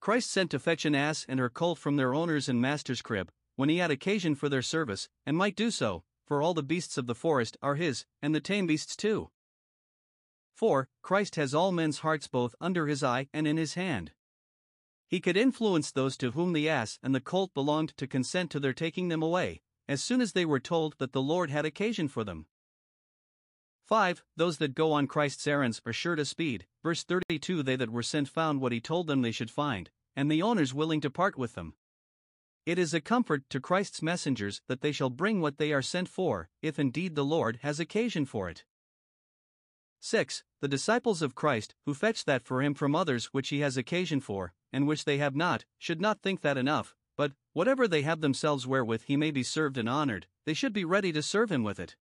Christ 0.00 0.30
sent 0.30 0.50
to 0.52 0.58
fetch 0.58 0.84
an 0.84 0.94
ass 0.94 1.26
and 1.28 1.40
her 1.40 1.50
colt 1.50 1.78
from 1.78 1.96
their 1.96 2.14
owner's 2.14 2.48
and 2.48 2.60
master's 2.60 3.02
crib, 3.02 3.32
when 3.56 3.68
he 3.68 3.78
had 3.78 3.90
occasion 3.90 4.34
for 4.34 4.48
their 4.48 4.62
service, 4.62 5.08
and 5.24 5.36
might 5.36 5.56
do 5.56 5.70
so, 5.70 6.04
for 6.26 6.42
all 6.42 6.54
the 6.54 6.62
beasts 6.62 6.98
of 6.98 7.06
the 7.06 7.14
forest 7.14 7.56
are 7.62 7.74
his, 7.74 8.04
and 8.22 8.34
the 8.34 8.40
tame 8.40 8.66
beasts 8.66 8.96
too. 8.96 9.30
4. 10.56 10.88
Christ 11.02 11.36
has 11.36 11.54
all 11.54 11.70
men's 11.70 11.98
hearts 11.98 12.28
both 12.28 12.54
under 12.62 12.86
his 12.86 13.04
eye 13.04 13.28
and 13.34 13.46
in 13.46 13.58
his 13.58 13.74
hand. 13.74 14.12
He 15.06 15.20
could 15.20 15.36
influence 15.36 15.92
those 15.92 16.16
to 16.16 16.30
whom 16.30 16.54
the 16.54 16.66
ass 16.66 16.98
and 17.02 17.14
the 17.14 17.20
colt 17.20 17.52
belonged 17.52 17.94
to 17.98 18.06
consent 18.06 18.50
to 18.52 18.60
their 18.60 18.72
taking 18.72 19.08
them 19.08 19.22
away, 19.22 19.60
as 19.86 20.02
soon 20.02 20.22
as 20.22 20.32
they 20.32 20.46
were 20.46 20.58
told 20.58 20.96
that 20.98 21.12
the 21.12 21.20
Lord 21.20 21.50
had 21.50 21.66
occasion 21.66 22.08
for 22.08 22.24
them. 22.24 22.46
5. 23.84 24.24
Those 24.34 24.56
that 24.56 24.74
go 24.74 24.92
on 24.92 25.06
Christ's 25.06 25.46
errands 25.46 25.82
are 25.84 25.92
sure 25.92 26.16
to 26.16 26.24
speed. 26.24 26.66
Verse 26.82 27.04
32 27.04 27.62
They 27.62 27.76
that 27.76 27.90
were 27.90 28.02
sent 28.02 28.28
found 28.28 28.60
what 28.62 28.72
he 28.72 28.80
told 28.80 29.08
them 29.08 29.20
they 29.20 29.32
should 29.32 29.50
find, 29.50 29.90
and 30.16 30.30
the 30.30 30.42
owners 30.42 30.72
willing 30.72 31.02
to 31.02 31.10
part 31.10 31.36
with 31.36 31.54
them. 31.54 31.74
It 32.64 32.78
is 32.78 32.94
a 32.94 33.00
comfort 33.02 33.44
to 33.50 33.60
Christ's 33.60 34.00
messengers 34.00 34.62
that 34.68 34.80
they 34.80 34.90
shall 34.90 35.10
bring 35.10 35.42
what 35.42 35.58
they 35.58 35.72
are 35.74 35.82
sent 35.82 36.08
for, 36.08 36.48
if 36.62 36.78
indeed 36.78 37.14
the 37.14 37.24
Lord 37.24 37.60
has 37.62 37.78
occasion 37.78 38.24
for 38.24 38.48
it. 38.48 38.64
6. 40.00 40.44
The 40.60 40.68
disciples 40.68 41.22
of 41.22 41.34
Christ, 41.34 41.74
who 41.84 41.94
fetch 41.94 42.24
that 42.24 42.44
for 42.44 42.62
him 42.62 42.74
from 42.74 42.94
others 42.94 43.26
which 43.26 43.48
he 43.48 43.60
has 43.60 43.76
occasion 43.76 44.20
for, 44.20 44.52
and 44.72 44.86
which 44.86 45.04
they 45.04 45.18
have 45.18 45.34
not, 45.34 45.64
should 45.78 46.00
not 46.00 46.22
think 46.22 46.40
that 46.42 46.58
enough, 46.58 46.94
but, 47.16 47.32
whatever 47.52 47.88
they 47.88 48.02
have 48.02 48.20
themselves 48.20 48.66
wherewith 48.66 49.02
he 49.04 49.16
may 49.16 49.30
be 49.30 49.42
served 49.42 49.78
and 49.78 49.88
honored, 49.88 50.26
they 50.44 50.54
should 50.54 50.72
be 50.72 50.84
ready 50.84 51.12
to 51.12 51.22
serve 51.22 51.50
him 51.50 51.62
with 51.62 51.80
it. 51.80 51.96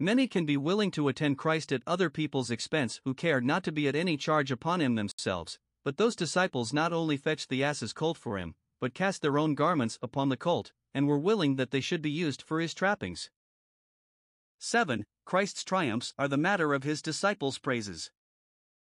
Many 0.00 0.26
can 0.26 0.44
be 0.44 0.56
willing 0.56 0.90
to 0.92 1.08
attend 1.08 1.38
Christ 1.38 1.72
at 1.72 1.82
other 1.86 2.10
people's 2.10 2.50
expense 2.50 3.00
who 3.04 3.14
care 3.14 3.40
not 3.40 3.62
to 3.64 3.72
be 3.72 3.86
at 3.86 3.94
any 3.94 4.16
charge 4.16 4.50
upon 4.50 4.80
him 4.80 4.96
themselves, 4.96 5.58
but 5.84 5.98
those 5.98 6.16
disciples 6.16 6.72
not 6.72 6.92
only 6.92 7.16
fetched 7.16 7.48
the 7.48 7.62
ass's 7.62 7.92
colt 7.92 8.18
for 8.18 8.38
him, 8.38 8.54
but 8.80 8.94
cast 8.94 9.22
their 9.22 9.38
own 9.38 9.54
garments 9.54 9.98
upon 10.02 10.30
the 10.30 10.36
colt, 10.36 10.72
and 10.92 11.06
were 11.06 11.18
willing 11.18 11.56
that 11.56 11.70
they 11.70 11.80
should 11.80 12.02
be 12.02 12.10
used 12.10 12.42
for 12.42 12.60
his 12.60 12.74
trappings. 12.74 13.30
7. 14.64 15.04
Christ's 15.26 15.62
triumphs 15.62 16.14
are 16.18 16.26
the 16.26 16.38
matter 16.38 16.72
of 16.72 16.84
his 16.84 17.02
disciples' 17.02 17.58
praises. 17.58 18.10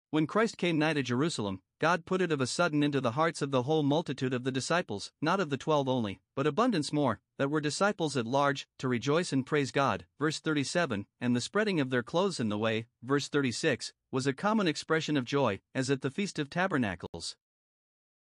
When 0.09 0.27
Christ 0.27 0.57
came 0.57 0.77
nigh 0.77 0.95
to 0.95 1.01
Jerusalem, 1.01 1.61
God 1.79 2.05
put 2.05 2.21
it 2.21 2.29
of 2.29 2.41
a 2.41 2.45
sudden 2.45 2.83
into 2.83 2.99
the 2.99 3.13
hearts 3.13 3.41
of 3.41 3.51
the 3.51 3.63
whole 3.63 3.81
multitude 3.81 4.33
of 4.33 4.43
the 4.43 4.51
disciples, 4.51 5.13
not 5.21 5.39
of 5.39 5.49
the 5.49 5.55
twelve 5.55 5.87
only, 5.87 6.19
but 6.35 6.45
abundance 6.45 6.91
more, 6.91 7.21
that 7.37 7.49
were 7.49 7.61
disciples 7.61 8.17
at 8.17 8.27
large, 8.27 8.67
to 8.79 8.89
rejoice 8.89 9.31
and 9.31 9.45
praise 9.45 9.71
God. 9.71 10.05
Verse 10.19 10.41
37 10.41 11.05
And 11.21 11.35
the 11.37 11.39
spreading 11.39 11.79
of 11.79 11.89
their 11.89 12.03
clothes 12.03 12.41
in 12.41 12.49
the 12.49 12.57
way, 12.57 12.87
verse 13.01 13.29
36, 13.29 13.93
was 14.11 14.27
a 14.27 14.33
common 14.33 14.67
expression 14.67 15.15
of 15.15 15.23
joy, 15.23 15.61
as 15.73 15.89
at 15.89 16.01
the 16.01 16.11
Feast 16.11 16.37
of 16.37 16.49
Tabernacles. 16.49 17.37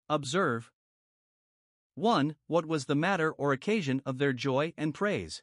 Observe 0.07 0.71
1. 1.95 2.35
What 2.45 2.67
was 2.67 2.85
the 2.85 2.93
matter 2.93 3.31
or 3.31 3.53
occasion 3.53 4.03
of 4.05 4.19
their 4.19 4.33
joy 4.33 4.71
and 4.77 4.93
praise? 4.93 5.41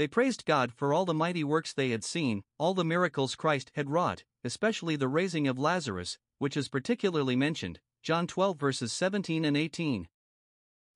They 0.00 0.08
praised 0.08 0.46
God 0.46 0.72
for 0.72 0.94
all 0.94 1.04
the 1.04 1.12
mighty 1.12 1.44
works 1.44 1.74
they 1.74 1.90
had 1.90 2.02
seen, 2.02 2.42
all 2.56 2.72
the 2.72 2.86
miracles 2.86 3.34
Christ 3.34 3.70
had 3.74 3.90
wrought, 3.90 4.24
especially 4.42 4.96
the 4.96 5.08
raising 5.08 5.46
of 5.46 5.58
Lazarus, 5.58 6.16
which 6.38 6.56
is 6.56 6.70
particularly 6.70 7.36
mentioned, 7.36 7.80
John 8.02 8.26
12 8.26 8.58
verses 8.58 8.94
17 8.94 9.44
and 9.44 9.58
18. 9.58 10.08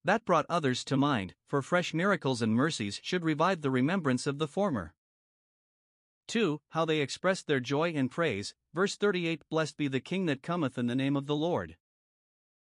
That 0.04 0.24
brought 0.24 0.46
others 0.48 0.84
to 0.84 0.96
mind, 0.96 1.34
for 1.46 1.60
fresh 1.60 1.92
miracles 1.92 2.40
and 2.40 2.54
mercies 2.54 2.98
should 3.02 3.26
revive 3.26 3.60
the 3.60 3.70
remembrance 3.70 4.26
of 4.26 4.38
the 4.38 4.48
former. 4.48 4.94
2. 6.28 6.62
How 6.70 6.86
they 6.86 7.02
expressed 7.02 7.46
their 7.46 7.60
joy 7.60 7.92
and 7.94 8.10
praise, 8.10 8.54
verse 8.72 8.96
38 8.96 9.42
Blessed 9.50 9.76
be 9.76 9.86
the 9.86 10.00
King 10.00 10.24
that 10.24 10.42
cometh 10.42 10.78
in 10.78 10.86
the 10.86 10.94
name 10.94 11.14
of 11.14 11.26
the 11.26 11.36
Lord. 11.36 11.76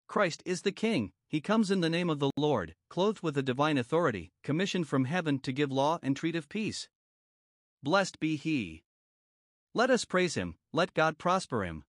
Christ 0.08 0.42
is 0.44 0.60
the 0.60 0.72
King, 0.72 1.13
he 1.28 1.40
comes 1.40 1.70
in 1.70 1.80
the 1.80 1.90
name 1.90 2.10
of 2.10 2.18
the 2.18 2.30
Lord, 2.36 2.74
clothed 2.88 3.22
with 3.22 3.36
a 3.36 3.42
divine 3.42 3.78
authority, 3.78 4.32
commissioned 4.42 4.88
from 4.88 5.04
heaven 5.04 5.38
to 5.40 5.52
give 5.52 5.72
law 5.72 5.98
and 6.02 6.16
treat 6.16 6.36
of 6.36 6.48
peace. 6.48 6.88
Blessed 7.82 8.20
be 8.20 8.36
he. 8.36 8.84
Let 9.74 9.90
us 9.90 10.04
praise 10.04 10.34
him, 10.34 10.56
let 10.72 10.94
God 10.94 11.18
prosper 11.18 11.64
him. 11.64 11.84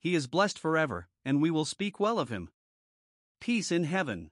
He 0.00 0.14
is 0.14 0.26
blessed 0.26 0.58
forever, 0.58 1.08
and 1.24 1.40
we 1.40 1.50
will 1.50 1.64
speak 1.64 2.00
well 2.00 2.18
of 2.18 2.28
him. 2.28 2.50
Peace 3.40 3.70
in 3.70 3.84
heaven. 3.84 4.30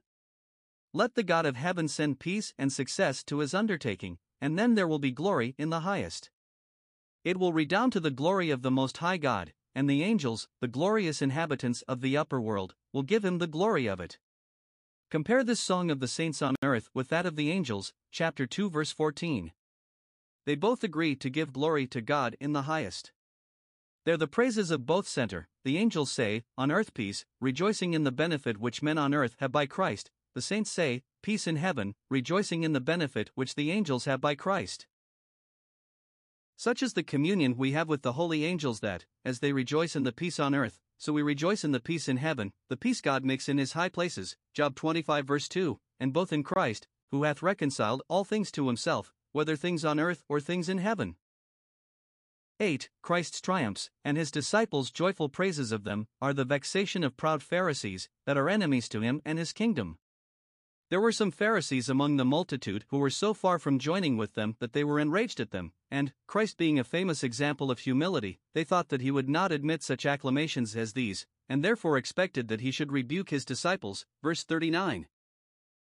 Let 0.93 1.15
the 1.15 1.23
God 1.23 1.45
of 1.45 1.55
heaven 1.55 1.87
send 1.87 2.19
peace 2.19 2.53
and 2.57 2.71
success 2.71 3.23
to 3.25 3.39
his 3.39 3.53
undertaking, 3.53 4.17
and 4.41 4.57
then 4.57 4.75
there 4.75 4.87
will 4.87 4.99
be 4.99 5.11
glory 5.11 5.55
in 5.57 5.69
the 5.69 5.81
highest. 5.81 6.29
It 7.23 7.37
will 7.37 7.53
redound 7.53 7.93
to 7.93 7.99
the 7.99 8.11
glory 8.11 8.49
of 8.49 8.61
the 8.61 8.71
Most 8.71 8.97
High 8.97 9.17
God, 9.17 9.53
and 9.77 9.87
the 9.87 10.01
angels, 10.01 10.47
the 10.59 10.67
glorious 10.67 11.21
inhabitants 11.21 11.83
of 11.83 12.01
the 12.01 12.17
upper 12.17 12.41
world, 12.41 12.73
will 12.91 13.03
give 13.03 13.23
him 13.23 13.37
the 13.37 13.45
glory 13.45 13.85
of 13.85 13.99
it. 13.99 14.17
Compare 15.11 15.43
this 15.43 15.59
song 15.59 15.91
of 15.91 15.99
the 15.99 16.07
saints 16.07 16.41
on 16.41 16.55
earth 16.63 16.89
with 16.95 17.09
that 17.09 17.27
of 17.27 17.35
the 17.35 17.51
angels, 17.51 17.93
chapter 18.09 18.47
2, 18.47 18.71
verse 18.71 18.91
14. 18.91 19.51
They 20.47 20.55
both 20.55 20.83
agree 20.83 21.15
to 21.17 21.29
give 21.29 21.53
glory 21.53 21.85
to 21.87 22.01
God 22.01 22.35
in 22.39 22.53
the 22.53 22.63
highest. 22.63 23.11
There 24.03 24.17
the 24.17 24.25
praises 24.25 24.71
of 24.71 24.87
both 24.87 25.07
center. 25.07 25.47
The 25.63 25.77
angels 25.77 26.11
say, 26.11 26.41
On 26.57 26.71
earth 26.71 26.95
peace, 26.95 27.23
rejoicing 27.39 27.93
in 27.93 28.03
the 28.03 28.11
benefit 28.11 28.57
which 28.57 28.81
men 28.81 28.97
on 28.97 29.13
earth 29.13 29.35
have 29.37 29.51
by 29.51 29.67
Christ. 29.67 30.09
The 30.33 30.41
saints 30.41 30.71
say, 30.71 31.03
Peace 31.21 31.45
in 31.45 31.57
heaven, 31.57 31.93
rejoicing 32.09 32.63
in 32.63 32.73
the 32.73 32.81
benefit 32.81 33.29
which 33.35 33.53
the 33.53 33.69
angels 33.69 34.05
have 34.05 34.21
by 34.21 34.33
Christ. 34.33 34.87
Such 36.59 36.81
is 36.81 36.93
the 36.93 37.03
communion 37.03 37.55
we 37.55 37.73
have 37.73 37.87
with 37.87 38.01
the 38.01 38.13
holy 38.13 38.43
angels 38.43 38.79
that, 38.79 39.05
as 39.23 39.39
they 39.39 39.53
rejoice 39.53 39.95
in 39.95 40.01
the 40.01 40.11
peace 40.11 40.39
on 40.39 40.55
earth, 40.55 40.79
so 40.97 41.13
we 41.13 41.21
rejoice 41.21 41.63
in 41.63 41.71
the 41.71 41.79
peace 41.79 42.09
in 42.09 42.17
heaven, 42.17 42.51
the 42.67 42.75
peace 42.75 42.99
God 42.99 43.23
makes 43.23 43.47
in 43.47 43.59
his 43.59 43.73
high 43.73 43.89
places. 43.89 44.35
Job 44.55 44.73
25 44.75 45.27
verse 45.27 45.47
2, 45.47 45.79
and 45.99 46.11
both 46.11 46.33
in 46.33 46.41
Christ, 46.41 46.87
who 47.11 47.23
hath 47.23 47.43
reconciled 47.43 48.01
all 48.07 48.23
things 48.23 48.51
to 48.53 48.65
himself, 48.65 49.13
whether 49.33 49.55
things 49.55 49.85
on 49.85 49.99
earth 49.99 50.23
or 50.27 50.39
things 50.39 50.67
in 50.67 50.79
heaven. 50.79 51.15
8. 52.59 52.89
Christ's 53.03 53.39
triumphs, 53.39 53.91
and 54.03 54.17
his 54.17 54.31
disciples' 54.31 54.89
joyful 54.89 55.29
praises 55.29 55.71
of 55.71 55.83
them, 55.83 56.07
are 56.19 56.33
the 56.33 56.43
vexation 56.43 57.03
of 57.03 57.15
proud 57.15 57.43
Pharisees, 57.43 58.09
that 58.25 58.35
are 58.35 58.49
enemies 58.49 58.89
to 58.89 59.01
him 59.01 59.21
and 59.23 59.37
his 59.37 59.53
kingdom. 59.53 59.99
There 60.89 61.01
were 61.01 61.11
some 61.11 61.31
Pharisees 61.31 61.89
among 61.89 62.15
the 62.15 62.23
multitude 62.23 62.85
who 62.87 62.99
were 62.99 63.09
so 63.09 63.33
far 63.33 63.59
from 63.59 63.77
joining 63.77 64.15
with 64.15 64.35
them 64.35 64.55
that 64.59 64.71
they 64.71 64.85
were 64.85 65.01
enraged 65.01 65.41
at 65.41 65.51
them, 65.51 65.73
and, 65.91 66.13
Christ 66.27 66.55
being 66.55 66.79
a 66.79 66.85
famous 66.85 67.23
example 67.23 67.69
of 67.69 67.79
humility, 67.79 68.39
they 68.53 68.63
thought 68.63 68.87
that 68.87 69.01
he 69.01 69.11
would 69.11 69.27
not 69.27 69.51
admit 69.51 69.83
such 69.83 70.05
acclamations 70.05 70.77
as 70.77 70.93
these, 70.93 71.27
and 71.49 71.61
therefore 71.61 71.97
expected 71.97 72.47
that 72.47 72.61
he 72.61 72.71
should 72.71 72.93
rebuke 72.93 73.31
his 73.31 73.43
disciples. 73.43 74.05
Verse 74.23 74.45
39. 74.45 75.07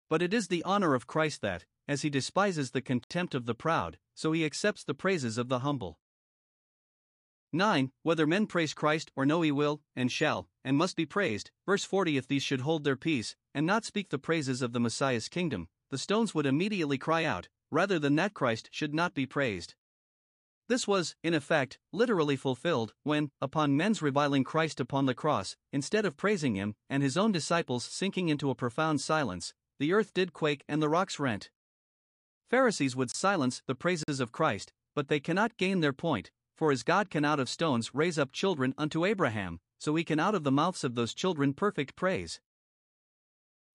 But 0.10 0.22
it 0.22 0.34
is 0.34 0.50
the 0.50 0.64
honor 0.64 0.94
of 0.94 1.08
Christ 1.08 1.42
that, 1.42 1.66
as 1.88 2.02
he 2.02 2.10
despises 2.10 2.72
the 2.72 2.82
contempt 2.82 3.34
of 3.34 3.46
the 3.46 3.56
proud, 3.56 4.00
so 4.14 4.34
he 4.34 4.44
accepts 4.44 4.84
the 4.84 4.94
praises 4.94 5.38
of 5.38 5.48
the 5.48 5.60
humble. 5.60 5.98
9. 7.54 7.92
Whether 8.04 8.28
men 8.28 8.48
praise 8.48 8.74
Christ 8.74 9.12
or 9.16 9.26
no, 9.26 9.42
he 9.42 9.52
will, 9.52 9.82
and 9.96 10.12
shall, 10.12 10.50
and 10.70 10.78
must 10.78 10.96
be 10.96 11.06
praised. 11.08 11.50
Verse 11.66 11.84
40 11.84 12.16
If 12.16 12.28
these 12.28 12.44
should 12.44 12.62
hold 12.62 12.84
their 12.84 12.96
peace, 12.96 13.36
and 13.56 13.66
not 13.66 13.86
speak 13.86 14.10
the 14.10 14.20
praises 14.20 14.62
of 14.62 14.72
the 14.72 14.80
Messiah's 14.80 15.28
kingdom, 15.28 15.68
the 15.90 15.98
stones 15.98 16.36
would 16.36 16.46
immediately 16.46 17.00
cry 17.00 17.24
out, 17.24 17.50
rather 17.72 17.98
than 17.98 18.16
that 18.18 18.36
Christ 18.36 18.70
should 18.72 18.94
not 18.94 19.16
be 19.16 19.26
praised. 19.26 19.74
This 20.68 20.88
was, 20.88 21.16
in 21.24 21.34
effect, 21.34 21.80
literally 21.92 22.36
fulfilled, 22.36 22.94
when, 23.02 23.32
upon 23.42 23.78
men's 23.78 24.04
reviling 24.04 24.44
Christ 24.44 24.80
upon 24.80 25.08
the 25.08 25.16
cross, 25.16 25.58
instead 25.74 26.06
of 26.06 26.18
praising 26.18 26.54
him, 26.54 26.76
and 26.88 27.02
his 27.02 27.18
own 27.18 27.32
disciples 27.32 27.84
sinking 27.84 28.30
into 28.30 28.52
a 28.52 28.56
profound 28.56 29.02
silence, 29.02 29.56
the 29.80 29.92
earth 29.92 30.14
did 30.14 30.34
quake 30.34 30.64
and 30.70 30.84
the 30.84 30.90
rocks 30.90 31.18
rent. 31.18 31.50
Pharisees 32.52 32.96
would 32.96 33.10
silence 33.10 33.64
the 33.66 33.74
praises 33.74 34.20
of 34.20 34.32
Christ, 34.32 34.72
but 34.94 35.08
they 35.08 35.20
cannot 35.20 35.58
gain 35.58 35.80
their 35.80 35.94
point, 35.94 36.30
for 36.56 36.72
as 36.72 36.84
God 36.84 37.10
can 37.10 37.26
out 37.26 37.40
of 37.40 37.50
stones 37.50 37.96
raise 37.96 38.20
up 38.20 38.32
children 38.32 38.76
unto 38.78 39.04
Abraham, 39.04 39.62
so 39.80 39.94
we 39.94 40.04
can 40.04 40.20
out 40.20 40.36
of 40.36 40.44
the 40.44 40.52
mouths 40.52 40.84
of 40.84 40.94
those 40.94 41.14
children 41.14 41.54
perfect 41.54 41.96
praise. 41.96 42.40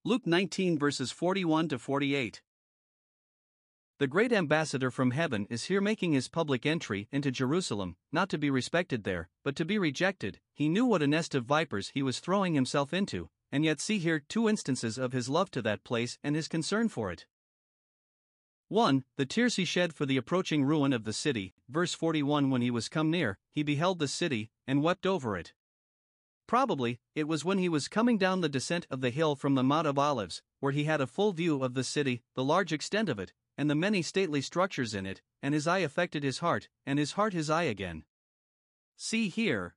Luke 0.05 0.27
19 0.27 0.79
verses 0.79 1.11
41 1.11 1.69
to 1.71 1.79
48. 1.79 2.43
The 3.99 4.07
great 4.07 4.33
ambassador 4.33 4.91
from 4.91 5.13
heaven 5.13 5.47
is 5.49 5.65
here 5.65 5.81
making 5.81 6.13
his 6.13 6.29
public 6.29 6.67
entry 6.67 7.09
into 7.11 7.31
Jerusalem, 7.31 7.97
not 8.13 8.29
to 8.31 8.39
be 8.39 8.51
respected 8.51 9.05
there, 9.05 9.29
but 9.43 9.57
to 9.57 9.65
be 9.65 9.79
rejected. 9.79 10.41
He 10.53 10.69
knew 10.69 10.85
what 10.85 11.03
a 11.03 11.07
nest 11.07 11.35
of 11.35 11.45
vipers 11.45 11.91
he 11.95 12.03
was 12.03 12.19
throwing 12.19 12.55
himself 12.55 12.93
into, 12.93 13.31
and 13.51 13.65
yet 13.65 13.81
see 13.81 13.99
here 13.99 14.19
two 14.19 14.49
instances 14.49 14.99
of 14.99 15.13
his 15.13 15.29
love 15.29 15.51
to 15.53 15.63
that 15.63 15.85
place 15.85 16.19
and 16.25 16.35
his 16.35 16.49
concern 16.49 16.89
for 16.89 17.13
it. 17.13 17.27
1. 18.69 19.05
The 19.17 19.27
tears 19.27 19.57
he 19.57 19.65
shed 19.65 19.95
for 19.95 20.07
the 20.07 20.17
approaching 20.17 20.65
ruin 20.65 20.93
of 20.93 21.05
the 21.05 21.13
city. 21.13 21.55
Verse 21.69 21.95
41 21.95 22.51
When 22.51 22.63
he 22.63 22.71
was 22.71 22.89
come 22.89 23.11
near, 23.11 23.39
he 23.53 23.63
beheld 23.63 24.01
the 24.01 24.09
city, 24.09 24.51
and 24.67 24.83
wept 24.83 25.07
over 25.07 25.37
it. 25.37 25.55
Probably, 26.47 27.01
it 27.15 27.27
was 27.27 27.45
when 27.45 27.59
he 27.59 27.69
was 27.69 27.89
coming 27.89 28.19
down 28.19 28.41
the 28.41 28.49
descent 28.49 28.87
of 28.91 29.01
the 29.01 29.11
hill 29.11 29.35
from 29.35 29.55
the 29.55 29.63
Mount 29.63 29.87
of 29.87 29.99
Olives, 29.99 30.43
where 30.61 30.73
he 30.73 30.85
had 30.85 31.01
a 31.01 31.07
full 31.07 31.33
view 31.33 31.63
of 31.63 31.75
the 31.75 31.85
city, 31.85 32.23
the 32.35 32.45
large 32.45 32.73
extent 32.73 33.09
of 33.09 33.19
it, 33.19 33.33
and 33.57 33.71
the 33.71 33.75
many 33.75 34.03
stately 34.03 34.41
structures 34.41 34.95
in 34.95 35.07
it, 35.07 35.23
and 35.43 35.55
his 35.55 35.67
eye 35.67 35.79
affected 35.79 36.23
his 36.23 36.41
heart, 36.41 36.69
and 36.85 36.99
his 36.99 37.13
heart 37.13 37.33
his 37.33 37.49
eye 37.49 37.63
again. 37.63 38.05
See 38.97 39.29
here. 39.29 39.75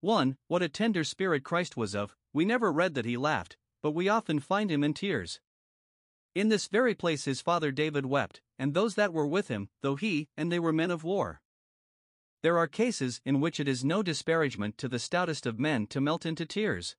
1. 0.00 0.36
What 0.46 0.62
a 0.62 0.68
tender 0.68 1.04
spirit 1.04 1.44
Christ 1.44 1.76
was 1.76 1.94
of, 1.94 2.16
we 2.32 2.44
never 2.44 2.72
read 2.72 2.94
that 2.94 3.04
he 3.04 3.16
laughed, 3.16 3.56
but 3.82 3.92
we 3.92 4.08
often 4.08 4.40
find 4.40 4.70
him 4.70 4.84
in 4.84 4.94
tears. 4.94 5.40
In 6.34 6.48
this 6.48 6.68
very 6.68 6.94
place 6.94 7.24
his 7.24 7.40
father 7.40 7.72
David 7.72 8.06
wept, 8.06 8.40
and 8.58 8.74
those 8.74 8.94
that 8.94 9.12
were 9.12 9.26
with 9.26 9.48
him, 9.48 9.68
though 9.82 9.96
he 9.96 10.28
and 10.36 10.52
they 10.52 10.58
were 10.58 10.72
men 10.72 10.90
of 10.90 11.04
war. 11.04 11.40
There 12.42 12.56
are 12.58 12.68
cases 12.68 13.20
in 13.24 13.40
which 13.40 13.58
it 13.58 13.66
is 13.66 13.84
no 13.84 14.02
disparagement 14.02 14.78
to 14.78 14.88
the 14.88 15.00
stoutest 15.00 15.44
of 15.44 15.58
men 15.58 15.86
to 15.88 16.00
melt 16.00 16.24
into 16.24 16.46
tears. 16.46 16.94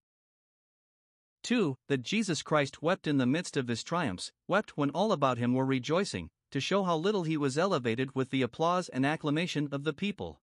2. 1.43 1.77
That 1.87 2.03
Jesus 2.03 2.41
Christ 2.41 2.81
wept 2.81 3.07
in 3.07 3.17
the 3.17 3.25
midst 3.25 3.55
of 3.55 3.69
his 3.69 3.83
triumphs, 3.83 4.33
wept 4.47 4.75
when 4.75 4.89
all 4.89 5.13
about 5.13 5.37
him 5.37 5.53
were 5.53 5.65
rejoicing, 5.65 6.29
to 6.51 6.59
show 6.59 6.83
how 6.83 6.97
little 6.97 7.23
he 7.23 7.37
was 7.37 7.57
elevated 7.57 8.13
with 8.13 8.31
the 8.31 8.41
applause 8.41 8.89
and 8.89 9.05
acclamation 9.05 9.69
of 9.71 9.85
the 9.85 9.93
people. 9.93 10.41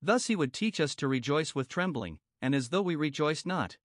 Thus 0.00 0.28
he 0.28 0.36
would 0.36 0.54
teach 0.54 0.80
us 0.80 0.94
to 0.96 1.08
rejoice 1.08 1.54
with 1.54 1.68
trembling, 1.68 2.18
and 2.40 2.54
as 2.54 2.70
though 2.70 2.82
we 2.82 2.96
rejoiced 2.96 3.46
not. 3.46 3.76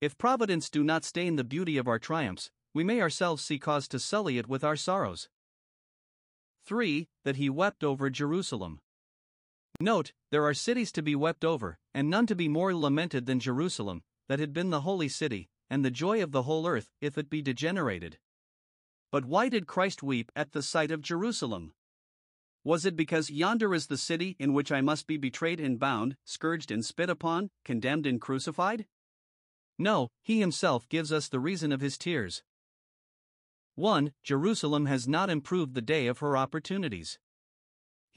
If 0.00 0.18
providence 0.18 0.70
do 0.70 0.82
not 0.82 1.04
stain 1.04 1.36
the 1.36 1.44
beauty 1.44 1.76
of 1.76 1.86
our 1.86 1.98
triumphs, 1.98 2.50
we 2.74 2.82
may 2.82 3.00
ourselves 3.00 3.44
see 3.44 3.58
cause 3.58 3.86
to 3.88 3.98
sully 3.98 4.38
it 4.38 4.48
with 4.48 4.64
our 4.64 4.76
sorrows. 4.76 5.28
3. 6.64 7.08
That 7.24 7.36
he 7.36 7.48
wept 7.48 7.84
over 7.84 8.10
Jerusalem. 8.10 8.80
Note, 9.80 10.12
there 10.30 10.44
are 10.44 10.54
cities 10.54 10.90
to 10.92 11.02
be 11.02 11.14
wept 11.14 11.44
over, 11.44 11.78
and 11.94 12.10
none 12.10 12.26
to 12.26 12.34
be 12.34 12.48
more 12.48 12.74
lamented 12.74 13.26
than 13.26 13.38
Jerusalem, 13.38 14.02
that 14.28 14.40
had 14.40 14.52
been 14.52 14.70
the 14.70 14.80
holy 14.80 15.08
city, 15.08 15.50
and 15.70 15.84
the 15.84 15.90
joy 15.90 16.20
of 16.22 16.32
the 16.32 16.42
whole 16.42 16.66
earth, 16.66 16.90
if 17.00 17.16
it 17.16 17.30
be 17.30 17.42
degenerated. 17.42 18.18
But 19.12 19.24
why 19.24 19.48
did 19.48 19.68
Christ 19.68 20.02
weep 20.02 20.32
at 20.34 20.52
the 20.52 20.62
sight 20.62 20.90
of 20.90 21.00
Jerusalem? 21.00 21.74
Was 22.64 22.84
it 22.84 22.96
because 22.96 23.30
yonder 23.30 23.72
is 23.72 23.86
the 23.86 23.96
city 23.96 24.36
in 24.40 24.52
which 24.52 24.72
I 24.72 24.80
must 24.80 25.06
be 25.06 25.16
betrayed 25.16 25.60
and 25.60 25.78
bound, 25.78 26.16
scourged 26.24 26.70
and 26.72 26.84
spit 26.84 27.08
upon, 27.08 27.50
condemned 27.64 28.04
and 28.04 28.20
crucified? 28.20 28.86
No, 29.78 30.08
he 30.22 30.40
himself 30.40 30.88
gives 30.88 31.12
us 31.12 31.28
the 31.28 31.38
reason 31.38 31.70
of 31.70 31.80
his 31.80 31.96
tears. 31.96 32.42
1. 33.76 34.12
Jerusalem 34.24 34.86
has 34.86 35.06
not 35.06 35.30
improved 35.30 35.74
the 35.74 35.80
day 35.80 36.08
of 36.08 36.18
her 36.18 36.36
opportunities. 36.36 37.18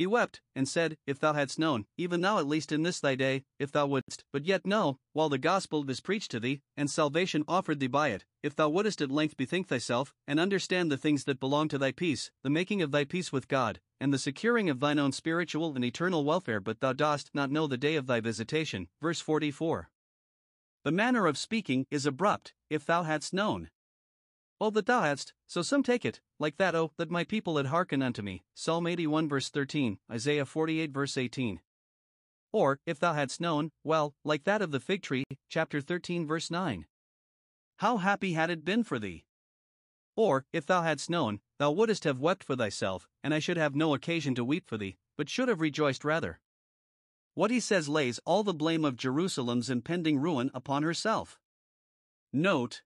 He 0.01 0.07
wept, 0.07 0.41
and 0.55 0.67
said, 0.67 0.97
If 1.05 1.19
thou 1.19 1.33
hadst 1.33 1.59
known, 1.59 1.85
even 1.95 2.21
now 2.21 2.39
at 2.39 2.47
least 2.47 2.71
in 2.71 2.81
this 2.81 2.99
thy 2.99 3.13
day, 3.13 3.43
if 3.59 3.71
thou 3.71 3.85
wouldst, 3.85 4.23
but 4.33 4.47
yet 4.47 4.65
know, 4.65 4.97
while 5.13 5.29
the 5.29 5.37
gospel 5.37 5.87
is 5.87 5.99
preached 5.99 6.31
to 6.31 6.39
thee, 6.39 6.63
and 6.75 6.89
salvation 6.89 7.43
offered 7.47 7.79
thee 7.79 7.85
by 7.85 8.07
it, 8.07 8.25
if 8.41 8.55
thou 8.55 8.67
wouldst 8.67 8.99
at 9.03 9.11
length 9.11 9.37
bethink 9.37 9.67
thyself, 9.67 10.11
and 10.25 10.39
understand 10.39 10.91
the 10.91 10.97
things 10.97 11.25
that 11.25 11.39
belong 11.39 11.67
to 11.67 11.77
thy 11.77 11.91
peace, 11.91 12.31
the 12.41 12.49
making 12.49 12.81
of 12.81 12.89
thy 12.89 13.05
peace 13.05 13.31
with 13.31 13.47
God, 13.47 13.79
and 13.99 14.11
the 14.11 14.17
securing 14.17 14.71
of 14.71 14.79
thine 14.79 14.97
own 14.97 15.11
spiritual 15.11 15.75
and 15.75 15.85
eternal 15.85 16.25
welfare, 16.25 16.59
but 16.59 16.79
thou 16.79 16.93
dost 16.93 17.29
not 17.35 17.51
know 17.51 17.67
the 17.67 17.77
day 17.77 17.95
of 17.95 18.07
thy 18.07 18.19
visitation. 18.19 18.87
Verse 19.03 19.19
44. 19.19 19.91
The 20.83 20.91
manner 20.91 21.27
of 21.27 21.37
speaking 21.37 21.85
is 21.91 22.07
abrupt, 22.07 22.55
if 22.71 22.87
thou 22.87 23.03
hadst 23.03 23.35
known. 23.35 23.69
Oh, 24.63 24.69
that 24.69 24.85
thou 24.85 25.01
hadst, 25.01 25.33
so 25.47 25.63
some 25.63 25.81
take 25.81 26.05
it, 26.05 26.21
like 26.37 26.57
that, 26.57 26.75
oh, 26.75 26.91
that 26.97 27.09
my 27.09 27.23
people 27.23 27.57
had 27.57 27.65
hearkened 27.65 28.03
unto 28.03 28.21
me. 28.21 28.43
Psalm 28.53 28.85
81 28.85 29.27
verse 29.27 29.49
13, 29.49 29.97
Isaiah 30.11 30.45
48 30.45 30.91
verse 30.91 31.17
18. 31.17 31.61
Or, 32.53 32.79
if 32.85 32.99
thou 32.99 33.13
hadst 33.13 33.41
known, 33.41 33.71
well, 33.83 34.13
like 34.23 34.43
that 34.43 34.61
of 34.61 34.69
the 34.69 34.79
fig 34.79 35.01
tree, 35.01 35.23
chapter 35.49 35.81
13 35.81 36.27
verse 36.27 36.51
9. 36.51 36.85
How 37.77 37.97
happy 37.97 38.33
had 38.33 38.51
it 38.51 38.63
been 38.63 38.83
for 38.83 38.99
thee! 38.99 39.25
Or, 40.15 40.45
if 40.53 40.67
thou 40.67 40.83
hadst 40.83 41.09
known, 41.09 41.39
thou 41.57 41.71
wouldst 41.71 42.03
have 42.03 42.19
wept 42.19 42.43
for 42.43 42.55
thyself, 42.55 43.07
and 43.23 43.33
I 43.33 43.39
should 43.39 43.57
have 43.57 43.73
no 43.73 43.95
occasion 43.95 44.35
to 44.35 44.45
weep 44.45 44.69
for 44.69 44.77
thee, 44.77 44.95
but 45.17 45.27
should 45.27 45.47
have 45.47 45.59
rejoiced 45.59 46.05
rather. 46.05 46.39
What 47.33 47.49
he 47.49 47.59
says 47.59 47.89
lays 47.89 48.19
all 48.25 48.43
the 48.43 48.53
blame 48.53 48.85
of 48.85 48.95
Jerusalem's 48.95 49.71
impending 49.71 50.19
ruin 50.19 50.51
upon 50.53 50.83
herself. 50.83 51.39
Note, 52.31 52.83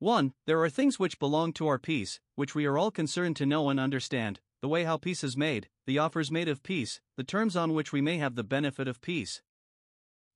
1. 0.00 0.32
There 0.46 0.62
are 0.62 0.70
things 0.70 0.98
which 0.98 1.18
belong 1.18 1.52
to 1.52 1.66
our 1.66 1.78
peace, 1.78 2.20
which 2.34 2.54
we 2.54 2.64
are 2.64 2.78
all 2.78 2.90
concerned 2.90 3.36
to 3.36 3.44
know 3.44 3.68
and 3.68 3.78
understand 3.78 4.40
the 4.62 4.68
way 4.68 4.84
how 4.84 4.96
peace 4.96 5.22
is 5.22 5.36
made, 5.36 5.68
the 5.86 5.98
offers 5.98 6.30
made 6.30 6.48
of 6.48 6.62
peace, 6.62 7.02
the 7.18 7.24
terms 7.24 7.54
on 7.54 7.74
which 7.74 7.92
we 7.92 8.00
may 8.00 8.16
have 8.16 8.34
the 8.34 8.42
benefit 8.42 8.88
of 8.88 9.02
peace. 9.02 9.42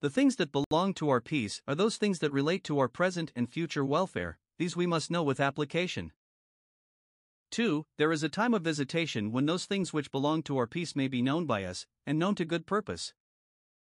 The 0.03 0.11
things 0.11 0.37
that 0.37 0.53
belong 0.53 0.93
to 0.95 1.09
our 1.09 1.23
peace 1.23 1.63
are 1.67 1.75
those 1.75 1.97
things 1.97 2.19
that 2.19 2.31
relate 2.31 2.63
to 2.65 2.79
our 2.79 2.89
present 2.89 3.33
and 3.35 3.49
future 3.49 3.87
welfare, 3.87 4.39
these 4.59 4.77
we 4.77 4.87
must 4.87 5.11
know 5.11 5.23
with 5.23 5.41
application. 5.41 6.13
2. 7.51 7.87
There 7.97 8.13
is 8.13 8.23
a 8.23 8.29
time 8.29 8.53
of 8.53 8.61
visitation 8.61 9.33
when 9.33 9.47
those 9.47 9.65
things 9.65 9.95
which 9.95 10.11
belong 10.11 10.43
to 10.43 10.59
our 10.59 10.67
peace 10.67 10.95
may 10.95 11.09
be 11.09 11.23
known 11.23 11.47
by 11.47 11.65
us, 11.65 11.87
and 12.07 12.19
known 12.19 12.35
to 12.35 12.45
good 12.45 12.67
purpose. 12.67 13.15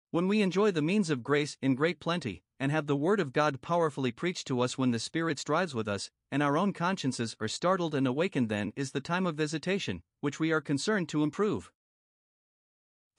When 0.10 0.28
we 0.28 0.42
enjoy 0.42 0.72
the 0.72 0.82
means 0.82 1.12
of 1.12 1.22
grace 1.22 1.58
in 1.62 1.76
great 1.76 2.00
plenty, 2.00 2.42
and 2.60 2.72
have 2.72 2.88
the 2.88 2.95
Word 2.95 3.20
of 3.20 3.34
God 3.34 3.62
powerfully 3.62 4.12
preached 4.12 4.45
to 4.47 4.60
us 4.60 4.78
when 4.78 4.91
the 4.91 4.99
Spirit 4.99 5.39
strives 5.39 5.74
with 5.74 5.88
us, 5.88 6.12
and 6.32 6.43
our 6.43 6.57
own 6.57 6.74
consciences 6.74 7.36
are 7.39 7.47
startled 7.47 7.95
and 7.95 8.05
awakened, 8.05 8.49
then 8.49 8.74
is 8.76 8.91
the 8.91 8.99
time 9.01 9.26
of 9.26 9.36
visitation, 9.36 10.03
which 10.20 10.39
we 10.39 10.51
are 10.51 10.62
concerned 10.62 11.07
to 11.10 11.24
improve. 11.24 11.72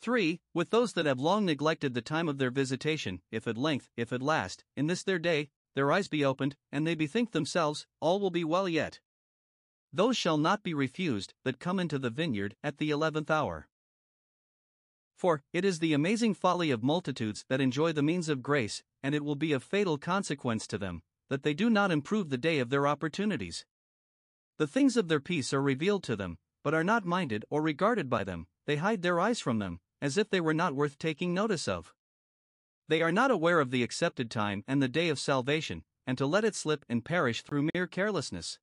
3. 0.03 0.41
With 0.55 0.71
those 0.71 0.93
that 0.95 1.07
have 1.07 1.21
long 1.21 1.45
neglected 1.45 1.95
the 1.95 2.03
time 2.03 2.29
of 2.29 2.39
their 2.39 2.51
visitation, 2.51 3.23
if 3.31 3.47
at 3.47 3.59
length, 3.59 3.89
if 3.97 4.13
at 4.13 4.23
last, 4.23 4.65
in 4.77 4.87
this 4.87 5.03
their 5.03 5.19
day, 5.19 5.49
their 5.75 5.91
eyes 5.93 6.09
be 6.09 6.25
opened, 6.25 6.57
and 6.71 6.87
they 6.87 6.95
bethink 6.95 7.33
themselves, 7.33 7.87
all 8.01 8.21
will 8.21 8.31
be 8.31 8.45
well 8.45 8.69
yet. 8.69 9.01
Those 9.93 10.17
shall 10.17 10.39
not 10.39 10.63
be 10.63 10.75
refused 10.75 11.35
that 11.45 11.59
come 11.59 11.81
into 11.81 11.99
the 11.99 12.11
vineyard 12.11 12.57
at 12.63 12.79
the 12.79 12.91
eleventh 12.91 13.31
hour. 13.31 13.69
For, 15.21 15.43
it 15.53 15.67
is 15.67 15.81
the 15.81 15.93
amazing 15.93 16.33
folly 16.33 16.71
of 16.71 16.83
multitudes 16.83 17.45
that 17.51 17.61
enjoy 17.61 17.93
the 17.93 18.03
means 18.03 18.31
of 18.31 18.43
grace, 18.43 18.83
and 19.03 19.15
it 19.15 19.23
will 19.23 19.35
be 19.35 19.53
of 19.53 19.63
fatal 19.63 19.99
consequence 19.99 20.67
to 20.69 20.79
them, 20.79 21.03
that 21.29 21.43
they 21.43 21.53
do 21.53 21.69
not 21.69 21.91
improve 21.91 22.31
the 22.31 22.39
day 22.39 22.59
of 22.59 22.71
their 22.71 22.87
opportunities. 22.87 23.67
The 24.57 24.67
things 24.67 24.97
of 24.97 25.09
their 25.09 25.21
peace 25.21 25.53
are 25.53 25.61
revealed 25.61 26.05
to 26.05 26.17
them, 26.17 26.39
but 26.65 26.73
are 26.73 26.83
not 26.83 27.05
minded 27.05 27.45
or 27.51 27.61
regarded 27.61 28.09
by 28.09 28.25
them, 28.25 28.47
they 28.65 28.77
hide 28.77 29.03
their 29.03 29.21
eyes 29.21 29.41
from 29.41 29.59
them, 29.59 29.81
as 30.01 30.17
if 30.17 30.31
they 30.31 30.41
were 30.41 30.55
not 30.55 30.75
worth 30.75 30.97
taking 30.97 31.35
notice 31.35 31.69
of. 31.69 31.93
They 32.89 33.03
are 33.03 33.13
not 33.13 33.31
aware 33.31 33.61
of 33.61 33.71
the 33.71 33.83
accepted 33.83 34.31
time 34.31 34.65
and 34.67 34.83
the 34.83 34.89
day 34.89 35.11
of 35.11 35.19
salvation, 35.19 35.85
and 36.07 36.17
to 36.17 36.25
let 36.25 36.45
it 36.45 36.55
slip 36.55 36.87
and 36.89 37.05
perish 37.05 37.43
through 37.43 37.69
mere 37.75 37.87
carelessness. 37.87 38.59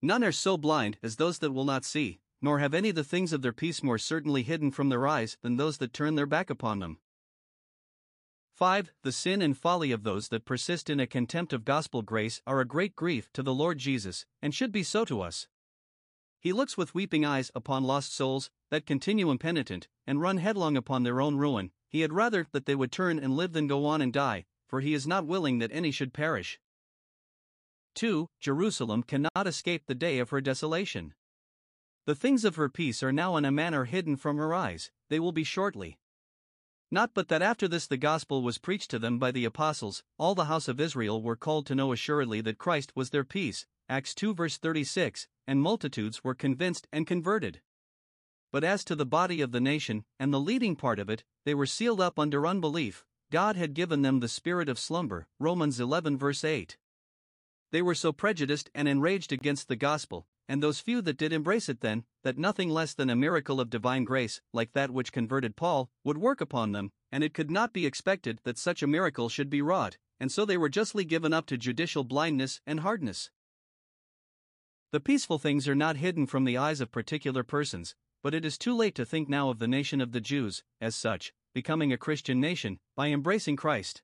None 0.00 0.24
are 0.24 0.32
so 0.32 0.56
blind 0.56 0.96
as 1.02 1.16
those 1.16 1.40
that 1.40 1.52
will 1.52 1.66
not 1.66 1.84
see, 1.84 2.20
nor 2.40 2.58
have 2.58 2.74
any 2.74 2.90
of 2.90 2.94
the 2.94 3.04
things 3.04 3.32
of 3.32 3.42
their 3.42 3.52
peace 3.52 3.82
more 3.82 3.98
certainly 3.98 4.42
hidden 4.42 4.70
from 4.70 4.88
their 4.88 5.06
eyes 5.06 5.36
than 5.42 5.56
those 5.56 5.78
that 5.78 5.92
turn 5.92 6.14
their 6.14 6.26
back 6.26 6.50
upon 6.50 6.78
them. 6.78 6.98
5. 8.54 8.92
The 9.04 9.12
sin 9.12 9.40
and 9.40 9.56
folly 9.56 9.92
of 9.92 10.02
those 10.02 10.28
that 10.28 10.44
persist 10.44 10.90
in 10.90 10.98
a 10.98 11.06
contempt 11.06 11.52
of 11.52 11.64
gospel 11.64 12.02
grace 12.02 12.42
are 12.46 12.60
a 12.60 12.64
great 12.64 12.96
grief 12.96 13.32
to 13.34 13.42
the 13.42 13.54
Lord 13.54 13.78
Jesus, 13.78 14.26
and 14.42 14.52
should 14.52 14.72
be 14.72 14.82
so 14.82 15.04
to 15.04 15.20
us. 15.20 15.46
He 16.40 16.52
looks 16.52 16.76
with 16.76 16.94
weeping 16.94 17.24
eyes 17.24 17.50
upon 17.54 17.84
lost 17.84 18.14
souls 18.14 18.50
that 18.70 18.86
continue 18.86 19.30
impenitent 19.30 19.86
and 20.06 20.20
run 20.20 20.38
headlong 20.38 20.76
upon 20.76 21.02
their 21.02 21.20
own 21.20 21.36
ruin. 21.36 21.70
He 21.88 22.00
had 22.00 22.12
rather 22.12 22.46
that 22.52 22.66
they 22.66 22.74
would 22.74 22.92
turn 22.92 23.18
and 23.18 23.36
live 23.36 23.52
than 23.52 23.66
go 23.66 23.86
on 23.86 24.02
and 24.02 24.12
die, 24.12 24.44
for 24.66 24.80
he 24.80 24.92
is 24.92 25.06
not 25.06 25.26
willing 25.26 25.58
that 25.58 25.72
any 25.72 25.90
should 25.90 26.12
perish. 26.12 26.60
2. 27.94 28.28
Jerusalem 28.40 29.02
cannot 29.02 29.46
escape 29.46 29.86
the 29.86 29.94
day 29.94 30.18
of 30.18 30.30
her 30.30 30.40
desolation. 30.40 31.14
The 32.08 32.14
things 32.14 32.46
of 32.46 32.56
her 32.56 32.70
peace 32.70 33.02
are 33.02 33.12
now 33.12 33.36
in 33.36 33.44
a 33.44 33.52
manner 33.52 33.84
hidden 33.84 34.16
from 34.16 34.38
her 34.38 34.54
eyes, 34.54 34.90
they 35.10 35.20
will 35.20 35.30
be 35.30 35.44
shortly. 35.44 35.98
Not 36.90 37.12
but 37.12 37.28
that 37.28 37.42
after 37.42 37.68
this 37.68 37.86
the 37.86 37.98
gospel 37.98 38.42
was 38.42 38.56
preached 38.56 38.90
to 38.92 38.98
them 38.98 39.18
by 39.18 39.30
the 39.30 39.44
apostles, 39.44 40.02
all 40.16 40.34
the 40.34 40.46
house 40.46 40.68
of 40.68 40.80
Israel 40.80 41.20
were 41.20 41.36
called 41.36 41.66
to 41.66 41.74
know 41.74 41.92
assuredly 41.92 42.40
that 42.40 42.56
Christ 42.56 42.92
was 42.96 43.10
their 43.10 43.24
peace. 43.24 43.66
Acts 43.90 44.14
2 44.14 44.32
verse 44.32 44.56
36, 44.56 45.28
and 45.46 45.60
multitudes 45.60 46.24
were 46.24 46.34
convinced 46.34 46.88
and 46.90 47.06
converted. 47.06 47.60
But 48.52 48.64
as 48.64 48.84
to 48.86 48.96
the 48.96 49.04
body 49.04 49.42
of 49.42 49.52
the 49.52 49.60
nation, 49.60 50.06
and 50.18 50.32
the 50.32 50.40
leading 50.40 50.76
part 50.76 50.98
of 50.98 51.10
it, 51.10 51.24
they 51.44 51.52
were 51.52 51.66
sealed 51.66 52.00
up 52.00 52.18
under 52.18 52.46
unbelief. 52.46 53.04
God 53.30 53.56
had 53.56 53.74
given 53.74 54.00
them 54.00 54.20
the 54.20 54.28
spirit 54.28 54.70
of 54.70 54.78
slumber. 54.78 55.28
Romans 55.38 55.78
11 55.78 56.16
verse 56.16 56.42
8. 56.42 56.78
They 57.70 57.82
were 57.82 57.94
so 57.94 58.14
prejudiced 58.14 58.70
and 58.74 58.88
enraged 58.88 59.30
against 59.30 59.68
the 59.68 59.76
gospel, 59.76 60.26
and 60.48 60.62
those 60.62 60.80
few 60.80 61.02
that 61.02 61.18
did 61.18 61.32
embrace 61.32 61.68
it 61.68 61.80
then, 61.80 62.04
that 62.22 62.38
nothing 62.38 62.70
less 62.70 62.94
than 62.94 63.10
a 63.10 63.16
miracle 63.16 63.60
of 63.60 63.70
divine 63.70 64.04
grace, 64.04 64.40
like 64.52 64.72
that 64.72 64.90
which 64.90 65.12
converted 65.12 65.56
Paul, 65.56 65.90
would 66.04 66.18
work 66.18 66.40
upon 66.40 66.72
them, 66.72 66.90
and 67.12 67.22
it 67.22 67.34
could 67.34 67.50
not 67.50 67.72
be 67.72 67.86
expected 67.86 68.40
that 68.44 68.58
such 68.58 68.82
a 68.82 68.86
miracle 68.86 69.28
should 69.28 69.50
be 69.50 69.62
wrought, 69.62 69.98
and 70.18 70.32
so 70.32 70.44
they 70.44 70.56
were 70.56 70.68
justly 70.68 71.04
given 71.04 71.32
up 71.32 71.46
to 71.46 71.58
judicial 71.58 72.02
blindness 72.02 72.60
and 72.66 72.80
hardness. 72.80 73.30
The 74.90 75.00
peaceful 75.00 75.38
things 75.38 75.68
are 75.68 75.74
not 75.74 75.98
hidden 75.98 76.26
from 76.26 76.44
the 76.44 76.56
eyes 76.56 76.80
of 76.80 76.90
particular 76.90 77.42
persons, 77.42 77.94
but 78.22 78.34
it 78.34 78.44
is 78.44 78.56
too 78.56 78.74
late 78.74 78.94
to 78.94 79.04
think 79.04 79.28
now 79.28 79.50
of 79.50 79.58
the 79.58 79.68
nation 79.68 80.00
of 80.00 80.12
the 80.12 80.20
Jews, 80.20 80.64
as 80.80 80.96
such, 80.96 81.32
becoming 81.54 81.92
a 81.92 81.98
Christian 81.98 82.40
nation, 82.40 82.78
by 82.96 83.08
embracing 83.08 83.56
Christ. 83.56 84.02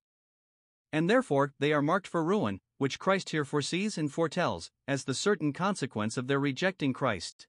And 0.94 1.10
therefore 1.10 1.52
they 1.58 1.72
are 1.72 1.82
marked 1.82 2.06
for 2.06 2.22
ruin, 2.22 2.60
which 2.78 3.00
Christ 3.00 3.30
here 3.30 3.44
foresees 3.44 3.98
and 3.98 4.12
foretells, 4.12 4.70
as 4.86 5.02
the 5.02 5.12
certain 5.12 5.52
consequence 5.52 6.16
of 6.16 6.28
their 6.28 6.38
rejecting 6.38 6.92
Christ. 6.92 7.48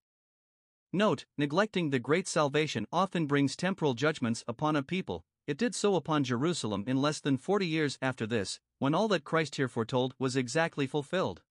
Note, 0.92 1.26
neglecting 1.38 1.92
the 1.92 2.00
great 2.00 2.28
salvation 2.28 2.88
often 2.92 3.28
brings 3.28 3.56
temporal 3.56 3.94
judgments 3.94 4.44
upon 4.48 4.76
a 4.76 4.82
people. 4.82 5.26
It 5.46 5.60
did 5.60 5.76
so 5.76 5.94
upon 5.96 6.24
Jerusalem 6.24 6.86
in 6.88 7.04
less 7.04 7.20
than 7.20 7.38
forty 7.38 7.68
years 7.68 8.00
after 8.02 8.26
this, 8.26 8.60
when 8.80 8.96
all 8.96 9.08
that 9.10 9.24
Christ 9.24 9.58
here 9.58 9.68
foretold 9.68 10.16
was 10.18 10.36
exactly 10.36 10.88
fulfilled. 10.88 11.44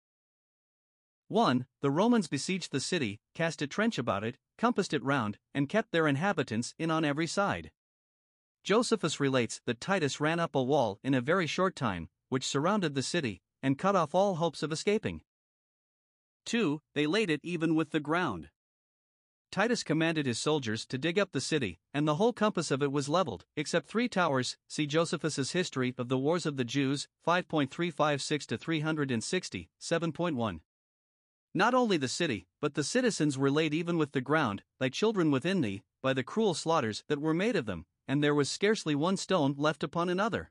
1. 1.28 1.64
The 1.80 1.92
Romans 1.92 2.26
besieged 2.26 2.72
the 2.72 2.80
city, 2.80 3.20
cast 3.36 3.62
a 3.62 3.68
trench 3.68 3.98
about 3.98 4.24
it, 4.24 4.36
compassed 4.58 4.94
it 4.94 5.04
round, 5.04 5.38
and 5.54 5.68
kept 5.68 5.92
their 5.92 6.08
inhabitants 6.08 6.74
in 6.76 6.90
on 6.90 7.04
every 7.04 7.28
side. 7.28 7.70
Josephus 8.64 9.20
relates 9.20 9.60
that 9.66 9.78
Titus 9.78 10.20
ran 10.20 10.40
up 10.40 10.54
a 10.54 10.62
wall 10.62 10.98
in 11.04 11.12
a 11.12 11.20
very 11.20 11.46
short 11.46 11.76
time, 11.76 12.08
which 12.30 12.46
surrounded 12.46 12.94
the 12.94 13.02
city, 13.02 13.42
and 13.62 13.78
cut 13.78 13.94
off 13.94 14.14
all 14.14 14.36
hopes 14.36 14.62
of 14.62 14.72
escaping. 14.72 15.20
2. 16.46 16.80
They 16.94 17.06
laid 17.06 17.28
it 17.28 17.40
even 17.42 17.74
with 17.74 17.90
the 17.90 18.00
ground. 18.00 18.48
Titus 19.52 19.82
commanded 19.82 20.24
his 20.24 20.38
soldiers 20.38 20.86
to 20.86 20.96
dig 20.96 21.18
up 21.18 21.32
the 21.32 21.42
city, 21.42 21.78
and 21.92 22.08
the 22.08 22.14
whole 22.14 22.32
compass 22.32 22.70
of 22.70 22.82
it 22.82 22.90
was 22.90 23.06
leveled, 23.06 23.44
except 23.54 23.86
three 23.86 24.08
towers. 24.08 24.56
See 24.66 24.86
Josephus's 24.86 25.52
History 25.52 25.94
of 25.98 26.08
the 26.08 26.18
Wars 26.18 26.46
of 26.46 26.56
the 26.56 26.64
Jews, 26.64 27.06
5.356 27.26 28.46
to 28.46 28.56
360, 28.56 29.70
7.1. 29.78 30.60
Not 31.52 31.74
only 31.74 31.98
the 31.98 32.08
city, 32.08 32.46
but 32.62 32.74
the 32.74 32.82
citizens 32.82 33.36
were 33.36 33.50
laid 33.50 33.74
even 33.74 33.98
with 33.98 34.12
the 34.12 34.22
ground, 34.22 34.62
thy 34.80 34.88
children 34.88 35.30
within 35.30 35.60
thee, 35.60 35.82
by 36.02 36.14
the 36.14 36.24
cruel 36.24 36.54
slaughters 36.54 37.04
that 37.08 37.20
were 37.20 37.34
made 37.34 37.54
of 37.56 37.66
them, 37.66 37.84
and 38.06 38.22
there 38.22 38.34
was 38.34 38.50
scarcely 38.50 38.94
one 38.94 39.16
stone 39.16 39.54
left 39.56 39.82
upon 39.82 40.08
another. 40.08 40.50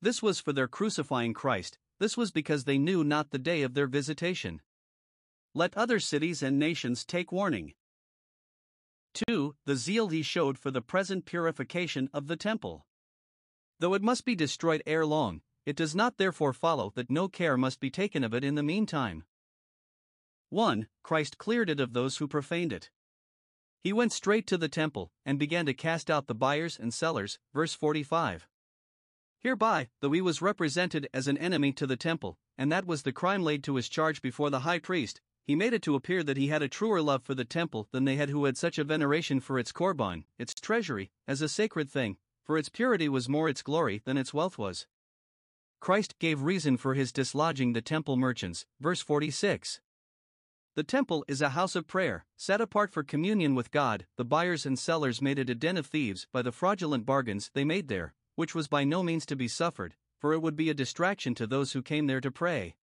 This 0.00 0.22
was 0.22 0.40
for 0.40 0.52
their 0.52 0.68
crucifying 0.68 1.34
Christ, 1.34 1.78
this 1.98 2.16
was 2.16 2.30
because 2.30 2.64
they 2.64 2.78
knew 2.78 3.02
not 3.02 3.30
the 3.30 3.38
day 3.38 3.62
of 3.62 3.74
their 3.74 3.86
visitation. 3.86 4.60
Let 5.54 5.76
other 5.76 5.98
cities 5.98 6.42
and 6.42 6.58
nations 6.58 7.04
take 7.04 7.32
warning. 7.32 7.74
2. 9.28 9.56
The 9.64 9.76
zeal 9.76 10.08
he 10.08 10.22
showed 10.22 10.58
for 10.58 10.70
the 10.70 10.82
present 10.82 11.24
purification 11.24 12.08
of 12.12 12.28
the 12.28 12.36
temple. 12.36 12.86
Though 13.80 13.94
it 13.94 14.02
must 14.02 14.24
be 14.24 14.36
destroyed 14.36 14.82
ere 14.86 15.06
long, 15.06 15.40
it 15.66 15.76
does 15.76 15.94
not 15.94 16.18
therefore 16.18 16.52
follow 16.52 16.92
that 16.94 17.10
no 17.10 17.28
care 17.28 17.56
must 17.56 17.80
be 17.80 17.90
taken 17.90 18.22
of 18.22 18.34
it 18.34 18.44
in 18.44 18.54
the 18.54 18.62
meantime. 18.62 19.24
1. 20.50 20.88
Christ 21.02 21.38
cleared 21.38 21.68
it 21.68 21.80
of 21.80 21.92
those 21.92 22.18
who 22.18 22.28
profaned 22.28 22.72
it. 22.72 22.90
He 23.80 23.92
went 23.92 24.12
straight 24.12 24.46
to 24.48 24.58
the 24.58 24.68
temple, 24.68 25.12
and 25.24 25.38
began 25.38 25.66
to 25.66 25.74
cast 25.74 26.10
out 26.10 26.26
the 26.26 26.34
buyers 26.34 26.78
and 26.78 26.92
sellers. 26.92 27.38
Verse 27.54 27.74
45. 27.74 28.48
Hereby, 29.40 29.88
though 30.00 30.12
he 30.12 30.20
was 30.20 30.42
represented 30.42 31.08
as 31.14 31.28
an 31.28 31.38
enemy 31.38 31.72
to 31.72 31.86
the 31.86 31.96
temple, 31.96 32.38
and 32.56 32.72
that 32.72 32.86
was 32.86 33.02
the 33.02 33.12
crime 33.12 33.42
laid 33.42 33.62
to 33.64 33.76
his 33.76 33.88
charge 33.88 34.20
before 34.20 34.50
the 34.50 34.60
high 34.60 34.80
priest, 34.80 35.20
he 35.44 35.54
made 35.54 35.72
it 35.72 35.82
to 35.82 35.94
appear 35.94 36.22
that 36.24 36.36
he 36.36 36.48
had 36.48 36.60
a 36.60 36.68
truer 36.68 37.00
love 37.00 37.22
for 37.22 37.34
the 37.34 37.44
temple 37.44 37.88
than 37.92 38.04
they 38.04 38.16
had 38.16 38.30
who 38.30 38.44
had 38.44 38.56
such 38.58 38.78
a 38.78 38.84
veneration 38.84 39.40
for 39.40 39.58
its 39.58 39.72
korban, 39.72 40.24
its 40.38 40.52
treasury, 40.54 41.10
as 41.26 41.40
a 41.40 41.48
sacred 41.48 41.88
thing, 41.88 42.18
for 42.44 42.58
its 42.58 42.68
purity 42.68 43.08
was 43.08 43.28
more 43.28 43.48
its 43.48 43.62
glory 43.62 44.02
than 44.04 44.18
its 44.18 44.34
wealth 44.34 44.58
was. 44.58 44.86
Christ 45.80 46.18
gave 46.18 46.42
reason 46.42 46.76
for 46.76 46.94
his 46.94 47.12
dislodging 47.12 47.72
the 47.72 47.80
temple 47.80 48.16
merchants. 48.16 48.66
Verse 48.80 49.00
46. 49.00 49.80
The 50.78 50.84
temple 50.84 51.24
is 51.26 51.42
a 51.42 51.48
house 51.58 51.74
of 51.74 51.88
prayer, 51.88 52.24
set 52.36 52.60
apart 52.60 52.92
for 52.92 53.02
communion 53.02 53.56
with 53.56 53.72
God. 53.72 54.06
The 54.16 54.24
buyers 54.24 54.64
and 54.64 54.78
sellers 54.78 55.20
made 55.20 55.36
it 55.40 55.50
a 55.50 55.54
den 55.56 55.76
of 55.76 55.86
thieves 55.86 56.28
by 56.30 56.40
the 56.40 56.52
fraudulent 56.52 57.04
bargains 57.04 57.50
they 57.52 57.64
made 57.64 57.88
there 57.88 58.14
which 58.36 58.54
was 58.54 58.68
by 58.68 58.84
no 58.84 59.02
means 59.02 59.26
to 59.26 59.34
be 59.34 59.48
suffered, 59.48 59.96
for 60.20 60.32
it 60.32 60.38
would 60.38 60.54
be 60.54 60.70
a 60.70 60.74
distraction 60.74 61.34
to 61.34 61.48
those 61.48 61.72
who 61.72 61.82
came 61.82 62.06
there 62.06 62.20
to 62.20 62.30
pray. 62.30 62.76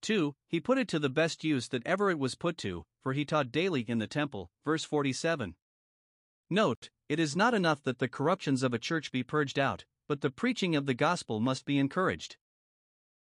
2. 0.00 0.34
He 0.48 0.58
put 0.58 0.78
it 0.78 0.88
to 0.88 0.98
the 0.98 1.10
best 1.10 1.44
use 1.44 1.68
that 1.68 1.86
ever 1.86 2.10
it 2.10 2.18
was 2.18 2.34
put 2.34 2.56
to, 2.56 2.86
for 3.02 3.12
he 3.12 3.26
taught 3.26 3.52
daily 3.52 3.82
in 3.82 3.98
the 3.98 4.06
temple. 4.06 4.50
Verse 4.64 4.82
47. 4.82 5.56
Note, 6.48 6.88
it 7.10 7.20
is 7.20 7.36
not 7.36 7.52
enough 7.52 7.82
that 7.82 7.98
the 7.98 8.08
corruptions 8.08 8.62
of 8.62 8.72
a 8.72 8.78
church 8.78 9.12
be 9.12 9.22
purged 9.22 9.58
out, 9.58 9.84
but 10.08 10.22
the 10.22 10.30
preaching 10.30 10.74
of 10.74 10.86
the 10.86 10.94
gospel 10.94 11.38
must 11.38 11.66
be 11.66 11.78
encouraged. 11.78 12.38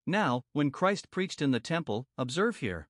Now, 0.07 0.45
when 0.53 0.71
Christ 0.71 1.11
preached 1.11 1.43
in 1.43 1.51
the 1.51 1.59
temple, 1.59 2.07
observe 2.17 2.59
here. 2.59 2.87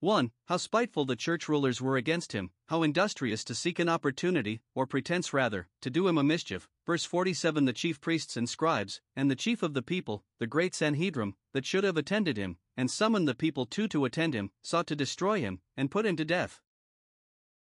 1. 0.00 0.30
How 0.46 0.58
spiteful 0.58 1.06
the 1.06 1.16
church 1.16 1.48
rulers 1.48 1.80
were 1.80 1.96
against 1.96 2.32
him, 2.32 2.50
how 2.66 2.82
industrious 2.82 3.42
to 3.44 3.54
seek 3.54 3.78
an 3.78 3.88
opportunity, 3.88 4.60
or 4.74 4.86
pretense 4.86 5.32
rather, 5.32 5.68
to 5.80 5.88
do 5.88 6.06
him 6.06 6.18
a 6.18 6.22
mischief. 6.22 6.68
Verse 6.84 7.04
47 7.04 7.64
The 7.64 7.72
chief 7.72 8.00
priests 8.00 8.36
and 8.36 8.48
scribes, 8.48 9.00
and 9.14 9.30
the 9.30 9.36
chief 9.36 9.62
of 9.62 9.72
the 9.72 9.82
people, 9.82 10.22
the 10.38 10.46
great 10.46 10.74
Sanhedrim, 10.74 11.34
that 11.52 11.64
should 11.64 11.84
have 11.84 11.96
attended 11.96 12.36
him, 12.36 12.58
and 12.76 12.90
summoned 12.90 13.26
the 13.26 13.34
people 13.34 13.64
too 13.64 13.88
to 13.88 14.04
attend 14.04 14.34
him, 14.34 14.50
sought 14.62 14.86
to 14.88 14.96
destroy 14.96 15.40
him, 15.40 15.60
and 15.76 15.90
put 15.90 16.04
him 16.04 16.16
to 16.16 16.24
death. 16.24 16.60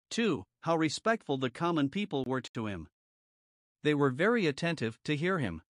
2. 0.09 0.43
How 0.61 0.76
respectful 0.76 1.38
the 1.38 1.49
common 1.49 1.89
people 1.89 2.24
were 2.26 2.41
to 2.41 2.65
him. 2.65 2.88
They 3.84 3.93
were 3.93 4.09
very 4.09 4.47
attentive 4.47 4.97
to 5.03 5.15
hear 5.15 5.39
him. 5.39 5.61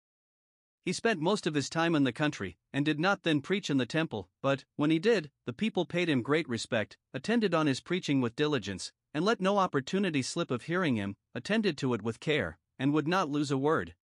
He 0.87 0.93
spent 0.93 1.19
most 1.19 1.45
of 1.45 1.53
his 1.53 1.69
time 1.69 1.95
in 1.95 2.05
the 2.05 2.13
country, 2.13 2.55
and 2.71 2.85
did 2.85 2.97
not 2.97 3.23
then 3.23 3.41
preach 3.41 3.69
in 3.69 3.75
the 3.75 3.85
temple, 3.85 4.29
but, 4.41 4.63
when 4.77 4.89
he 4.89 4.99
did, 4.99 5.29
the 5.45 5.51
people 5.51 5.85
paid 5.85 6.07
him 6.07 6.21
great 6.21 6.47
respect, 6.47 6.95
attended 7.13 7.53
on 7.53 7.67
his 7.67 7.81
preaching 7.81 8.21
with 8.21 8.37
diligence, 8.37 8.93
and 9.13 9.25
let 9.25 9.41
no 9.41 9.57
opportunity 9.57 10.21
slip 10.21 10.49
of 10.49 10.61
hearing 10.61 10.95
him, 10.95 11.17
attended 11.35 11.77
to 11.79 11.93
it 11.93 12.03
with 12.03 12.21
care, 12.21 12.57
and 12.79 12.93
would 12.93 13.05
not 13.05 13.29
lose 13.29 13.51
a 13.51 13.57
word. 13.57 13.95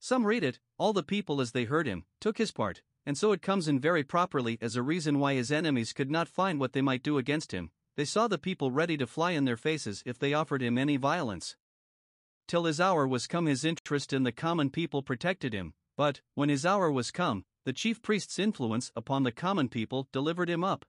Some 0.00 0.26
read 0.26 0.42
it, 0.42 0.58
all 0.76 0.92
the 0.92 1.04
people 1.04 1.40
as 1.40 1.52
they 1.52 1.66
heard 1.66 1.86
him, 1.86 2.04
took 2.20 2.38
his 2.38 2.50
part, 2.50 2.82
and 3.06 3.16
so 3.16 3.30
it 3.30 3.40
comes 3.40 3.68
in 3.68 3.78
very 3.78 4.02
properly 4.02 4.58
as 4.60 4.74
a 4.74 4.82
reason 4.82 5.20
why 5.20 5.34
his 5.34 5.52
enemies 5.52 5.92
could 5.92 6.10
not 6.10 6.26
find 6.26 6.58
what 6.58 6.72
they 6.72 6.82
might 6.82 7.04
do 7.04 7.16
against 7.16 7.52
him. 7.52 7.70
They 7.94 8.06
saw 8.06 8.26
the 8.26 8.38
people 8.38 8.72
ready 8.72 8.96
to 8.96 9.06
fly 9.06 9.30
in 9.30 9.44
their 9.44 9.56
faces 9.56 10.02
if 10.04 10.18
they 10.18 10.34
offered 10.34 10.62
him 10.62 10.78
any 10.78 10.96
violence. 10.96 11.54
Till 12.48 12.64
his 12.64 12.80
hour 12.80 13.06
was 13.06 13.28
come, 13.28 13.46
his 13.46 13.64
interest 13.64 14.12
in 14.12 14.24
the 14.24 14.32
common 14.32 14.68
people 14.68 15.04
protected 15.04 15.52
him, 15.52 15.74
but, 15.96 16.20
when 16.34 16.48
his 16.48 16.64
hour 16.66 16.90
was 16.90 17.10
come, 17.10 17.44
the 17.64 17.72
chief 17.72 18.02
priest's 18.02 18.38
influence 18.38 18.90
upon 18.96 19.22
the 19.22 19.32
common 19.32 19.68
people 19.68 20.08
delivered 20.12 20.48
him 20.50 20.64
up. 20.64 20.84